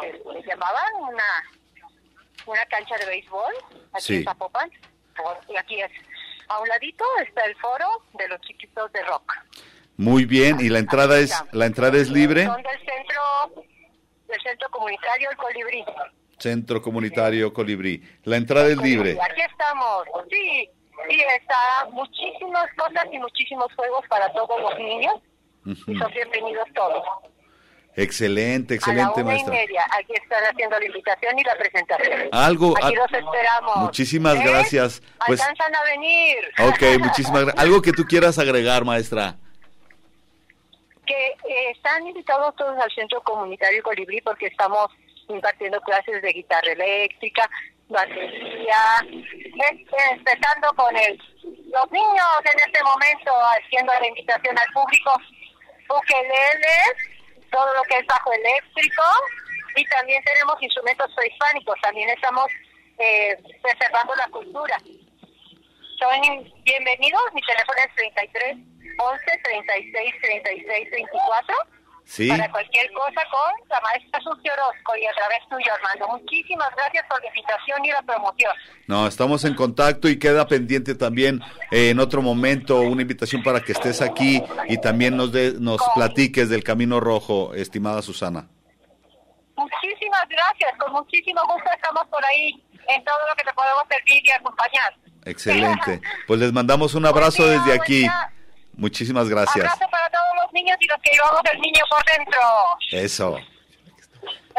llamaban 0.48 0.94
una 1.02 1.44
una 2.46 2.66
cancha 2.66 2.98
de 2.98 3.06
béisbol 3.06 3.54
aquí 3.94 4.16
en 4.16 4.24
Zapopan 4.24 4.72
y 5.50 5.58
aquí 5.58 5.82
es 5.82 5.92
a 6.48 6.60
un 6.60 6.68
ladito 6.68 7.04
está 7.26 7.46
el 7.46 7.56
foro 7.58 7.88
de 8.14 8.28
los 8.30 8.40
chiquitos 8.42 8.92
de 8.94 9.04
rock 9.04 9.34
muy 9.98 10.26
bien 10.26 10.60
y 10.60 10.70
la 10.70 10.80
entrada 10.80 11.20
es 11.20 11.34
la 11.52 11.66
entrada 11.66 11.98
es 11.98 12.10
libre 12.10 12.46
son 12.46 12.62
del 12.62 12.80
centro 12.80 13.66
del 14.28 14.42
Centro 14.42 14.70
Comunitario 14.70 15.30
El 15.32 15.38
Colibrí. 15.38 15.86
Centro 16.40 16.82
Comunitario 16.82 17.54
Colibrí. 17.54 18.04
La 18.24 18.38
entrada 18.38 18.68
es 18.68 18.78
libre. 18.78 19.18
Aquí 19.22 19.42
estamos, 19.42 20.06
sí, 20.30 20.70
sí, 21.10 21.22
está 21.40 21.90
muchísimas 21.92 22.68
cosas 22.78 23.06
y 23.12 23.18
muchísimos 23.20 23.68
juegos 23.76 24.02
para 24.10 24.32
todos 24.34 24.60
los 24.62 24.78
niños. 24.78 25.16
Y 25.66 25.98
son 25.98 26.12
bienvenidos 26.14 26.68
todos. 26.76 27.04
Excelente, 27.96 28.76
a 28.76 28.78
la 28.78 28.78
excelente, 28.78 29.22
una 29.22 29.32
maestra. 29.32 29.56
y 29.56 29.58
media, 29.58 29.84
aquí 29.92 30.14
están 30.22 30.44
haciendo 30.44 30.80
la 30.80 30.86
invitación 30.86 31.40
y 31.40 31.44
la 31.44 31.56
presentación. 31.56 32.30
Algo- 32.32 32.76
Aquí 32.78 32.94
a- 32.96 33.00
los 33.00 33.12
esperamos. 33.12 33.78
Muchísimas 33.78 34.36
¿Eh? 34.36 34.44
gracias. 34.46 35.02
Pues, 35.26 35.42
Alcanzan 35.42 35.76
a 35.76 35.84
venir. 35.86 36.38
ok, 36.60 37.00
muchísimas 37.00 37.42
gracias. 37.46 37.64
Algo 37.64 37.82
que 37.82 37.92
tú 37.94 38.04
quieras 38.06 38.38
agregar, 38.38 38.86
maestra. 38.86 39.38
Que 41.08 41.28
eh, 41.50 41.72
están 41.72 42.06
invitados 42.06 42.56
todos 42.56 42.78
al 42.78 42.92
Centro 42.92 43.22
Comunitario 43.24 43.82
Colibrí 43.82 44.22
porque 44.22 44.48
estamos 44.48 44.88
impartiendo 45.30 45.82
clases 45.82 46.22
de 46.22 46.34
guitarra 46.34 46.72
eléctrica, 46.72 47.50
batería, 47.90 48.78
este, 49.02 49.98
empezando 50.12 50.68
con 50.76 50.96
el, 50.96 51.18
los 51.72 51.92
niños 51.92 52.28
en 52.44 52.60
este 52.68 52.84
momento 52.84 53.32
haciendo 53.58 53.94
la 53.94 54.08
invitación 54.08 54.58
al 54.58 54.74
público, 54.74 55.12
ukeleles, 55.90 57.50
todo 57.52 57.74
lo 57.76 57.84
que 57.84 57.98
es 57.98 58.06
bajo 58.06 58.32
eléctrico 58.34 59.04
y 59.76 59.86
también 59.86 60.24
tenemos 60.24 60.62
instrumentos 60.62 61.14
prehispánicos, 61.16 61.76
también 61.82 62.10
estamos 62.10 62.46
eh, 63.00 63.38
preservando 63.62 64.16
la 64.16 64.28
cultura. 64.28 64.78
Son 66.00 66.22
bienvenidos, 66.64 67.22
mi 67.34 67.42
teléfono 67.42 67.80
es 67.80 67.96
33 67.96 68.58
11 68.98 69.24
36 69.44 70.16
36 70.22 70.92
24 70.92 71.56
Sí. 72.10 72.30
para 72.30 72.50
cualquier 72.50 72.90
cosa 72.94 73.22
con 73.30 73.68
la 73.70 73.82
maestra 73.82 74.18
Sucio 74.22 74.54
Orozco 74.54 74.96
y 74.96 75.06
a 75.06 75.12
través 75.12 75.40
tuyo, 75.50 75.74
Armando. 75.74 76.18
Muchísimas 76.18 76.70
gracias 76.78 77.06
por 77.10 77.20
la 77.22 77.28
invitación 77.28 77.84
y 77.84 77.92
la 77.92 78.02
promoción. 78.02 78.54
No, 78.88 79.08
estamos 79.08 79.44
en 79.44 79.56
contacto 79.56 80.08
y 80.08 80.18
queda 80.18 80.48
pendiente 80.48 80.96
también 80.96 81.42
eh, 81.70 81.90
en 81.90 82.00
otro 82.00 82.22
momento 82.22 82.80
una 82.80 83.02
invitación 83.02 83.44
para 83.44 83.60
que 83.60 83.74
estés 83.74 84.02
aquí 84.02 84.42
y 84.70 84.78
también 84.80 85.18
nos 85.18 85.34
de- 85.34 85.56
nos 85.60 85.82
platiques 85.96 86.48
del 86.48 86.64
Camino 86.64 87.02
Rojo, 87.02 87.54
estimada 87.54 88.02
Susana. 88.02 88.48
Muchísimas 89.58 90.30
gracias, 90.30 90.72
con 90.80 90.94
muchísimo 90.94 91.42
gusto 91.52 91.70
estamos 91.76 92.06
por 92.08 92.24
ahí 92.26 92.52
en 92.88 93.04
todo 93.04 93.18
lo 93.30 93.36
que 93.36 93.44
te 93.44 93.54
podemos 93.54 93.84
servir 93.90 94.22
y 94.26 94.32
acompañar. 94.32 94.96
Excelente. 95.26 96.00
Pues 96.26 96.40
les 96.40 96.54
mandamos 96.54 96.94
un 96.94 97.06
abrazo 97.06 97.46
desde 97.48 97.74
aquí. 97.74 98.08
Muchísimas 98.78 99.28
gracias. 99.28 99.66
Abrazo 99.66 99.92
para 99.92 100.10
todos 100.10 100.44
los 100.44 100.54
niños 100.54 100.78
y 100.80 100.88
los 100.88 101.02
que 101.02 101.12
llevamos 101.12 101.42
el 101.52 101.60
niño 101.60 101.82
por 101.90 102.04
dentro. 102.06 102.40
Eso. 102.92 103.38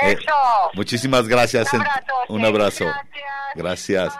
Eh, 0.02 0.12
Eso. 0.12 0.70
muchísimas 0.74 1.26
gracias. 1.26 1.72
Un 1.72 1.80
abrazo, 1.80 2.14
Un 2.28 2.44
abrazo. 2.44 2.84
Gracias. 3.54 4.14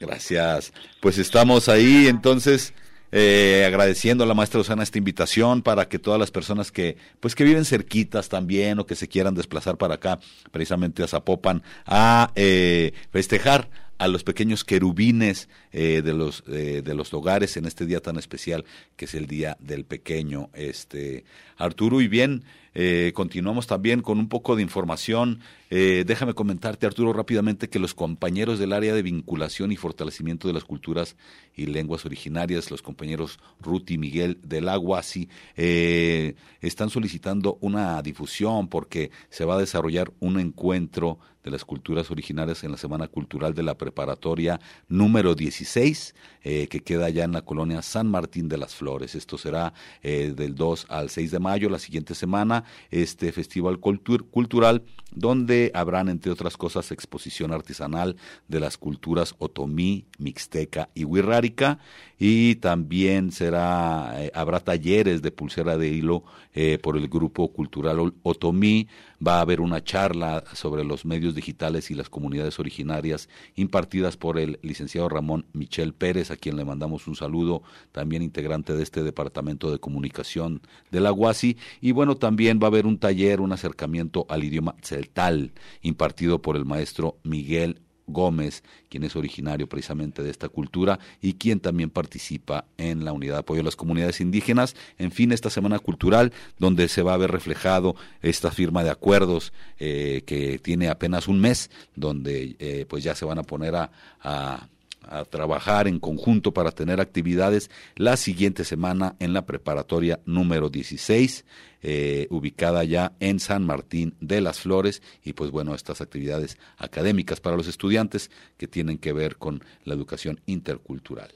Gracias. 0.00 0.72
Pues 1.00 1.18
estamos 1.18 1.68
ahí, 1.68 2.08
entonces, 2.08 2.74
eh, 3.12 3.64
agradeciendo 3.66 4.24
a 4.24 4.26
la 4.26 4.34
maestra 4.34 4.60
Susana 4.60 4.82
esta 4.82 4.98
invitación 4.98 5.62
para 5.62 5.88
que 5.88 5.98
todas 5.98 6.18
las 6.18 6.30
personas 6.30 6.72
que, 6.72 6.96
pues, 7.20 7.34
que 7.34 7.44
viven 7.44 7.64
cerquitas 7.64 8.28
también 8.28 8.78
o 8.80 8.86
que 8.86 8.96
se 8.96 9.08
quieran 9.08 9.34
desplazar 9.34 9.76
para 9.76 9.94
acá, 9.94 10.18
precisamente 10.50 11.02
a 11.02 11.06
Zapopan, 11.08 11.62
a 11.86 12.32
eh, 12.34 12.92
festejar 13.12 13.68
a 13.98 14.08
los 14.08 14.24
pequeños 14.24 14.64
querubines 14.64 15.48
eh, 15.72 16.02
de 16.02 16.12
los 16.12 16.42
eh, 16.48 16.82
de 16.84 16.94
los 16.94 17.14
hogares 17.14 17.56
en 17.56 17.66
este 17.66 17.86
día 17.86 18.00
tan 18.00 18.16
especial 18.16 18.64
que 18.96 19.04
es 19.04 19.14
el 19.14 19.26
día 19.26 19.56
del 19.60 19.84
pequeño 19.84 20.50
este 20.54 21.24
Arturo. 21.56 22.00
Y 22.00 22.08
bien 22.08 22.44
eh, 22.74 23.12
continuamos 23.14 23.66
también 23.66 24.02
con 24.02 24.18
un 24.18 24.28
poco 24.28 24.56
de 24.56 24.62
información 24.62 25.40
Eh, 25.76 26.04
déjame 26.06 26.34
comentarte 26.34 26.86
Arturo 26.86 27.12
rápidamente 27.12 27.68
que 27.68 27.80
los 27.80 27.94
compañeros 27.94 28.60
del 28.60 28.72
área 28.72 28.94
de 28.94 29.02
vinculación 29.02 29.72
y 29.72 29.76
fortalecimiento 29.76 30.46
de 30.46 30.54
las 30.54 30.62
culturas 30.62 31.16
y 31.56 31.66
lenguas 31.66 32.06
originarias 32.06 32.70
los 32.70 32.80
compañeros 32.80 33.40
Ruth 33.60 33.90
y 33.90 33.98
Miguel 33.98 34.38
del 34.42 34.68
Aguasi 34.68 35.28
eh, 35.56 36.36
están 36.60 36.90
solicitando 36.90 37.58
una 37.60 38.00
difusión 38.02 38.68
porque 38.68 39.10
se 39.30 39.44
va 39.44 39.56
a 39.56 39.58
desarrollar 39.58 40.12
un 40.20 40.38
encuentro 40.38 41.18
de 41.44 41.50
las 41.50 41.64
culturas 41.64 42.10
originarias 42.10 42.64
en 42.64 42.72
la 42.72 42.78
Semana 42.78 43.06
Cultural 43.06 43.54
de 43.54 43.62
la 43.62 43.76
Preparatoria 43.76 44.58
número 44.88 45.34
16, 45.34 46.14
eh, 46.42 46.68
que 46.68 46.80
queda 46.80 47.06
allá 47.06 47.24
en 47.24 47.32
la 47.32 47.42
colonia 47.42 47.82
San 47.82 48.10
Martín 48.10 48.48
de 48.48 48.56
las 48.56 48.74
Flores. 48.74 49.14
Esto 49.14 49.36
será 49.36 49.74
eh, 50.02 50.32
del 50.34 50.54
2 50.54 50.86
al 50.88 51.10
6 51.10 51.30
de 51.30 51.38
mayo, 51.38 51.68
la 51.68 51.78
siguiente 51.78 52.14
semana, 52.14 52.63
este 52.90 53.32
festival 53.32 53.80
cultur- 53.80 54.28
cultural, 54.30 54.82
donde 55.12 55.70
habrán, 55.74 56.08
entre 56.08 56.32
otras 56.32 56.56
cosas, 56.56 56.90
exposición 56.90 57.52
artesanal 57.52 58.16
de 58.48 58.60
las 58.60 58.76
culturas 58.76 59.34
otomí, 59.38 60.06
mixteca 60.18 60.88
y 60.94 61.04
wixárika, 61.04 61.78
y 62.18 62.56
también 62.56 63.32
será, 63.32 64.14
eh, 64.16 64.30
habrá 64.34 64.60
talleres 64.60 65.22
de 65.22 65.30
pulsera 65.30 65.76
de 65.76 65.88
hilo 65.88 66.24
eh, 66.54 66.78
por 66.82 66.96
el 66.96 67.08
grupo 67.08 67.52
cultural 67.52 68.14
otomí, 68.22 68.88
va 69.26 69.38
a 69.38 69.40
haber 69.40 69.60
una 69.60 69.82
charla 69.82 70.44
sobre 70.52 70.84
los 70.84 71.04
medios 71.04 71.34
digitales 71.34 71.90
y 71.90 71.94
las 71.94 72.08
comunidades 72.08 72.58
originarias 72.58 73.28
impartidas 73.56 74.16
por 74.16 74.38
el 74.38 74.58
licenciado 74.62 75.08
Ramón 75.08 75.46
Michel 75.52 75.94
Pérez, 75.94 76.30
a 76.30 76.36
quien 76.36 76.56
le 76.56 76.64
mandamos 76.64 77.06
un 77.06 77.16
saludo, 77.16 77.62
también 77.92 78.22
integrante 78.22 78.74
de 78.74 78.82
este 78.82 79.02
departamento 79.02 79.70
de 79.70 79.78
comunicación 79.78 80.60
de 80.90 81.00
la 81.00 81.12
UASI. 81.12 81.56
Y 81.80 81.92
bueno, 81.92 82.16
también 82.16 82.53
va 82.62 82.66
a 82.66 82.68
haber 82.68 82.86
un 82.86 82.98
taller, 82.98 83.40
un 83.40 83.52
acercamiento 83.52 84.26
al 84.28 84.44
idioma 84.44 84.74
celtal, 84.82 85.52
impartido 85.82 86.40
por 86.42 86.56
el 86.56 86.64
maestro 86.64 87.18
Miguel 87.22 87.80
Gómez, 88.06 88.62
quien 88.88 89.04
es 89.04 89.16
originario 89.16 89.68
precisamente 89.68 90.22
de 90.22 90.30
esta 90.30 90.48
cultura 90.48 90.98
y 91.22 91.34
quien 91.34 91.60
también 91.60 91.90
participa 91.90 92.66
en 92.76 93.04
la 93.04 93.12
unidad 93.12 93.34
de 93.34 93.40
apoyo 93.40 93.62
a 93.62 93.64
las 93.64 93.76
comunidades 93.76 94.20
indígenas. 94.20 94.76
En 94.98 95.10
fin, 95.10 95.32
esta 95.32 95.50
semana 95.50 95.78
cultural 95.78 96.32
donde 96.58 96.88
se 96.88 97.02
va 97.02 97.14
a 97.14 97.18
ver 97.18 97.30
reflejado 97.30 97.96
esta 98.20 98.50
firma 98.50 98.84
de 98.84 98.90
acuerdos 98.90 99.52
eh, 99.78 100.22
que 100.26 100.58
tiene 100.58 100.88
apenas 100.88 101.28
un 101.28 101.40
mes, 101.40 101.70
donde 101.96 102.56
eh, 102.58 102.86
pues 102.88 103.04
ya 103.04 103.14
se 103.14 103.24
van 103.24 103.38
a 103.38 103.42
poner 103.42 103.74
a, 103.74 103.90
a 104.20 104.68
a 105.08 105.24
trabajar 105.24 105.88
en 105.88 105.98
conjunto 105.98 106.52
para 106.52 106.70
tener 106.70 107.00
actividades 107.00 107.70
la 107.96 108.16
siguiente 108.16 108.64
semana 108.64 109.16
en 109.18 109.32
la 109.32 109.46
preparatoria 109.46 110.20
número 110.24 110.68
16, 110.68 111.44
eh, 111.82 112.26
ubicada 112.30 112.84
ya 112.84 113.12
en 113.20 113.40
San 113.40 113.64
Martín 113.64 114.14
de 114.20 114.40
las 114.40 114.60
Flores. 114.60 115.02
Y 115.22 115.34
pues 115.34 115.50
bueno, 115.50 115.74
estas 115.74 116.00
actividades 116.00 116.58
académicas 116.76 117.40
para 117.40 117.56
los 117.56 117.68
estudiantes 117.68 118.30
que 118.56 118.68
tienen 118.68 118.98
que 118.98 119.12
ver 119.12 119.36
con 119.36 119.62
la 119.84 119.94
educación 119.94 120.40
intercultural. 120.46 121.30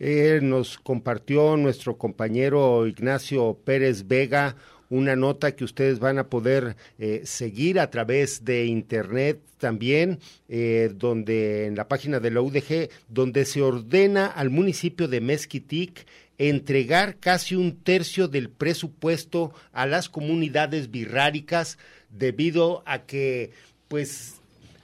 Eh, 0.00 0.38
nos 0.42 0.78
compartió 0.78 1.56
nuestro 1.56 1.98
compañero 1.98 2.86
Ignacio 2.86 3.58
Pérez 3.64 4.06
Vega 4.06 4.54
una 4.90 5.16
nota 5.16 5.52
que 5.52 5.64
ustedes 5.64 5.98
van 5.98 6.18
a 6.18 6.28
poder 6.28 6.76
eh, 6.98 7.22
seguir 7.24 7.78
a 7.80 7.90
través 7.90 8.44
de 8.44 8.66
internet 8.66 9.40
también, 9.58 10.18
eh, 10.48 10.90
donde 10.94 11.66
en 11.66 11.76
la 11.76 11.88
página 11.88 12.20
de 12.20 12.30
la 12.30 12.40
UDG, 12.40 12.88
donde 13.08 13.44
se 13.44 13.62
ordena 13.62 14.26
al 14.26 14.50
municipio 14.50 15.08
de 15.08 15.20
Mezquitic 15.20 16.06
entregar 16.38 17.16
casi 17.16 17.56
un 17.56 17.76
tercio 17.76 18.28
del 18.28 18.48
presupuesto 18.48 19.52
a 19.72 19.86
las 19.86 20.08
comunidades 20.08 20.90
birráricas 20.90 21.78
debido 22.10 22.82
a 22.86 23.00
que, 23.02 23.50
pues, 23.88 24.34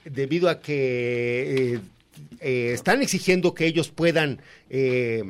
debido 0.03 0.49
a 0.49 0.59
que 0.59 1.79
eh, 2.39 2.71
están 2.73 3.01
exigiendo 3.01 3.53
que 3.53 3.65
ellos 3.65 3.89
puedan 3.89 4.39
eh, 4.69 5.23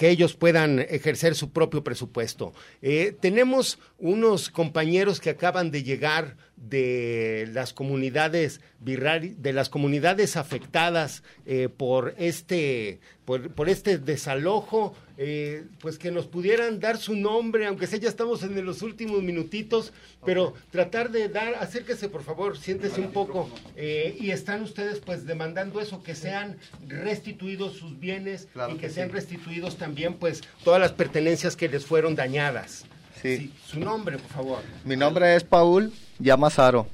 que 0.00 0.08
ellos 0.08 0.34
puedan 0.34 0.78
ejercer 0.78 1.34
su 1.34 1.50
propio 1.50 1.84
presupuesto. 1.84 2.54
Eh, 2.80 3.14
tenemos 3.20 3.78
unos 3.98 4.48
compañeros 4.48 5.20
que 5.20 5.28
acaban 5.28 5.70
de 5.70 5.82
llegar 5.82 6.38
de 6.56 7.46
las 7.52 7.74
comunidades 7.74 8.62
de 8.80 9.52
las 9.52 9.68
comunidades 9.68 10.38
afectadas 10.38 11.22
eh, 11.44 11.68
por 11.68 12.14
este 12.16 13.00
por 13.26 13.68
este 13.68 13.98
desalojo, 13.98 14.94
eh, 15.22 15.66
pues 15.80 15.98
que 15.98 16.10
nos 16.10 16.26
pudieran 16.26 16.80
dar 16.80 16.96
su 16.96 17.14
nombre, 17.14 17.66
aunque 17.66 17.86
sea 17.86 17.98
ya 17.98 18.08
estamos 18.08 18.42
en 18.42 18.64
los 18.64 18.80
últimos 18.80 19.22
minutitos, 19.22 19.92
pero 20.24 20.54
tratar 20.70 21.10
de 21.10 21.28
dar, 21.28 21.56
acérquese 21.56 22.08
por 22.08 22.22
favor, 22.22 22.56
siéntese 22.56 23.02
un 23.02 23.12
poco, 23.12 23.50
eh, 23.76 24.16
y 24.18 24.30
están 24.30 24.62
ustedes 24.62 24.98
pues 25.00 25.26
demandando 25.26 25.78
eso, 25.78 26.02
que 26.02 26.14
sean 26.14 26.56
restituidos 26.88 27.74
sus 27.74 28.00
bienes 28.00 28.48
y 28.70 28.72
que, 28.76 28.78
que 28.78 28.88
sean 28.88 29.08
sí. 29.08 29.14
restituidos 29.14 29.76
también 29.76 30.14
pues 30.14 30.40
todas 30.64 30.80
las 30.80 30.92
pertenencias 30.92 31.54
que 31.54 31.68
les 31.68 31.84
fueron 31.84 32.14
dañadas. 32.14 32.86
Sí. 33.20 33.52
su 33.66 33.78
nombre, 33.78 34.16
por 34.16 34.30
favor. 34.30 34.58
Mi 34.86 34.96
nombre 34.96 35.36
es 35.36 35.44
Paul 35.44 35.92
Yamasaro. 36.18 36.86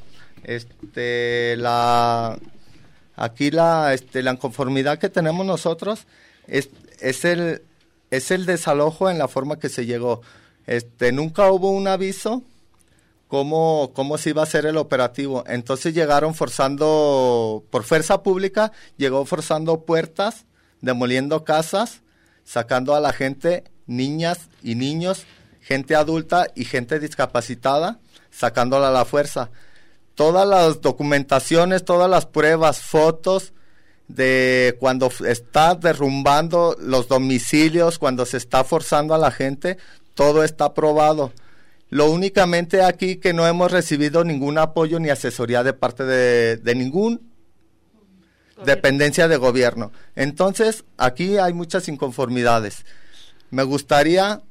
Este, 0.43 1.55
la, 1.59 2.37
aquí 3.15 3.53
la, 3.53 3.95
este, 3.95 4.25
la 4.25 4.33
inconformidad 4.33 4.99
que 4.99 5.09
tenemos 5.09 5.47
nosotros 5.47 6.09
es, 6.49 6.71
es 6.99 7.25
el, 7.25 7.63
es 8.11 8.31
el 8.31 8.47
desalojo 8.47 9.11
en 9.11 9.19
la 9.19 9.29
forma 9.29 9.59
que 9.59 9.69
se 9.69 9.87
llegó. 9.87 10.23
Este, 10.67 11.13
nunca 11.13 11.51
hubo 11.51 11.71
un 11.71 11.89
aviso 11.89 12.43
cómo, 13.29 13.93
cómo 13.95 14.19
se 14.19 14.31
iba 14.31 14.43
a 14.43 14.45
hacer 14.45 14.67
el 14.67 14.77
operativo. 14.77 15.45
Entonces 15.47 15.95
llegaron 15.95 16.35
forzando, 16.35 17.65
por 17.71 17.85
fuerza 17.85 18.23
pública, 18.23 18.73
llegó 18.97 19.25
forzando 19.25 19.85
puertas, 19.85 20.47
demoliendo 20.81 21.45
casas, 21.45 22.03
sacando 22.45 22.95
a 22.95 23.01
la 23.01 23.13
gente, 23.13 23.65
niñas 23.87 24.49
y 24.63 24.75
niños, 24.75 25.25
gente 25.61 25.97
adulta 25.97 26.47
y 26.55 26.65
gente 26.65 26.99
discapacitada, 27.01 27.99
sacándola 28.31 28.89
a 28.89 28.93
la 28.93 29.05
fuerza. 29.05 29.51
Todas 30.15 30.49
las 30.49 30.81
documentaciones, 30.81 31.85
todas 31.85 32.09
las 32.09 32.27
pruebas, 32.27 32.81
fotos 32.81 33.53
de 34.09 34.77
cuando 34.79 35.11
está 35.27 35.75
derrumbando 35.75 36.77
los 36.79 37.09
domicilios, 37.09 37.99
cuando 37.99 38.25
se 38.27 38.37
está 38.37 38.65
forzando 38.65 39.15
a 39.15 39.19
la 39.19 39.31
gente, 39.31 39.79
todo 40.15 40.45
está 40.45 40.75
probado. 40.75 41.33
Lo 41.89 42.11
únicamente 42.11 42.83
aquí 42.83 43.17
que 43.17 43.33
no 43.33 43.47
hemos 43.47 43.71
recibido 43.71 44.25
ningún 44.25 44.59
apoyo 44.59 44.99
ni 44.99 45.11
asesoría 45.11 45.63
de 45.63 45.73
parte 45.73 46.05
de, 46.05 46.57
de 46.57 46.75
ningún 46.75 47.33
dependencia 48.65 49.29
de 49.29 49.37
gobierno. 49.37 49.93
Entonces, 50.15 50.85
aquí 50.97 51.39
hay 51.39 51.53
muchas 51.53 51.89
inconformidades. 51.89 52.87
Me 53.51 53.63
gustaría 53.63 54.43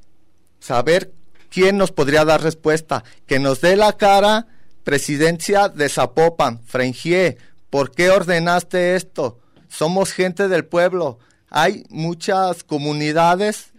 saber 0.60 1.12
quién 1.50 1.76
nos 1.76 1.92
podría 1.92 2.24
dar 2.24 2.42
respuesta, 2.42 3.04
que 3.26 3.38
nos 3.38 3.60
dé 3.60 3.76
la 3.76 3.92
cara 3.94 4.46
presidencia 4.84 5.68
de 5.68 5.88
Zapopan, 5.88 6.60
Frengier, 6.64 7.38
¿por 7.70 7.90
qué 7.90 8.10
ordenaste 8.10 8.94
esto? 8.94 9.40
Somos 9.68 10.12
gente 10.12 10.48
del 10.48 10.64
pueblo. 10.64 11.18
Hay 11.50 11.84
muchas 11.90 12.64
comunidades 12.64 13.72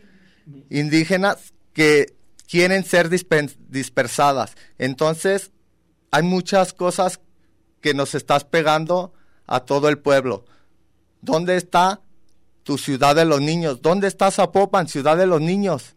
indígenas 0.69 1.53
que 1.73 2.15
quieren 2.47 2.83
ser 2.83 3.09
dispersadas. 3.09 4.55
Entonces, 4.77 5.51
hay 6.11 6.23
muchas 6.23 6.73
cosas 6.73 7.19
que 7.81 7.93
nos 7.93 8.15
estás 8.15 8.43
pegando 8.43 9.13
a 9.45 9.61
todo 9.61 9.89
el 9.89 9.99
pueblo. 9.99 10.45
¿Dónde 11.21 11.57
está 11.57 12.01
tu 12.63 12.77
ciudad 12.77 13.15
de 13.15 13.25
los 13.25 13.41
niños? 13.41 13.81
¿Dónde 13.81 14.07
está 14.07 14.31
Zapopan, 14.31 14.87
ciudad 14.87 15.17
de 15.17 15.27
los 15.27 15.41
niños? 15.41 15.95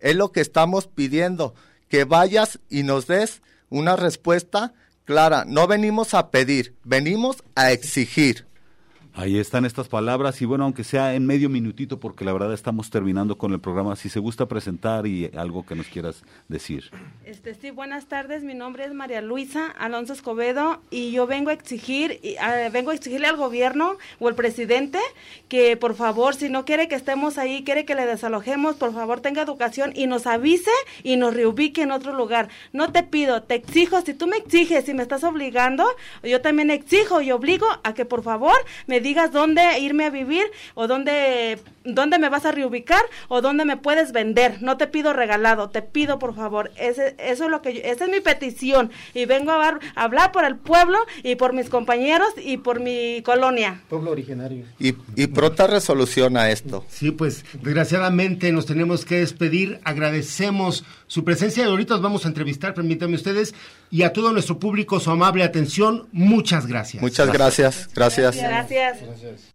Es 0.00 0.16
lo 0.16 0.32
que 0.32 0.40
estamos 0.40 0.86
pidiendo, 0.86 1.54
que 1.88 2.04
vayas 2.04 2.60
y 2.68 2.82
nos 2.82 3.06
des 3.06 3.42
una 3.68 3.96
respuesta 3.96 4.74
clara. 5.04 5.44
No 5.46 5.66
venimos 5.66 6.14
a 6.14 6.30
pedir, 6.30 6.76
venimos 6.84 7.42
a 7.54 7.72
exigir. 7.72 8.47
Ahí 9.18 9.36
están 9.36 9.64
estas 9.64 9.88
palabras 9.88 10.40
y 10.42 10.44
bueno, 10.44 10.62
aunque 10.62 10.84
sea 10.84 11.16
en 11.16 11.26
medio 11.26 11.48
minutito, 11.48 11.98
porque 11.98 12.24
la 12.24 12.32
verdad 12.32 12.52
estamos 12.52 12.88
terminando 12.88 13.36
con 13.36 13.52
el 13.52 13.58
programa, 13.58 13.96
si 13.96 14.08
se 14.08 14.20
gusta 14.20 14.46
presentar 14.46 15.08
y 15.08 15.28
algo 15.36 15.66
que 15.66 15.74
nos 15.74 15.88
quieras 15.88 16.22
decir. 16.46 16.92
Este, 17.24 17.54
sí, 17.54 17.72
buenas 17.72 18.06
tardes, 18.06 18.44
mi 18.44 18.54
nombre 18.54 18.84
es 18.84 18.94
María 18.94 19.20
Luisa 19.20 19.74
Alonso 19.76 20.12
Escobedo 20.12 20.80
y 20.92 21.10
yo 21.10 21.26
vengo 21.26 21.50
a 21.50 21.52
exigir, 21.52 22.20
uh, 22.22 22.70
vengo 22.70 22.92
a 22.92 22.94
exigirle 22.94 23.26
al 23.26 23.36
gobierno 23.36 23.96
o 24.20 24.28
al 24.28 24.36
presidente 24.36 25.00
que 25.48 25.76
por 25.76 25.96
favor, 25.96 26.36
si 26.36 26.48
no 26.48 26.64
quiere 26.64 26.86
que 26.86 26.94
estemos 26.94 27.38
ahí, 27.38 27.64
quiere 27.64 27.84
que 27.84 27.96
le 27.96 28.06
desalojemos, 28.06 28.76
por 28.76 28.94
favor 28.94 29.18
tenga 29.18 29.42
educación 29.42 29.90
y 29.96 30.06
nos 30.06 30.28
avise 30.28 30.70
y 31.02 31.16
nos 31.16 31.34
reubique 31.34 31.82
en 31.82 31.90
otro 31.90 32.12
lugar. 32.14 32.50
No 32.72 32.92
te 32.92 33.02
pido, 33.02 33.42
te 33.42 33.56
exijo, 33.56 34.00
si 34.00 34.14
tú 34.14 34.28
me 34.28 34.36
exiges 34.36 34.88
y 34.88 34.94
me 34.94 35.02
estás 35.02 35.24
obligando, 35.24 35.84
yo 36.22 36.40
también 36.40 36.70
exijo 36.70 37.20
y 37.20 37.32
obligo 37.32 37.66
a 37.82 37.94
que 37.94 38.04
por 38.04 38.22
favor 38.22 38.54
me 38.86 39.00
digas 39.08 39.32
dónde 39.32 39.62
irme 39.80 40.04
a 40.04 40.10
vivir 40.10 40.44
o 40.74 40.86
dónde, 40.86 41.58
dónde 41.84 42.18
me 42.18 42.28
vas 42.28 42.44
a 42.44 42.52
reubicar 42.52 43.00
o 43.28 43.40
dónde 43.40 43.64
me 43.64 43.78
puedes 43.78 44.12
vender. 44.12 44.62
No 44.62 44.76
te 44.76 44.86
pido 44.86 45.14
regalado, 45.14 45.70
te 45.70 45.80
pido 45.80 46.18
por 46.18 46.34
favor. 46.34 46.70
Ese, 46.76 47.16
eso 47.18 47.44
es 47.44 47.50
lo 47.50 47.62
que 47.62 47.82
esa 47.84 48.04
es 48.04 48.10
mi 48.10 48.20
petición 48.20 48.90
y 49.14 49.24
vengo 49.24 49.52
a, 49.52 49.78
hablar 49.94 50.30
por 50.32 50.44
el 50.44 50.56
pueblo 50.56 50.98
y 51.22 51.36
por 51.36 51.54
mis 51.54 51.70
compañeros 51.70 52.28
y 52.36 52.58
por 52.58 52.80
mi 52.80 53.22
colonia. 53.22 53.80
Pueblo 53.88 54.10
originario. 54.10 54.64
Y, 54.78 54.94
y 55.16 55.26
pronta 55.28 55.66
resolución 55.66 56.36
a 56.36 56.50
esto. 56.50 56.84
Sí, 56.88 57.10
pues 57.10 57.44
desgraciadamente 57.62 58.52
nos 58.52 58.66
tenemos 58.66 59.06
que 59.06 59.20
despedir. 59.20 59.80
Agradecemos 59.84 60.84
su 61.06 61.24
presencia 61.24 61.64
y 61.64 61.66
ahorita 61.66 61.94
os 61.94 62.02
vamos 62.02 62.26
a 62.26 62.28
entrevistar, 62.28 62.74
permítanme 62.74 63.14
ustedes, 63.14 63.54
y 63.90 64.02
a 64.02 64.12
todo 64.12 64.32
nuestro 64.32 64.58
público 64.58 65.00
su 65.00 65.10
amable 65.10 65.44
atención. 65.44 66.08
Muchas 66.12 66.66
gracias. 66.66 67.02
Muchas 67.02 67.32
gracias. 67.32 67.88
Gracias. 67.94 68.36
Gracias. 68.36 69.02
gracias. 69.02 69.54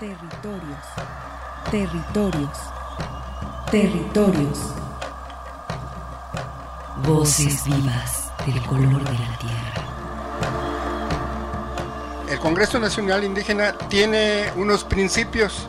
Territorios. 0.00 0.84
Territorios. 1.70 2.58
Territorios. 3.70 4.58
Voces 7.04 7.64
vivas 7.64 8.30
del 8.46 8.62
color 8.62 9.02
de 9.02 9.12
la 9.12 9.38
tierra. 9.38 9.88
El 12.30 12.38
Congreso 12.38 12.78
Nacional 12.78 13.24
Indígena 13.24 13.72
tiene 13.88 14.52
unos 14.56 14.84
principios. 14.84 15.68